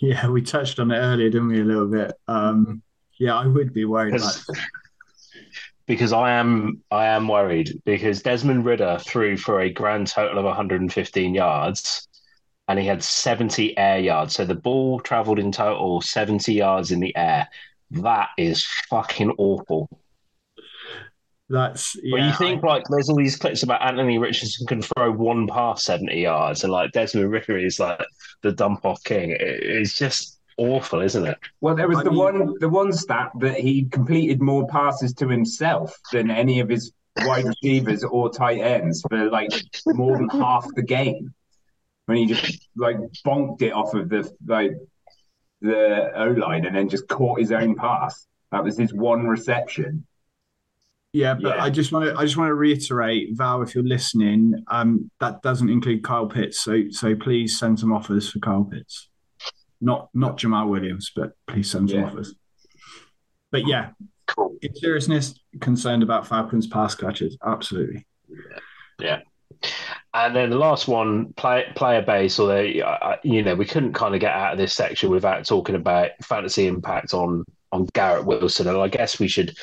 [0.00, 1.60] Yeah, we touched on it earlier, didn't we?
[1.60, 2.12] A little bit.
[2.28, 2.82] Um,
[3.18, 4.34] yeah, I would be worried about.
[4.46, 4.60] Because
[5.86, 10.44] because I am I am worried because Desmond Ridder threw for a grand total of
[10.44, 12.08] 115 yards
[12.68, 14.34] and he had 70 air yards.
[14.34, 17.48] So the ball traveled in total 70 yards in the air.
[17.92, 19.88] That is fucking awful.
[21.48, 22.12] That's yeah.
[22.14, 25.84] When you think like there's all these clips about Anthony Richardson can throw one pass
[25.84, 28.04] 70 yards and like Desmond Ridder is like
[28.42, 29.30] the dump off king.
[29.30, 31.38] It- it's just awful, isn't it?
[31.60, 35.12] Well, there was I the mean- one the one stat that he completed more passes
[35.14, 39.50] to himself than any of his wide receivers or tight ends for like
[39.86, 41.32] more than half the game.
[42.06, 44.72] When he just like bonked it off of the like
[45.60, 48.26] the O line and then just caught his own pass.
[48.52, 50.06] That was his one reception.
[51.16, 51.64] Yeah, but Yeah.
[51.64, 55.40] I just want to I just want to reiterate, Val, if you're listening, um, that
[55.40, 56.62] doesn't include Kyle Pitts.
[56.62, 59.08] So so please send some offers for Kyle Pitts.
[59.80, 62.06] Not not Jamaal Williams, but please send some Yeah.
[62.06, 62.34] offers.
[63.50, 63.90] But yeah,
[64.26, 64.56] Cool.
[64.60, 67.38] in seriousness, concerned about Falcons pass catches.
[67.44, 68.04] Absolutely.
[69.00, 69.20] Yeah.
[70.12, 72.60] And then the last one, play, player base, although
[73.22, 76.66] you know we couldn't kind of get out of this section without talking about fantasy
[76.66, 79.56] impact on on Garrett Wilson, and I guess we should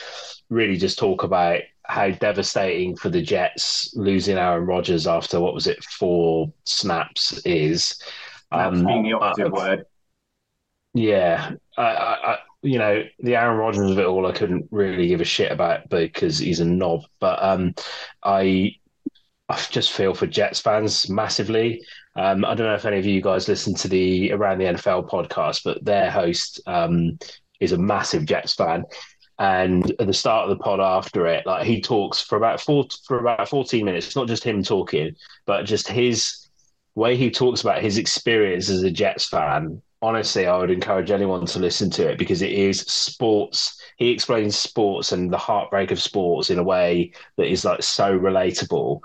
[0.50, 5.68] really just talk about how devastating for the Jets losing Aaron Rodgers after what was
[5.68, 8.02] it four snaps is.
[8.52, 9.86] Um, the opposite uh, word.
[10.94, 15.08] yeah, I, I, I, you know, the Aaron Rodgers of it all, I couldn't really
[15.08, 17.02] give a shit about because he's a knob.
[17.20, 17.76] But um,
[18.24, 18.76] I,
[19.50, 21.84] I just feel for Jets fans massively.
[22.16, 25.10] Um, I don't know if any of you guys listen to the Around the NFL
[25.10, 27.18] podcast, but their host um,
[27.60, 28.86] is a massive Jets fan.
[29.40, 32.86] And at the start of the pod after it, like he talks for about four
[33.06, 34.06] for about fourteen minutes.
[34.06, 35.16] It's not just him talking,
[35.46, 36.48] but just his
[36.96, 39.82] way he talks about his experience as a Jets fan.
[40.04, 43.82] Honestly, I would encourage anyone to listen to it because it is sports.
[43.98, 48.18] He explains sports and the heartbreak of sports in a way that is like so
[48.18, 49.00] relatable.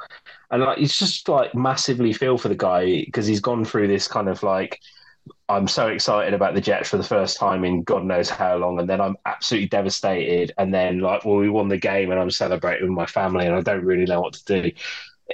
[0.51, 4.09] And like it's just like massively feel for the guy because he's gone through this
[4.09, 4.81] kind of like
[5.49, 8.79] I'm so excited about the Jets for the first time in God knows how long,
[8.79, 10.53] and then I'm absolutely devastated.
[10.59, 13.55] And then like, well, we won the game, and I'm celebrating with my family, and
[13.55, 14.73] I don't really know what to do.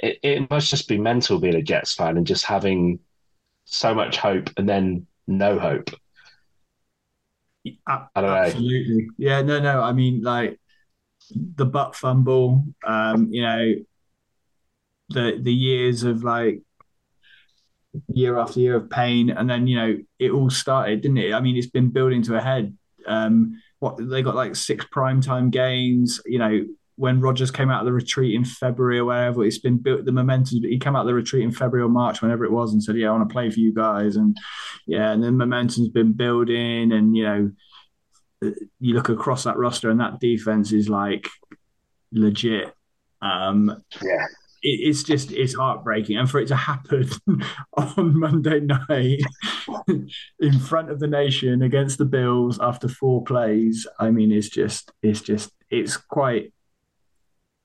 [0.01, 2.99] It, it must just be mental being a Jets fan and just having
[3.65, 5.89] so much hope and then no hope.
[7.87, 8.35] I don't know.
[8.35, 9.07] Absolutely.
[9.17, 9.81] Yeah, no, no.
[9.81, 10.59] I mean, like
[11.31, 13.73] the butt fumble, um, you know,
[15.09, 16.61] the the years of like
[18.07, 21.33] year after year of pain, and then you know it all started, didn't it?
[21.33, 22.75] I mean, it's been building to a head.
[23.07, 26.65] Um, what they got like six primetime games, you know.
[26.97, 30.13] When Rodgers came out of the retreat in February or wherever, it's been built the
[30.13, 30.61] momentum.
[30.61, 32.81] But he came out of the retreat in February or March, whenever it was, and
[32.81, 34.37] said, "Yeah, I want to play for you guys." And
[34.87, 37.51] yeah, and then momentum's been building, and you know,
[38.79, 41.29] you look across that roster and that defense is like
[42.11, 42.73] legit.
[43.21, 44.25] Um, Yeah.
[44.65, 47.09] It, it's just it's heartbreaking, and for it to happen
[47.77, 49.19] on Monday night
[50.39, 54.91] in front of the nation against the Bills after four plays, I mean, it's just
[55.01, 56.51] it's just it's quite.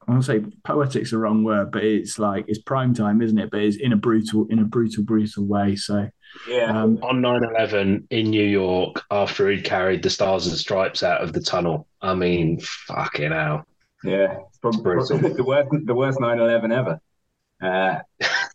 [0.08, 3.38] I want to say poetic's the wrong word, but it's like it's prime time, isn't
[3.38, 3.50] it?
[3.50, 5.76] But it's in a brutal, in a brutal, brutal way.
[5.76, 6.08] So,
[6.48, 6.82] Yeah.
[6.82, 11.20] um, On 9 11 in New York, after he'd carried the Stars and Stripes out
[11.22, 13.64] of the tunnel, I mean, fucking hell.
[14.02, 15.18] Yeah, it's probably, Brutal.
[15.18, 17.00] probably the worst, the worst 9/11 ever.
[17.62, 18.00] Uh,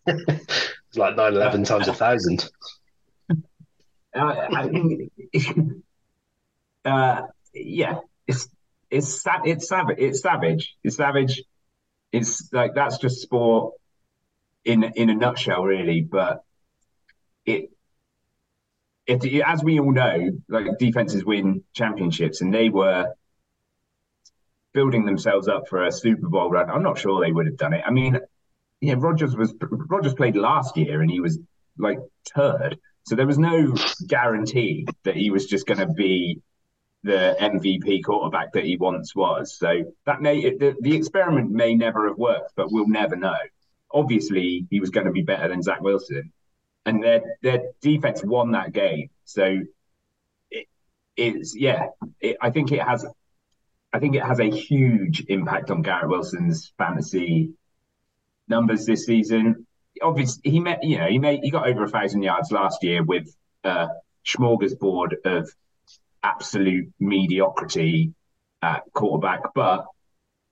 [0.08, 2.50] it's like 9 11 times a thousand.
[4.16, 5.10] I,
[6.86, 7.22] I uh,
[7.54, 8.48] yeah, it's
[8.90, 9.98] it's it's savage.
[10.00, 10.76] It's savage.
[10.84, 11.44] It's savage.
[12.12, 13.74] It's like that's just sport
[14.64, 16.02] in in a nutshell, really.
[16.02, 16.44] But
[17.46, 17.72] it,
[19.06, 23.14] it, it as we all know, like defenses win championships, and they were
[24.76, 26.70] building themselves up for a Super Bowl run.
[26.70, 27.84] I'm not sure they would have done it.
[27.84, 28.20] I mean,
[28.82, 31.40] yeah, Rodgers was Rodgers played last year, and he was
[31.80, 31.98] like
[32.36, 32.78] third.
[33.04, 33.74] So there was no
[34.08, 36.42] guarantee that he was just going to be
[37.04, 39.58] the MVP quarterback that he once was.
[39.58, 43.38] So that may the, the experiment may never have worked, but we'll never know.
[43.92, 46.34] Obviously, he was going to be better than Zach Wilson,
[46.86, 49.10] and their their defense won that game.
[49.24, 49.62] So
[50.52, 50.68] it,
[51.16, 51.88] it's yeah,
[52.20, 53.06] it, I think it has.
[53.96, 57.52] I think it has a huge impact on Garrett Wilson's fantasy
[58.48, 59.66] numbers this season
[60.02, 63.02] obviously he met you know he made he got over a thousand yards last year
[63.04, 63.34] with
[63.64, 63.88] a
[64.26, 65.50] smorgasbord of
[66.26, 68.14] absolute mediocrity
[68.62, 69.86] at quarterback, but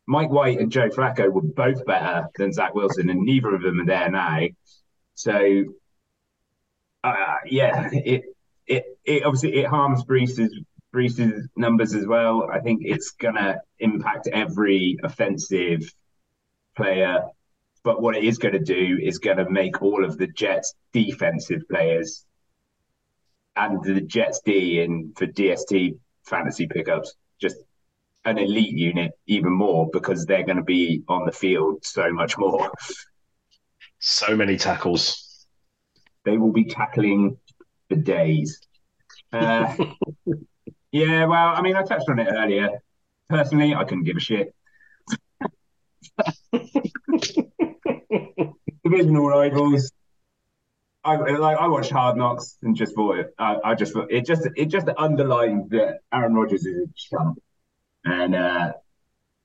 [0.05, 3.79] Mike White and Joe Flacco were both better than Zach Wilson, and neither of them
[3.79, 4.41] are there now.
[5.15, 5.63] So,
[7.03, 8.23] uh, yeah, it
[8.67, 10.53] it it obviously it harms Breece's
[10.93, 12.47] Breece's numbers as well.
[12.51, 15.81] I think it's gonna impact every offensive
[16.75, 17.23] player
[17.83, 20.73] but what it is going to do is going to make all of the Jets
[20.93, 22.25] defensive players
[23.55, 27.57] and the Jets D in for DST fantasy pickups just
[28.25, 32.37] an elite unit even more because they're going to be on the field so much
[32.37, 32.71] more.
[33.99, 35.45] So many tackles.
[36.23, 37.37] They will be tackling
[37.89, 38.61] the days.
[39.33, 39.75] Uh,
[40.93, 42.69] yeah, well, I mean, I touched on it earlier.
[43.27, 44.53] Personally, I couldn't give a shit.
[48.83, 49.91] divisional rivals.
[51.03, 53.33] I like I watched Hard Knocks and just thought it.
[53.37, 57.39] I, I just thought it just it just underlined that Aaron Rodgers is a chump,
[58.05, 58.73] and uh,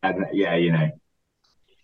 [0.02, 0.90] and yeah, you know,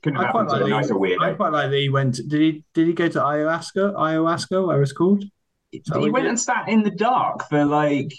[0.02, 1.20] couldn't have happened to a nicer weirdo.
[1.20, 2.16] I quite like that he went.
[2.16, 3.94] Did he did he go to ayahuasca?
[3.94, 5.24] Ayahuasca, where it's called.
[5.72, 8.12] He went and sat in the dark for like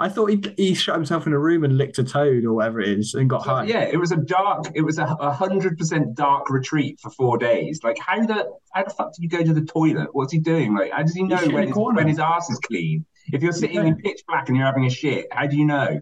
[0.00, 2.80] I thought he he shut himself in a room and licked a toad or whatever
[2.80, 3.64] it is and got high.
[3.64, 4.64] Yeah, it was a dark.
[4.74, 7.80] It was a hundred percent dark retreat for four days.
[7.84, 10.08] Like how the how the fuck do you go to the toilet?
[10.12, 10.74] What's he doing?
[10.74, 13.04] Like how does he know when his, when his ass is clean?
[13.30, 13.84] If you're sitting yeah.
[13.84, 16.00] in pitch black and you're having a shit, how do you know?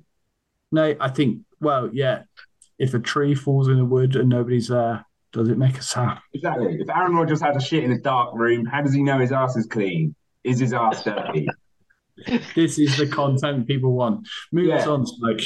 [0.70, 2.22] No, I think well, yeah.
[2.78, 6.20] If a tree falls in the wood and nobody's there, does it make a sound?
[6.32, 6.78] Exactly.
[6.80, 9.32] If Aaron Rodgers had a shit in a dark room, how does he know his
[9.32, 10.14] ass is clean?
[10.44, 11.48] Is his ass dirty?
[12.54, 14.28] This is the content people want.
[14.52, 14.86] Move yeah.
[14.86, 15.42] on, like.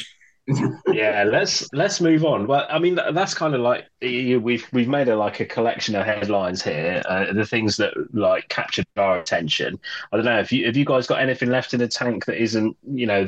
[0.89, 2.49] yeah, let's let's move on.
[2.49, 6.05] Well, I mean, that's kind of like we've we've made a like a collection of
[6.05, 7.01] headlines here.
[7.09, 9.79] Uh, the things that like captured our attention.
[10.11, 12.43] I don't know if you have you guys got anything left in the tank that
[12.43, 13.27] isn't you know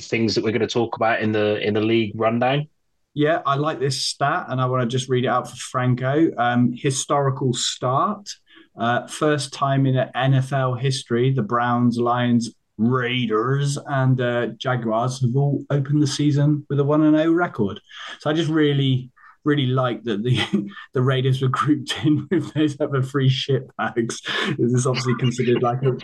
[0.00, 2.68] things that we're going to talk about in the in the league rundown.
[3.12, 6.30] Yeah, I like this stat, and I want to just read it out for Franco.
[6.36, 8.28] Um, historical start.
[8.76, 15.64] Uh, first time in NFL history, the Browns, Lions, Raiders and uh, Jaguars have all
[15.70, 17.80] opened the season with a one and zero record.
[18.20, 19.10] So I just really,
[19.44, 24.20] really like that the the Raiders were grouped in with those other three shit bags.
[24.58, 25.96] This is obviously considered like a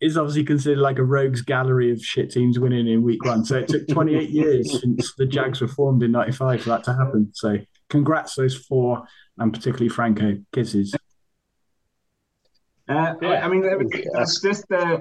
[0.00, 3.44] is obviously considered like a rogues gallery of shit teams winning in week one.
[3.44, 6.94] So it took 28 years since the Jags were formed in '95 for that to
[6.94, 7.30] happen.
[7.34, 7.58] So
[7.90, 9.04] congrats those four
[9.38, 10.94] and particularly Franco kisses.
[12.88, 13.44] Uh, yeah.
[13.44, 13.64] I mean,
[14.12, 15.00] that's just the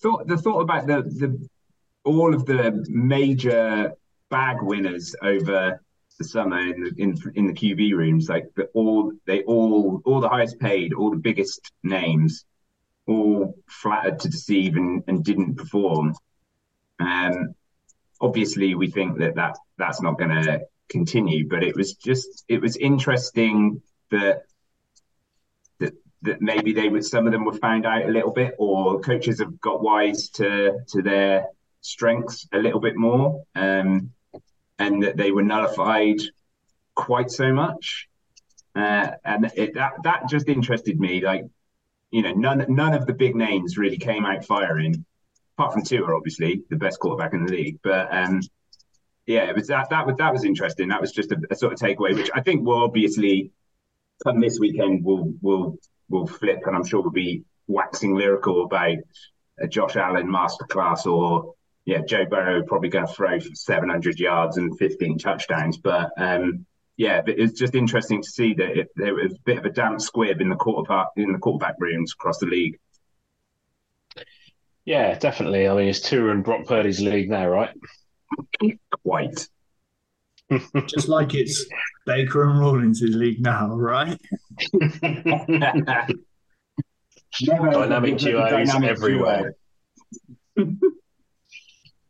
[0.00, 1.48] thought the thought about the the
[2.04, 3.92] all of the major
[4.30, 5.80] bag winners over
[6.18, 10.20] the summer in the in, in the QB rooms, like the, all they all all
[10.20, 12.44] the highest paid, all the biggest names,
[13.06, 16.14] all flattered to deceive and, and didn't perform.
[16.98, 17.54] Um,
[18.20, 22.60] obviously, we think that, that that's not going to continue, but it was just it
[22.60, 24.44] was interesting that
[26.26, 29.40] that maybe they would some of them were found out a little bit, or coaches
[29.40, 31.46] have got wise to to their
[31.80, 34.10] strengths a little bit more, um,
[34.78, 36.20] and that they were nullified
[36.94, 38.08] quite so much.
[38.74, 41.20] Uh, and it, that that just interested me.
[41.20, 41.46] Like,
[42.10, 45.04] you know, none none of the big names really came out firing,
[45.56, 47.78] apart from Tua, obviously the best quarterback in the league.
[47.82, 48.40] But um,
[49.26, 50.88] yeah, it was that that was that was interesting.
[50.88, 53.50] That was just a, a sort of takeaway, which I think will obviously
[54.24, 55.04] come this weekend.
[55.04, 55.78] Will will
[56.08, 58.98] will flip, and I'm sure we'll be waxing lyrical about
[59.58, 61.54] a Josh Allen masterclass or
[61.84, 65.78] yeah, Joe Burrow probably going to throw for 700 yards and 15 touchdowns.
[65.78, 66.66] But um,
[66.96, 69.70] yeah, but it's just interesting to see that it, there was a bit of a
[69.70, 72.78] damp squib in the quarterback in the quarterback rooms across the league.
[74.84, 75.68] Yeah, definitely.
[75.68, 77.70] I mean, it's Tua and Brock Purdy's league now, right?
[79.02, 79.48] Quite.
[80.86, 81.66] Just like it's
[82.06, 84.20] Baker and Rawlings Rawlins' league now, right?
[87.44, 89.54] Dynamic duos dynamic everywhere.
[90.56, 90.76] duo.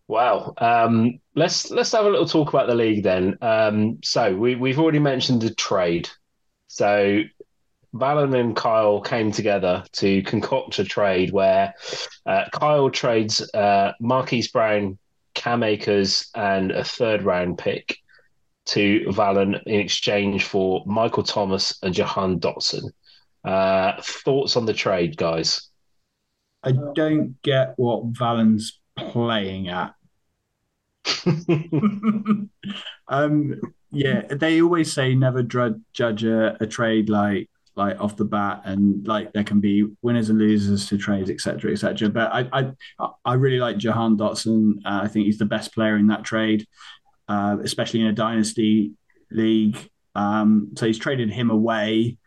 [0.08, 0.54] Wow.
[0.58, 3.38] Um, let's let's have a little talk about the league then.
[3.40, 6.08] Um, so we we've already mentioned the trade.
[6.68, 7.22] So
[7.94, 11.74] Valen and Kyle came together to concoct a trade where
[12.26, 14.98] uh, Kyle trades uh, Marquise Brown,
[15.34, 17.98] Cam Akers, and a third round pick
[18.66, 22.90] to Valen in exchange for Michael Thomas and Jahan Dotson.
[23.44, 25.68] Uh, thoughts on the trade, guys?
[26.62, 29.94] I don't get what Valen's playing at.
[33.08, 33.60] um,
[33.92, 39.06] yeah, they always say never judge a, a trade like like off the bat, and
[39.06, 42.08] like there can be winners and losers to trades, etc., etc.
[42.08, 44.78] But I, I I really like Jahan Dotson.
[44.84, 46.66] Uh, I think he's the best player in that trade,
[47.28, 48.92] uh, especially in a dynasty
[49.30, 49.78] league.
[50.14, 52.18] Um, so he's traded him away.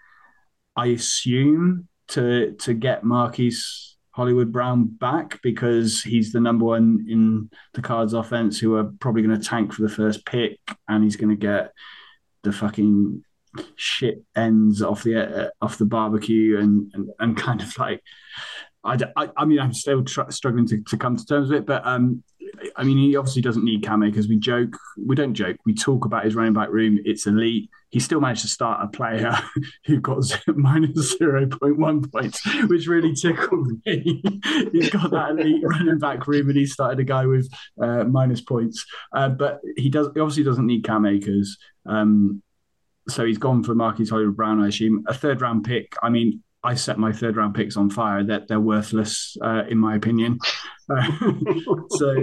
[0.76, 7.49] I assume to to get Marquise Hollywood Brown back because he's the number one in
[7.73, 11.15] the Cards offense who are probably going to tank for the first pick and he's
[11.15, 11.71] going to get
[12.43, 13.23] the fucking
[13.76, 18.01] shit ends off the uh, off the barbecue and, and and kind of like
[18.84, 21.65] I, I, I mean I'm still tr- struggling to, to come to terms with it
[21.65, 22.23] but um
[22.76, 26.05] I mean he obviously doesn't need Cam because we joke we don't joke we talk
[26.05, 29.35] about his running back room it's elite he still managed to start a player
[29.85, 34.21] who got minus 0.1 points, which really tickled me.
[34.71, 37.51] He's got that elite running back room and he started a guy with
[37.81, 38.85] uh, minus points.
[39.11, 41.57] Uh, but he does he obviously doesn't need Cam Akers.
[41.85, 42.43] Um,
[43.07, 45.03] so he's gone for Marquise Hollywood Brown, I assume.
[45.07, 45.95] A third round pick.
[46.03, 48.23] I mean, I set my third round picks on fire.
[48.23, 50.40] That they're, worthless, uh, in my opinion.
[50.91, 51.03] Uh,
[51.91, 52.15] so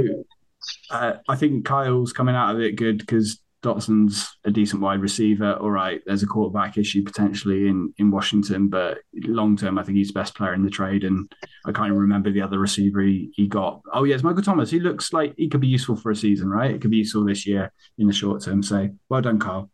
[0.90, 5.54] uh, I think Kyle's coming out of it good because Dotson's a decent wide receiver.
[5.54, 9.98] All right, there's a quarterback issue potentially in in Washington, but long term, I think
[9.98, 11.04] he's the best player in the trade.
[11.04, 11.30] And
[11.64, 13.80] I can't even remember the other receiver he, he got.
[13.92, 14.70] Oh yes, Michael Thomas.
[14.70, 16.70] He looks like he could be useful for a season, right?
[16.70, 18.62] It could be useful this year in the short term.
[18.62, 19.70] So well done, Kyle.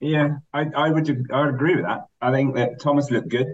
[0.00, 2.06] Yeah, I, I would I would agree with that.
[2.20, 3.46] I think that Thomas looked good.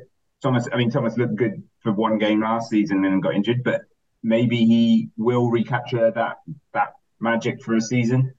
[0.43, 3.65] Thomas, I mean, Thomas looked good for one game last season and then got injured,
[3.65, 3.83] but
[4.23, 6.37] maybe he will recapture that
[6.73, 8.35] that magic for a season.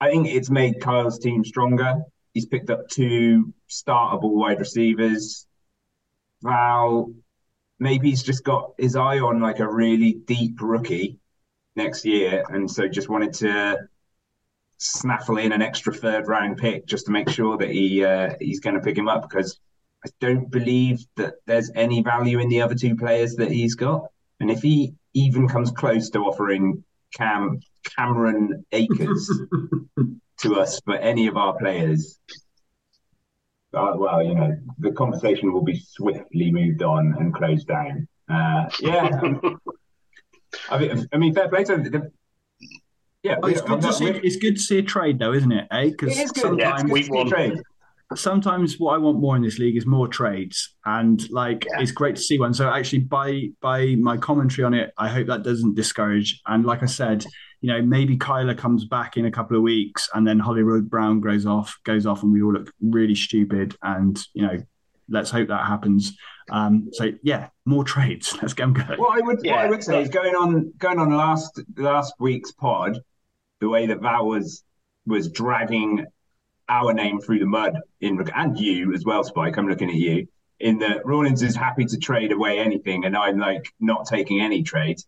[0.00, 2.02] I think it's made Kyle's team stronger.
[2.32, 5.46] He's picked up two startable wide receivers.
[6.42, 7.12] Val,
[7.78, 11.18] maybe he's just got his eye on like a really deep rookie
[11.74, 13.78] next year, and so just wanted to
[14.78, 18.60] snaffle in an extra third round pick just to make sure that he uh, he's
[18.60, 19.58] going to pick him up because
[20.04, 24.06] I don't believe that there's any value in the other two players that he's got,
[24.40, 27.60] and if he even comes close to offering Cam
[27.96, 29.30] Cameron Akers
[30.40, 32.18] to us for any of our players,
[33.74, 38.06] uh, well, you know, the conversation will be swiftly moved on and closed down.
[38.28, 39.20] Uh, yeah,
[40.70, 42.10] I mean, I mean, fair play to them.
[43.22, 45.50] Yeah, Oh, it's, we- good to see, it's good to see a trade, though, isn't
[45.50, 45.66] it?
[45.70, 45.84] Eh?
[45.90, 46.58] Because it is good.
[46.58, 47.58] Yeah, It's sometimes, good week to see trade.
[48.14, 51.80] Sometimes what I want more in this league is more trades, and like Yeah.
[51.80, 52.54] it's great to see one.
[52.54, 56.40] So actually, by by my commentary on it, I hope that doesn't discourage.
[56.46, 57.24] And like I said,
[57.60, 61.20] you know, maybe Kyler comes back in a couple of weeks, and then Hollywood Brown
[61.20, 63.76] goes off, goes off, and we all look really stupid.
[63.82, 64.58] And you know,
[65.08, 66.16] let's hope that happens.
[66.50, 68.36] Um, so yeah, more trades.
[68.40, 69.00] Let's get them going.
[69.00, 72.52] What I would what I would say is going on going on last last week's
[72.52, 73.00] pod,
[73.60, 74.62] the way that Val was
[75.06, 76.06] was dragging
[76.68, 79.56] our name through the mud in and you as well, Spike.
[79.56, 80.28] I'm looking at you.
[80.58, 84.62] In that Rawlins is happy to trade away anything, and I'm like not taking any
[84.62, 85.06] trades.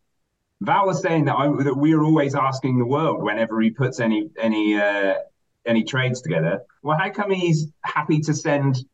[0.61, 3.99] Val was saying that, I, that we are always asking the world whenever he puts
[4.01, 5.15] any any uh,
[5.65, 6.61] any trades together.
[6.83, 8.85] Well, how come he's happy to send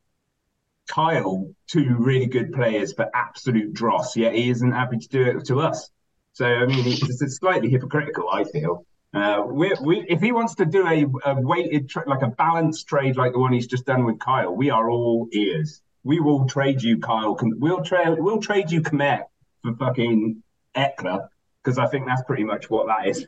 [0.87, 5.47] Kyle two really good players for absolute dross, yet he isn't happy to do it
[5.47, 5.91] to us.
[6.35, 8.87] So I mean, it's slightly hypocritical, I feel.
[9.15, 12.87] Uh, we, we, if he wants to do a, a weighted, tra- like a balanced
[12.89, 15.83] trade like the one he's just done with Kyle, we are all ears.
[16.03, 17.39] We will trade you, Kyle.
[17.41, 18.19] We'll trade.
[18.19, 19.23] We'll trade you Kmet
[19.63, 20.43] for fucking
[20.75, 21.29] Ekeler
[21.63, 23.27] because I think that's pretty much what that is.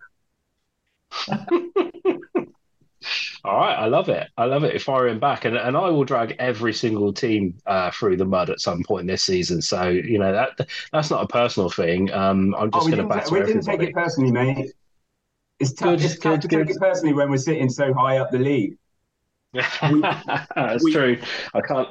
[3.45, 4.29] All right, I love it.
[4.37, 4.83] I love it.
[4.83, 8.61] Him back, and and I will drag every single team uh, through the mud at
[8.61, 9.63] some point this season.
[9.63, 12.13] So you know that that's not a personal thing.
[12.13, 14.73] Um, I'm Oh, just we going to batter we didn't take it personally, mate.
[15.59, 16.67] It's tough, Good, it's tough good, to good.
[16.67, 18.77] take it personally when we're sitting so high up the league.
[19.55, 21.19] That's we- true.
[21.55, 21.89] I can't.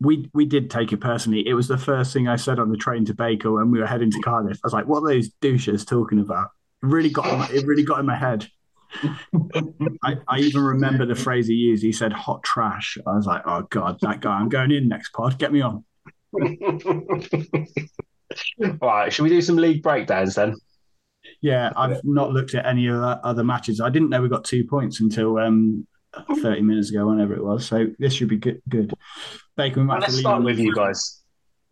[0.00, 1.46] we we did take it personally.
[1.48, 3.86] It was the first thing I said on the train to Baker when we were
[3.86, 4.58] heading to Cardiff.
[4.62, 6.50] I was like, "What are those douches talking about?"
[6.82, 8.46] It really got in my, it really got in my head.
[10.04, 11.82] I, I even remember the phrase he used.
[11.82, 14.34] He said "hot trash." I was like, "Oh God, that guy!
[14.38, 15.38] I'm going in next pod.
[15.38, 15.82] Get me on."
[18.82, 20.54] All right, should we do some league breakdowns then?
[21.40, 23.80] Yeah, I've not looked at any of the other matches.
[23.80, 25.86] I didn't know we got two points until um,
[26.40, 27.66] 30 minutes ago, whenever it was.
[27.66, 28.62] So this should be good.
[28.68, 28.92] good.
[29.56, 31.22] Baker, we might Let's start with you guys.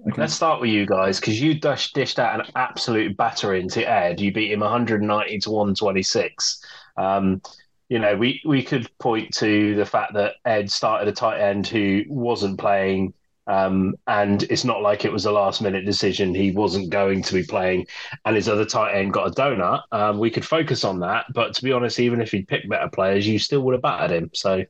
[0.06, 0.20] Okay.
[0.20, 4.20] Let's start with you guys because you dish, dished out an absolute battering to Ed.
[4.20, 6.64] You beat him 190 to 126.
[6.96, 7.40] Um,
[7.88, 11.66] you know, we, we could point to the fact that Ed started a tight end
[11.66, 13.14] who wasn't playing,
[13.46, 16.34] um, and it's not like it was a last minute decision.
[16.34, 17.86] He wasn't going to be playing,
[18.24, 19.82] and his other tight end got a donut.
[19.92, 22.88] Um, we could focus on that, but to be honest, even if he'd picked better
[22.88, 24.30] players, you still would have battered him.
[24.34, 24.64] So,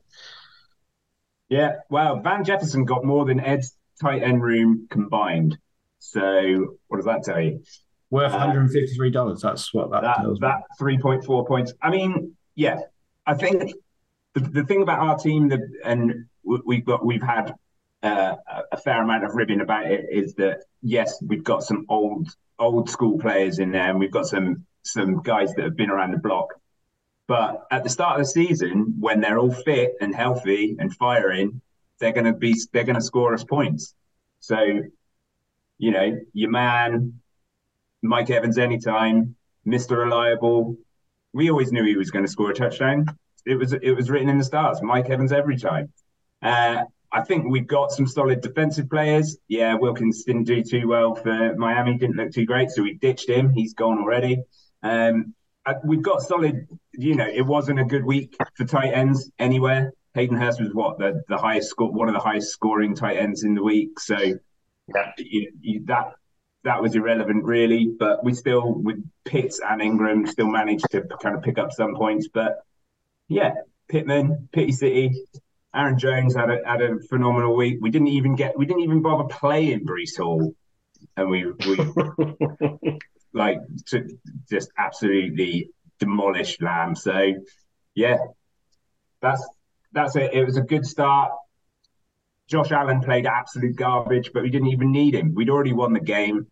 [1.49, 5.57] Yeah, well, Van Jefferson got more than Ed's tight end room combined.
[5.99, 7.63] So what does that tell you?
[8.09, 9.41] Worth Uh, $153.
[9.41, 11.73] That's what that, that tells that three point four points.
[11.81, 12.77] I mean, yeah,
[13.25, 13.73] I think
[14.33, 17.53] the, the thing about our team that and we've got we've had
[18.05, 18.35] uh,
[18.71, 22.27] a- fair amount of ribbing about it is that yes, we've got some old
[22.57, 26.11] old school players in there, and we've got some some guys that have been around
[26.11, 26.49] the block.
[27.27, 31.61] But at the start of the season, when they're all fit and healthy and firing,
[31.99, 33.95] they're going to be they're going to score us points.
[34.39, 34.57] So,
[35.79, 37.19] you know, your man,
[38.01, 40.77] Mike Evans, anytime, Mister Reliable.
[41.33, 43.07] We always knew he was going to score a touchdown.
[43.45, 44.81] It was it was written in the stars.
[44.81, 45.91] Mike Evans every time.
[46.41, 46.83] Uh,
[47.15, 49.37] I think we've got some solid defensive players.
[49.47, 51.97] Yeah, Wilkins didn't do too well for Miami.
[51.97, 53.53] Didn't look too great, so we ditched him.
[53.53, 54.43] He's gone already.
[54.83, 55.33] Um,
[55.65, 56.67] uh, we've got solid.
[56.91, 59.93] You know, it wasn't a good week for tight ends anywhere.
[60.13, 63.43] Hayden Hurst was what the the highest score, one of the highest scoring tight ends
[63.45, 63.97] in the week.
[63.97, 65.11] So yeah.
[65.17, 66.15] you, you, that
[66.65, 67.93] that was irrelevant really.
[67.97, 71.95] But we still, with Pitts and Ingram, still managed to kind of pick up some
[71.95, 72.27] points.
[72.27, 72.57] But
[73.29, 73.53] yeah,
[73.87, 75.13] Pittman, Pitty City,
[75.75, 77.79] Aaron Jones had a had a phenomenal week.
[77.81, 80.55] We didn't even get, we didn't even bother playing Breece Hall,
[81.17, 82.99] and we we
[83.33, 84.07] like to
[84.49, 85.69] just absolutely
[85.99, 86.95] demolished Lamb.
[86.95, 87.33] So
[87.93, 88.17] yeah,
[89.21, 89.45] that's
[89.91, 90.33] that's it.
[90.33, 91.33] It was a good start.
[92.47, 95.33] Josh Allen played absolute garbage, but we didn't even need him.
[95.33, 96.47] We'd already won the game.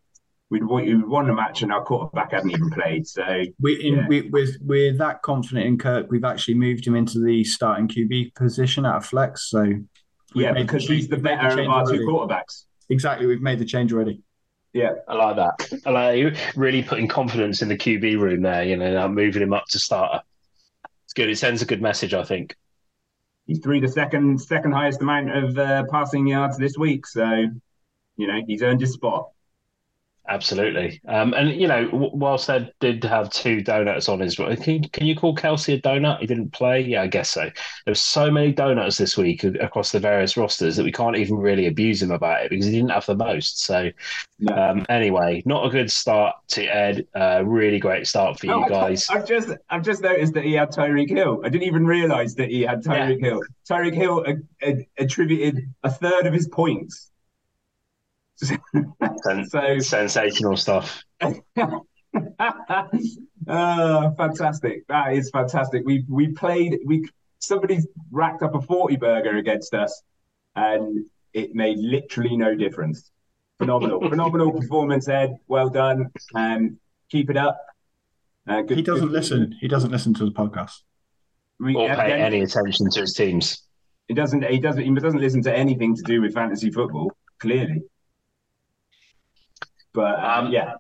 [0.50, 3.08] We'd, won- we'd won the match, and our quarterback hadn't even played.
[3.08, 3.24] So
[3.60, 4.08] We, in, Yeah.
[4.08, 6.08] we, we're, we're that confident in Kirk.
[6.12, 9.50] We've actually moved him into the starting QB position out of flex.
[9.50, 9.66] So
[10.36, 12.66] yeah, because change- he's the we've made better of change our two quarterbacks.
[12.90, 14.22] Exactly, we've made the change already.
[14.74, 15.80] Yeah, I like that.
[15.86, 18.64] I like you really putting confidence in the QB room there.
[18.64, 20.22] You know, now moving him up to starter.
[21.06, 21.30] It's good.
[21.30, 22.56] It sends a good message, I think.
[23.46, 27.06] he threw the second second highest amount of uh, passing yards this week.
[27.08, 27.46] So
[28.18, 29.30] you know he's earned his spot.
[30.30, 31.02] Absolutely.
[31.06, 35.06] Um, and you know, whilst Ed did have two donuts on his, can you, can
[35.06, 36.20] you call Kelce a donut?
[36.20, 36.80] He didn't play.
[36.82, 37.42] Yeah, I guess so.
[37.42, 37.54] There
[37.88, 41.68] There's so many donuts this week across the various rosters that we can't even really
[41.68, 43.60] abuse him about it because he didn't have the most.
[43.66, 43.90] So,
[44.40, 44.56] No.
[44.56, 47.06] um, anyway, not a good start to Ed.
[47.14, 49.10] Uh, really great start for you Oh, I- guys.
[49.10, 51.42] I've just I've just noticed that he had Tyreek Hill.
[51.44, 53.42] I didn't even realise that he had Tyreek Hill.
[53.70, 57.10] Tyreek Hill a- a- attributed a third of his points.
[58.36, 61.04] Sen- so sensational stuff.
[63.48, 64.88] oh, fantastic!
[64.88, 65.84] That is fantastic.
[65.86, 66.80] We we played.
[66.86, 67.08] We
[67.40, 70.02] somebody's racked up a forty burger against us,
[70.56, 73.12] and it made literally no difference.
[73.60, 75.38] Phenomenal, phenomenal performance, Ed.
[75.48, 76.78] Well done, and
[77.10, 77.60] keep it up.
[78.48, 79.56] Uh, good, He doesn't good- listen.
[79.62, 80.82] He doesn't listen to the podcast.
[81.60, 83.64] We, Or pay again, any attention to his teams.
[84.08, 84.44] He doesn't.
[84.46, 84.84] He doesn't.
[84.84, 87.12] He doesn't listen to anything to do with fantasy football.
[87.40, 87.82] Clearly,
[89.94, 90.76] but uh, Um, yeah,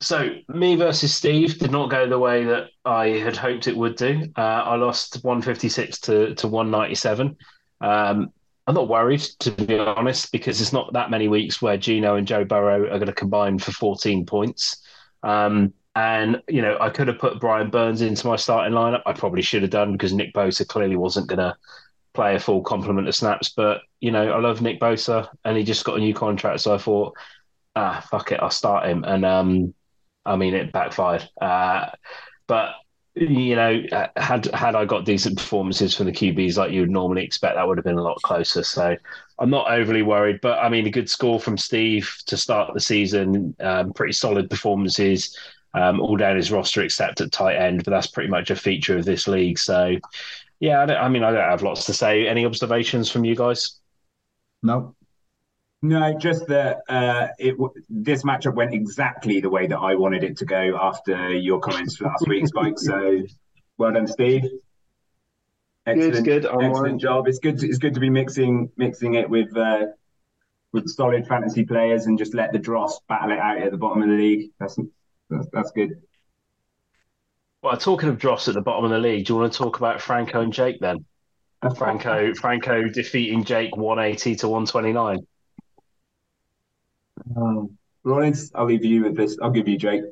[0.00, 3.96] So me versus Steve did not go the way that I had hoped it would
[3.96, 4.24] do.
[4.36, 7.36] Uh, I lost 156 to, to 197.
[7.80, 8.30] Um,
[8.66, 12.26] I'm not worried, to be honest, because it's not that many weeks where Geno and
[12.26, 14.82] Joe Burrow are going to combine for 14 points.
[15.22, 19.02] Um, and, you know, I could have put Brian Burns into my starting lineup.
[19.06, 21.56] I probably should have done because Nick Bosa clearly wasn't going to
[22.14, 23.50] play a full complement of snaps.
[23.50, 26.60] But, you know, I love Nick Bosa and he just got a new contract.
[26.60, 27.16] So I thought,
[27.76, 29.04] ah, fuck it, I'll start him.
[29.04, 29.74] And, um,
[30.24, 31.28] I mean, it backfired.
[31.40, 31.90] Uh,
[32.46, 32.74] but
[33.16, 33.80] you know,
[34.16, 37.66] had had I got decent performances from the QBs like you would normally expect, that
[37.66, 38.64] would have been a lot closer.
[38.64, 38.96] So
[39.38, 40.40] I'm not overly worried.
[40.42, 43.54] But I mean, a good score from Steve to start the season.
[43.60, 45.36] Um, pretty solid performances.
[45.74, 48.96] Um, all down his roster except at tight end, but that's pretty much a feature
[48.96, 49.58] of this league.
[49.58, 49.96] So
[50.60, 52.26] Yeah, I, I, mean, I don't have lots to say.
[52.26, 53.80] Any observations from you guys?
[54.62, 54.94] No.
[55.82, 57.56] No, just that uh, it
[57.90, 62.00] this matchup went exactly the way that I wanted it to go after your comments
[62.00, 62.78] last week, Spike.
[62.78, 63.20] So,
[63.76, 64.44] well done, Steve.
[65.86, 66.62] Excellent, good, good.
[66.62, 67.28] excellent job.
[67.28, 67.58] It's good.
[67.58, 69.88] To, it's good to be mixing mixing it with uh,
[70.72, 74.02] with solid fantasy players and just let the dross battle it out at the bottom
[74.02, 74.52] of the league.
[74.58, 74.78] That's
[75.28, 76.00] that's, that's good.
[77.64, 79.78] Well, talking of dross at the bottom of the league, do you want to talk
[79.78, 81.06] about Franco and Jake then?
[81.78, 85.26] Franco Franco defeating Jake 180 to 129.
[87.34, 89.38] Um, Lawrence, I'll leave you with this.
[89.40, 90.02] I'll give you Jake.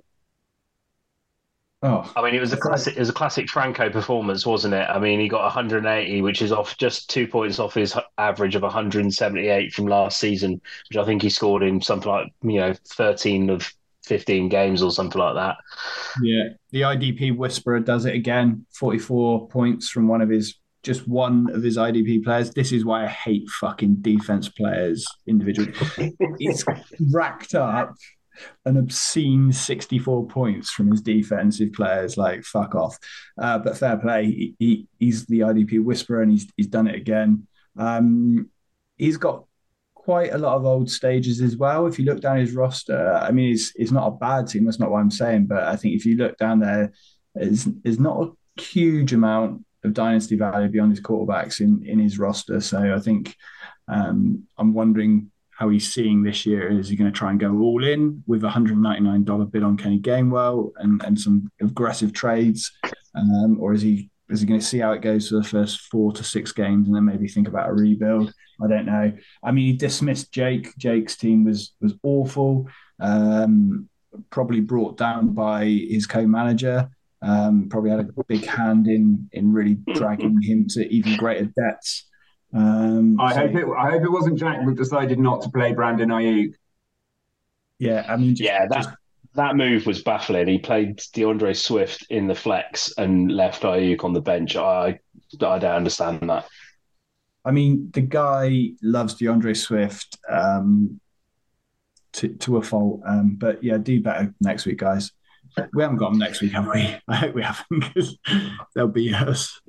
[1.82, 2.96] Oh, I mean, it was a classic.
[2.96, 4.88] It was a classic Franco performance, wasn't it?
[4.88, 8.62] I mean, he got 180, which is off just two points off his average of
[8.62, 10.58] 178 from last season,
[10.88, 13.70] which I think he scored in something like you know 13 of
[14.04, 15.56] 15 games or something like that.
[16.22, 18.66] Yeah, the IDP Whisperer does it again.
[18.74, 22.50] 44 points from one of his just one of his IDP players.
[22.50, 25.72] This is why I hate fucking defense players individually.
[26.38, 26.64] He's
[27.12, 27.94] racked up
[28.64, 32.16] an obscene 64 points from his defensive players.
[32.16, 32.98] Like, fuck off.
[33.38, 34.24] Uh, but fair play.
[34.26, 37.46] He, he, he's the IDP whisperer and he's, he's done it again.
[37.76, 38.50] Um,
[38.96, 39.44] he's got
[40.04, 41.86] quite a lot of old stages as well.
[41.86, 44.64] If you look down his roster, I mean, it's, it's not a bad team.
[44.64, 45.46] That's not what I'm saying.
[45.46, 46.92] But I think if you look down there,
[47.34, 52.18] there's, there's not a huge amount of dynasty value beyond his quarterbacks in in his
[52.18, 52.60] roster.
[52.60, 53.36] So I think
[53.88, 56.68] um, I'm wondering how he's seeing this year.
[56.70, 60.00] Is he going to try and go all in with a $199 bid on Kenny
[60.00, 62.72] Gainwell and, and some aggressive trades,
[63.14, 65.80] um, or is he is he going to see how it goes for the first
[65.82, 68.32] four to six games and then maybe think about a rebuild?
[68.62, 69.12] I don't know.
[69.42, 70.76] I mean, he dismissed Jake.
[70.76, 72.68] Jake's team was was awful.
[73.00, 73.88] Um,
[74.30, 76.90] probably brought down by his co-manager.
[77.22, 82.08] Um, probably had a big hand in in really dragging him to even greater depths.
[82.52, 83.66] Um, I so, hope it.
[83.78, 86.54] I hope it wasn't Jack who decided not to play Brandon Aiyuk.
[87.78, 88.90] Yeah, I mean, just, yeah, that just,
[89.34, 90.48] that move was baffling.
[90.48, 94.56] He played D'Andre Swift in the flex and left Aiyuk on the bench.
[94.56, 94.98] I
[95.40, 96.46] I don't understand that.
[97.44, 101.00] I mean, the guy loves D'Andre Swift um,
[102.12, 103.00] to to a fault.
[103.06, 105.12] Um, but yeah, do better next week, guys.
[105.74, 106.96] We haven't got them next week, have we?
[107.08, 108.16] I hope we haven't because
[108.74, 109.60] they'll be us.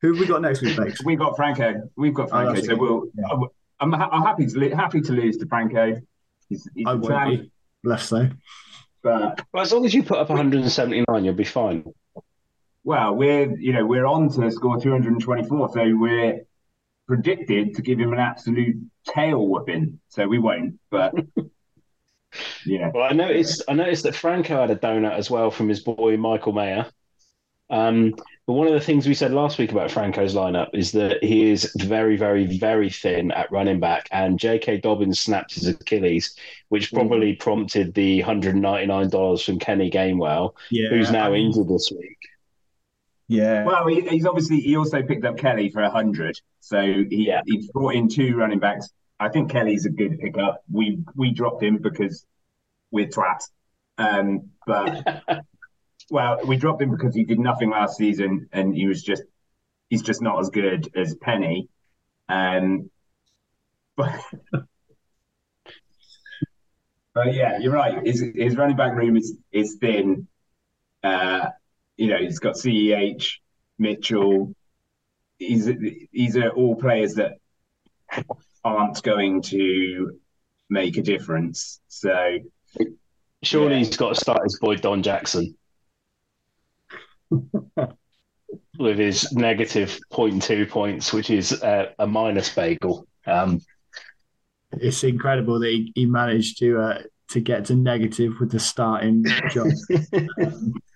[0.00, 1.04] Who have we got next week, Bakes?
[1.04, 1.88] We've got Franco.
[1.96, 2.58] We've got Franco.
[2.58, 3.04] Oh, so we'll.
[3.14, 3.46] Yeah.
[3.80, 6.00] I'm, I'm happy to happy to lose to Franco.
[6.48, 7.52] He's, he's I won't be.
[7.84, 8.28] Less so.
[9.02, 11.84] But well, as long as you put up 179, you'll be fine.
[12.84, 16.42] Well, we're you know we're on to score 224, so we're
[17.10, 19.98] predicted to give him an absolute tail whipping.
[20.08, 21.14] So we won't, but
[22.64, 22.90] Yeah.
[22.94, 26.16] Well, I noticed I noticed that Franco had a donut as well from his boy
[26.16, 26.86] Michael Mayer.
[27.70, 28.14] Um,
[28.46, 31.50] but one of the things we said last week about Franco's lineup is that he
[31.50, 34.78] is very, very, very thin at running back, and J.K.
[34.78, 36.34] Dobbins snapped his Achilles,
[36.68, 36.94] which mm.
[36.94, 41.46] probably prompted the hundred ninety nine dollars from Kenny Gainwell, yeah, who's now I mean,
[41.46, 42.18] injured this week.
[43.30, 43.64] Yeah.
[43.64, 47.42] Well, he, he's obviously he also picked up Kelley for a hundred, so he yeah.
[47.46, 48.88] he brought in two running backs.
[49.20, 50.64] I think Kelley's a good pickup.
[50.68, 52.26] We we dropped him because
[52.90, 53.44] we're twats.
[53.98, 55.06] Um, but
[56.10, 59.22] well, we dropped him because he did nothing last season, and he was just
[59.90, 61.68] he's just not as good as Penny.
[62.28, 62.90] Um,
[63.96, 64.20] but
[67.14, 68.04] but yeah, you're right.
[68.04, 70.26] His his running back room is is thin.
[71.04, 71.50] Uh,
[72.00, 73.38] you know, he's got Ceh,
[73.78, 74.54] Mitchell.
[75.38, 75.70] These
[76.12, 77.32] these are all players that
[78.64, 80.18] aren't going to
[80.70, 81.80] make a difference.
[81.88, 82.38] So
[83.42, 83.78] surely yeah.
[83.80, 85.54] he's got to start his boy Deon Jackson
[88.78, 93.06] with his negative 0.2 points, which is uh, a minus bagel.
[93.26, 93.60] Um,
[94.72, 99.22] it's incredible that he, he managed to uh, to get to negative with the starting
[99.50, 99.68] job.
[100.42, 100.72] um,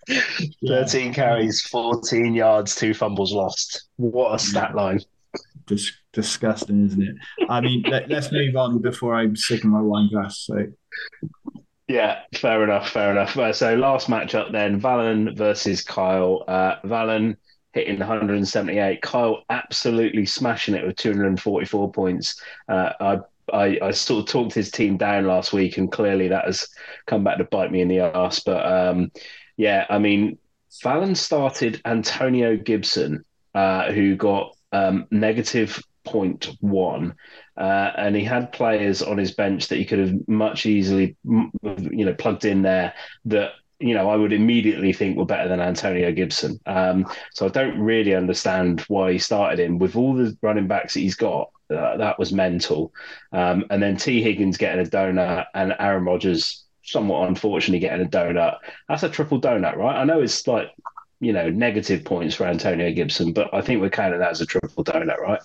[0.66, 3.88] 13 carries, 14 yards, two fumbles lost.
[3.96, 5.00] What a stat line
[5.66, 7.16] dis- disgusting, isn't it?
[7.48, 10.40] I mean, let, us move on before I'm sick of my wine glass.
[10.40, 10.66] So.
[11.88, 13.36] Yeah, fair enough, fair enough.
[13.36, 16.44] Uh, so last matchup then, Valen versus Kyle.
[16.48, 17.36] Uh, Valen
[17.72, 19.02] hitting 178.
[19.02, 22.40] Kyle absolutely smashing it with 244 points.
[22.68, 23.18] Uh, I,
[23.52, 26.68] I, I sort of talked his team down last week, and clearly that has
[27.06, 28.40] come back to bite me in the ass.
[28.40, 29.10] But um,
[29.56, 30.38] yeah, I mean,
[30.82, 33.24] Fallon started Antonio Gibson,
[33.54, 37.14] uh, who got um, negative 0.1.
[37.56, 42.04] Uh, and he had players on his bench that he could have much easily, you
[42.04, 42.94] know, plugged in there
[43.26, 46.58] that you know, I would immediately think were better than Antonio Gibson.
[46.64, 50.94] Um, so I don't really understand why he started him with all the running backs
[50.94, 51.50] that he's got.
[51.68, 52.92] Uh, that was mental.
[53.32, 58.08] Um, and then Tee Higgins getting a donor and Aaron Rodgers somewhat unfortunately getting a
[58.08, 58.58] donut.
[58.88, 59.96] That's a triple donut, right?
[59.96, 60.70] I know it's like,
[61.20, 64.46] you know, negative points for Antonio Gibson, but I think we're counting that as a
[64.46, 65.40] triple donut, right?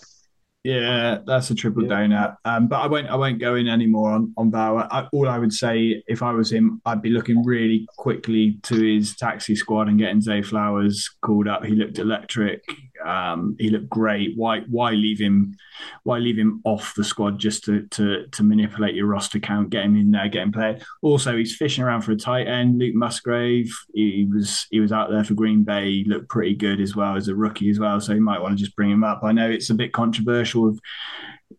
[0.64, 1.90] Yeah, that's a triple yeah.
[1.90, 2.36] donut.
[2.44, 3.08] Um, but I won't.
[3.08, 4.88] I won't go in anymore on on Bauer.
[4.92, 8.76] I, all I would say, if I was him, I'd be looking really quickly to
[8.76, 11.64] his taxi squad and getting Zay Flowers called up.
[11.64, 12.62] He looked electric.
[13.06, 14.34] Um, he looked great.
[14.36, 14.62] Why?
[14.62, 15.56] Why leave him?
[16.04, 19.70] Why leave him off the squad just to to to manipulate your roster count?
[19.70, 20.84] Get him in there, get him played.
[21.02, 22.80] Also, he's fishing around for a tight end.
[22.80, 23.72] Luke Musgrave.
[23.94, 25.92] He, was he was out there for Green Bay.
[25.92, 28.00] He looked pretty good as well as a rookie as well.
[28.00, 29.22] So you might want to just bring him up.
[29.24, 30.80] I know it's a bit controversial controversial of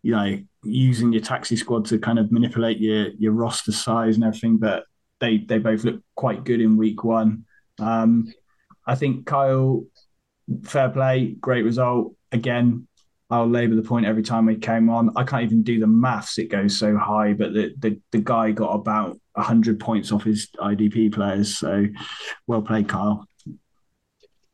[0.01, 4.23] you know using your taxi squad to kind of manipulate your your roster size and
[4.23, 4.85] everything, but
[5.19, 7.45] they they both look quite good in week one.
[7.79, 8.31] Um,
[8.85, 9.85] I think Kyle,
[10.63, 12.87] fair play, great result again.
[13.29, 15.11] I'll labour the point every time he came on.
[15.15, 17.33] I can't even do the maths; it goes so high.
[17.33, 21.57] But the the, the guy got about hundred points off his IDP players.
[21.57, 21.85] So,
[22.47, 23.25] well played, Kyle.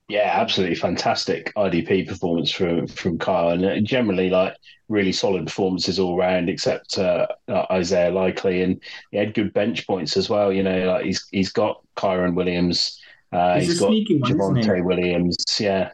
[0.08, 4.56] Yeah, absolutely fantastic IDP performance from from Kyle, and uh, generally like
[4.90, 7.28] really solid performances all round, except uh,
[7.72, 10.54] Isaiah Likely, and he had good bench points as well.
[10.54, 13.02] You know, like he's he's got Kyren Williams,
[13.32, 15.92] uh, he's, he's got Javonte Williams, yeah.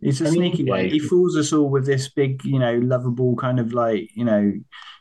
[0.00, 0.88] He's a sneaky one.
[0.88, 4.52] He fools us all with this big, you know, lovable kind of like, you know,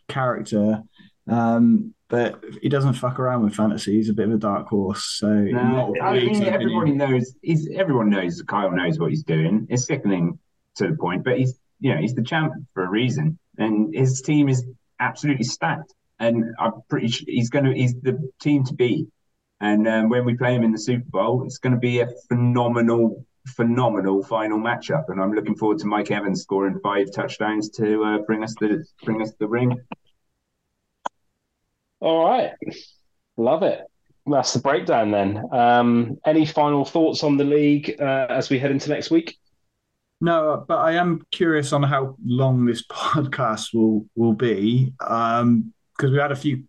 [0.08, 0.82] character.
[1.30, 3.96] Um, but he doesn't fuck around with fantasy.
[3.96, 5.18] He's a bit of a dark horse.
[5.20, 7.36] So no, I mean, everybody knows.
[7.42, 8.42] He's everyone knows.
[8.48, 9.68] Kyle knows what he's doing.
[9.70, 10.40] It's sickening
[10.76, 14.22] to the point, but he's you know he's the champ for a reason, and his
[14.22, 14.66] team is
[15.00, 15.94] absolutely stacked.
[16.20, 17.74] And I'm pretty sure he's going to.
[17.74, 19.08] He's the team to beat.
[19.60, 22.10] And um, when we play him in the Super Bowl, it's going to be a
[22.28, 25.06] phenomenal, phenomenal final matchup.
[25.10, 28.86] And I'm looking forward to Mike Evans scoring five touchdowns to uh, bring us the
[29.04, 29.80] bring us the ring.
[32.00, 32.52] All right.
[33.38, 33.82] Love it.
[34.28, 35.44] That's the breakdown then.
[35.52, 39.38] Um, any final thoughts on the league uh, as we head into next week?
[40.20, 45.74] No, but I am curious on how long this podcast will will be because um,
[46.02, 46.64] we had a few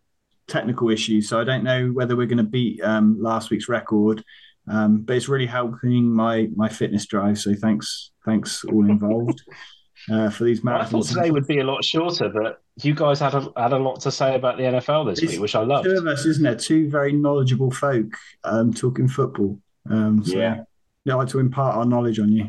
[0.49, 4.25] technical issues, so I don't know whether we're going to beat um, last week's record.
[4.71, 7.39] Um, but it's really helping my my fitness drive.
[7.39, 9.43] So thanks, thanks all involved
[10.11, 10.65] uh, for these marathons.
[10.65, 13.73] Well, I thought today would be a lot shorter, but you guys had a, had
[13.73, 15.85] a lot to say about the NFL this it's week, which I love.
[15.85, 16.59] Two of us, isn't it?
[16.59, 18.07] Two very knowledgeable folk
[18.45, 19.59] um, talking football.
[19.91, 20.65] Um, so yeah,
[21.09, 22.49] I like to impart our knowledge on you.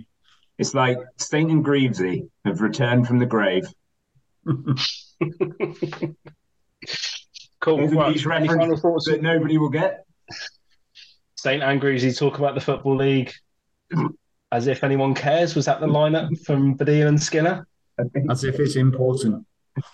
[0.58, 3.64] It's like Saint and Greavesy have returned from the grave.
[7.60, 7.88] cool.
[7.88, 8.16] Right.
[8.16, 10.06] Each reference that nobody will get.
[11.36, 13.32] Saint and Greavesy talk about the football league
[14.52, 15.56] as if anyone cares.
[15.56, 17.68] Was that the lineup from Baddiel and Skinner?
[18.30, 19.46] As if it's important.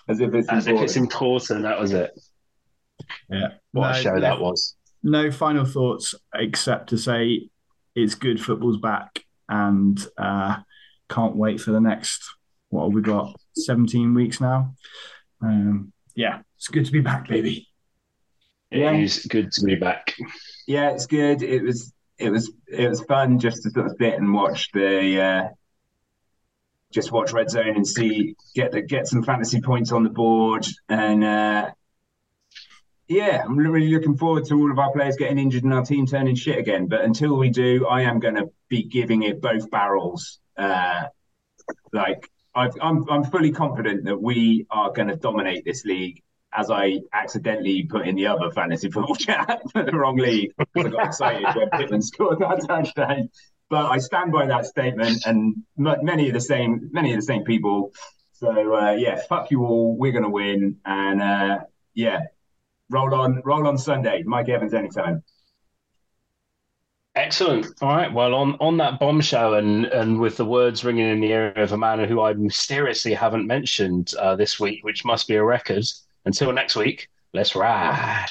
[0.07, 0.77] As if it's as important.
[0.77, 1.63] if it's important.
[1.63, 2.11] That was it.
[3.29, 3.49] Yeah.
[3.71, 4.75] What no, a show no, that was.
[5.03, 7.49] No final thoughts except to say
[7.95, 8.41] it's good.
[8.41, 10.57] Football's back, and uh,
[11.09, 12.23] can't wait for the next.
[12.69, 13.39] What have we got?
[13.53, 14.73] Seventeen weeks now.
[15.41, 17.67] Um, yeah, it's good to be back, baby.
[18.71, 18.93] It yeah.
[18.93, 20.15] is good to be back.
[20.65, 21.43] Yeah, it's good.
[21.43, 25.21] It was it was it was fun just to sort of sit and watch the
[25.21, 25.47] uh,
[26.91, 30.65] just watch Red Zone and see get the, get some fantasy points on the board
[30.89, 31.69] and uh,
[33.07, 36.07] yeah, I'm really looking forward to all of our players getting injured and our team
[36.07, 36.87] turning shit again.
[36.87, 40.39] But until we do, I am going to be giving it both barrels.
[40.57, 41.03] Uh,
[41.93, 46.23] like i am I'm, I'm fully confident that we are going to dominate this league
[46.55, 50.85] as I accidentally put in the other fantasy football chat for the wrong league because
[50.85, 53.29] I got excited when Pittman scored that touchdown.
[53.69, 57.43] But I stand by that statement, and many of the same many of the same
[57.43, 57.93] people.
[58.33, 59.97] So uh, yeah, fuck you all.
[59.97, 61.59] We're gonna win, and uh,
[61.95, 62.19] yeah,
[62.89, 64.23] roll on, roll on Sunday.
[64.23, 65.23] Mike Evans anytime.
[67.15, 67.67] Excellent.
[67.81, 68.11] All right.
[68.11, 71.71] Well, on, on that bombshell and, and with the words ringing in the ear of
[71.71, 75.85] a man who I mysteriously haven't mentioned uh, this week, which must be a record,
[76.25, 78.27] until next week, let's ride.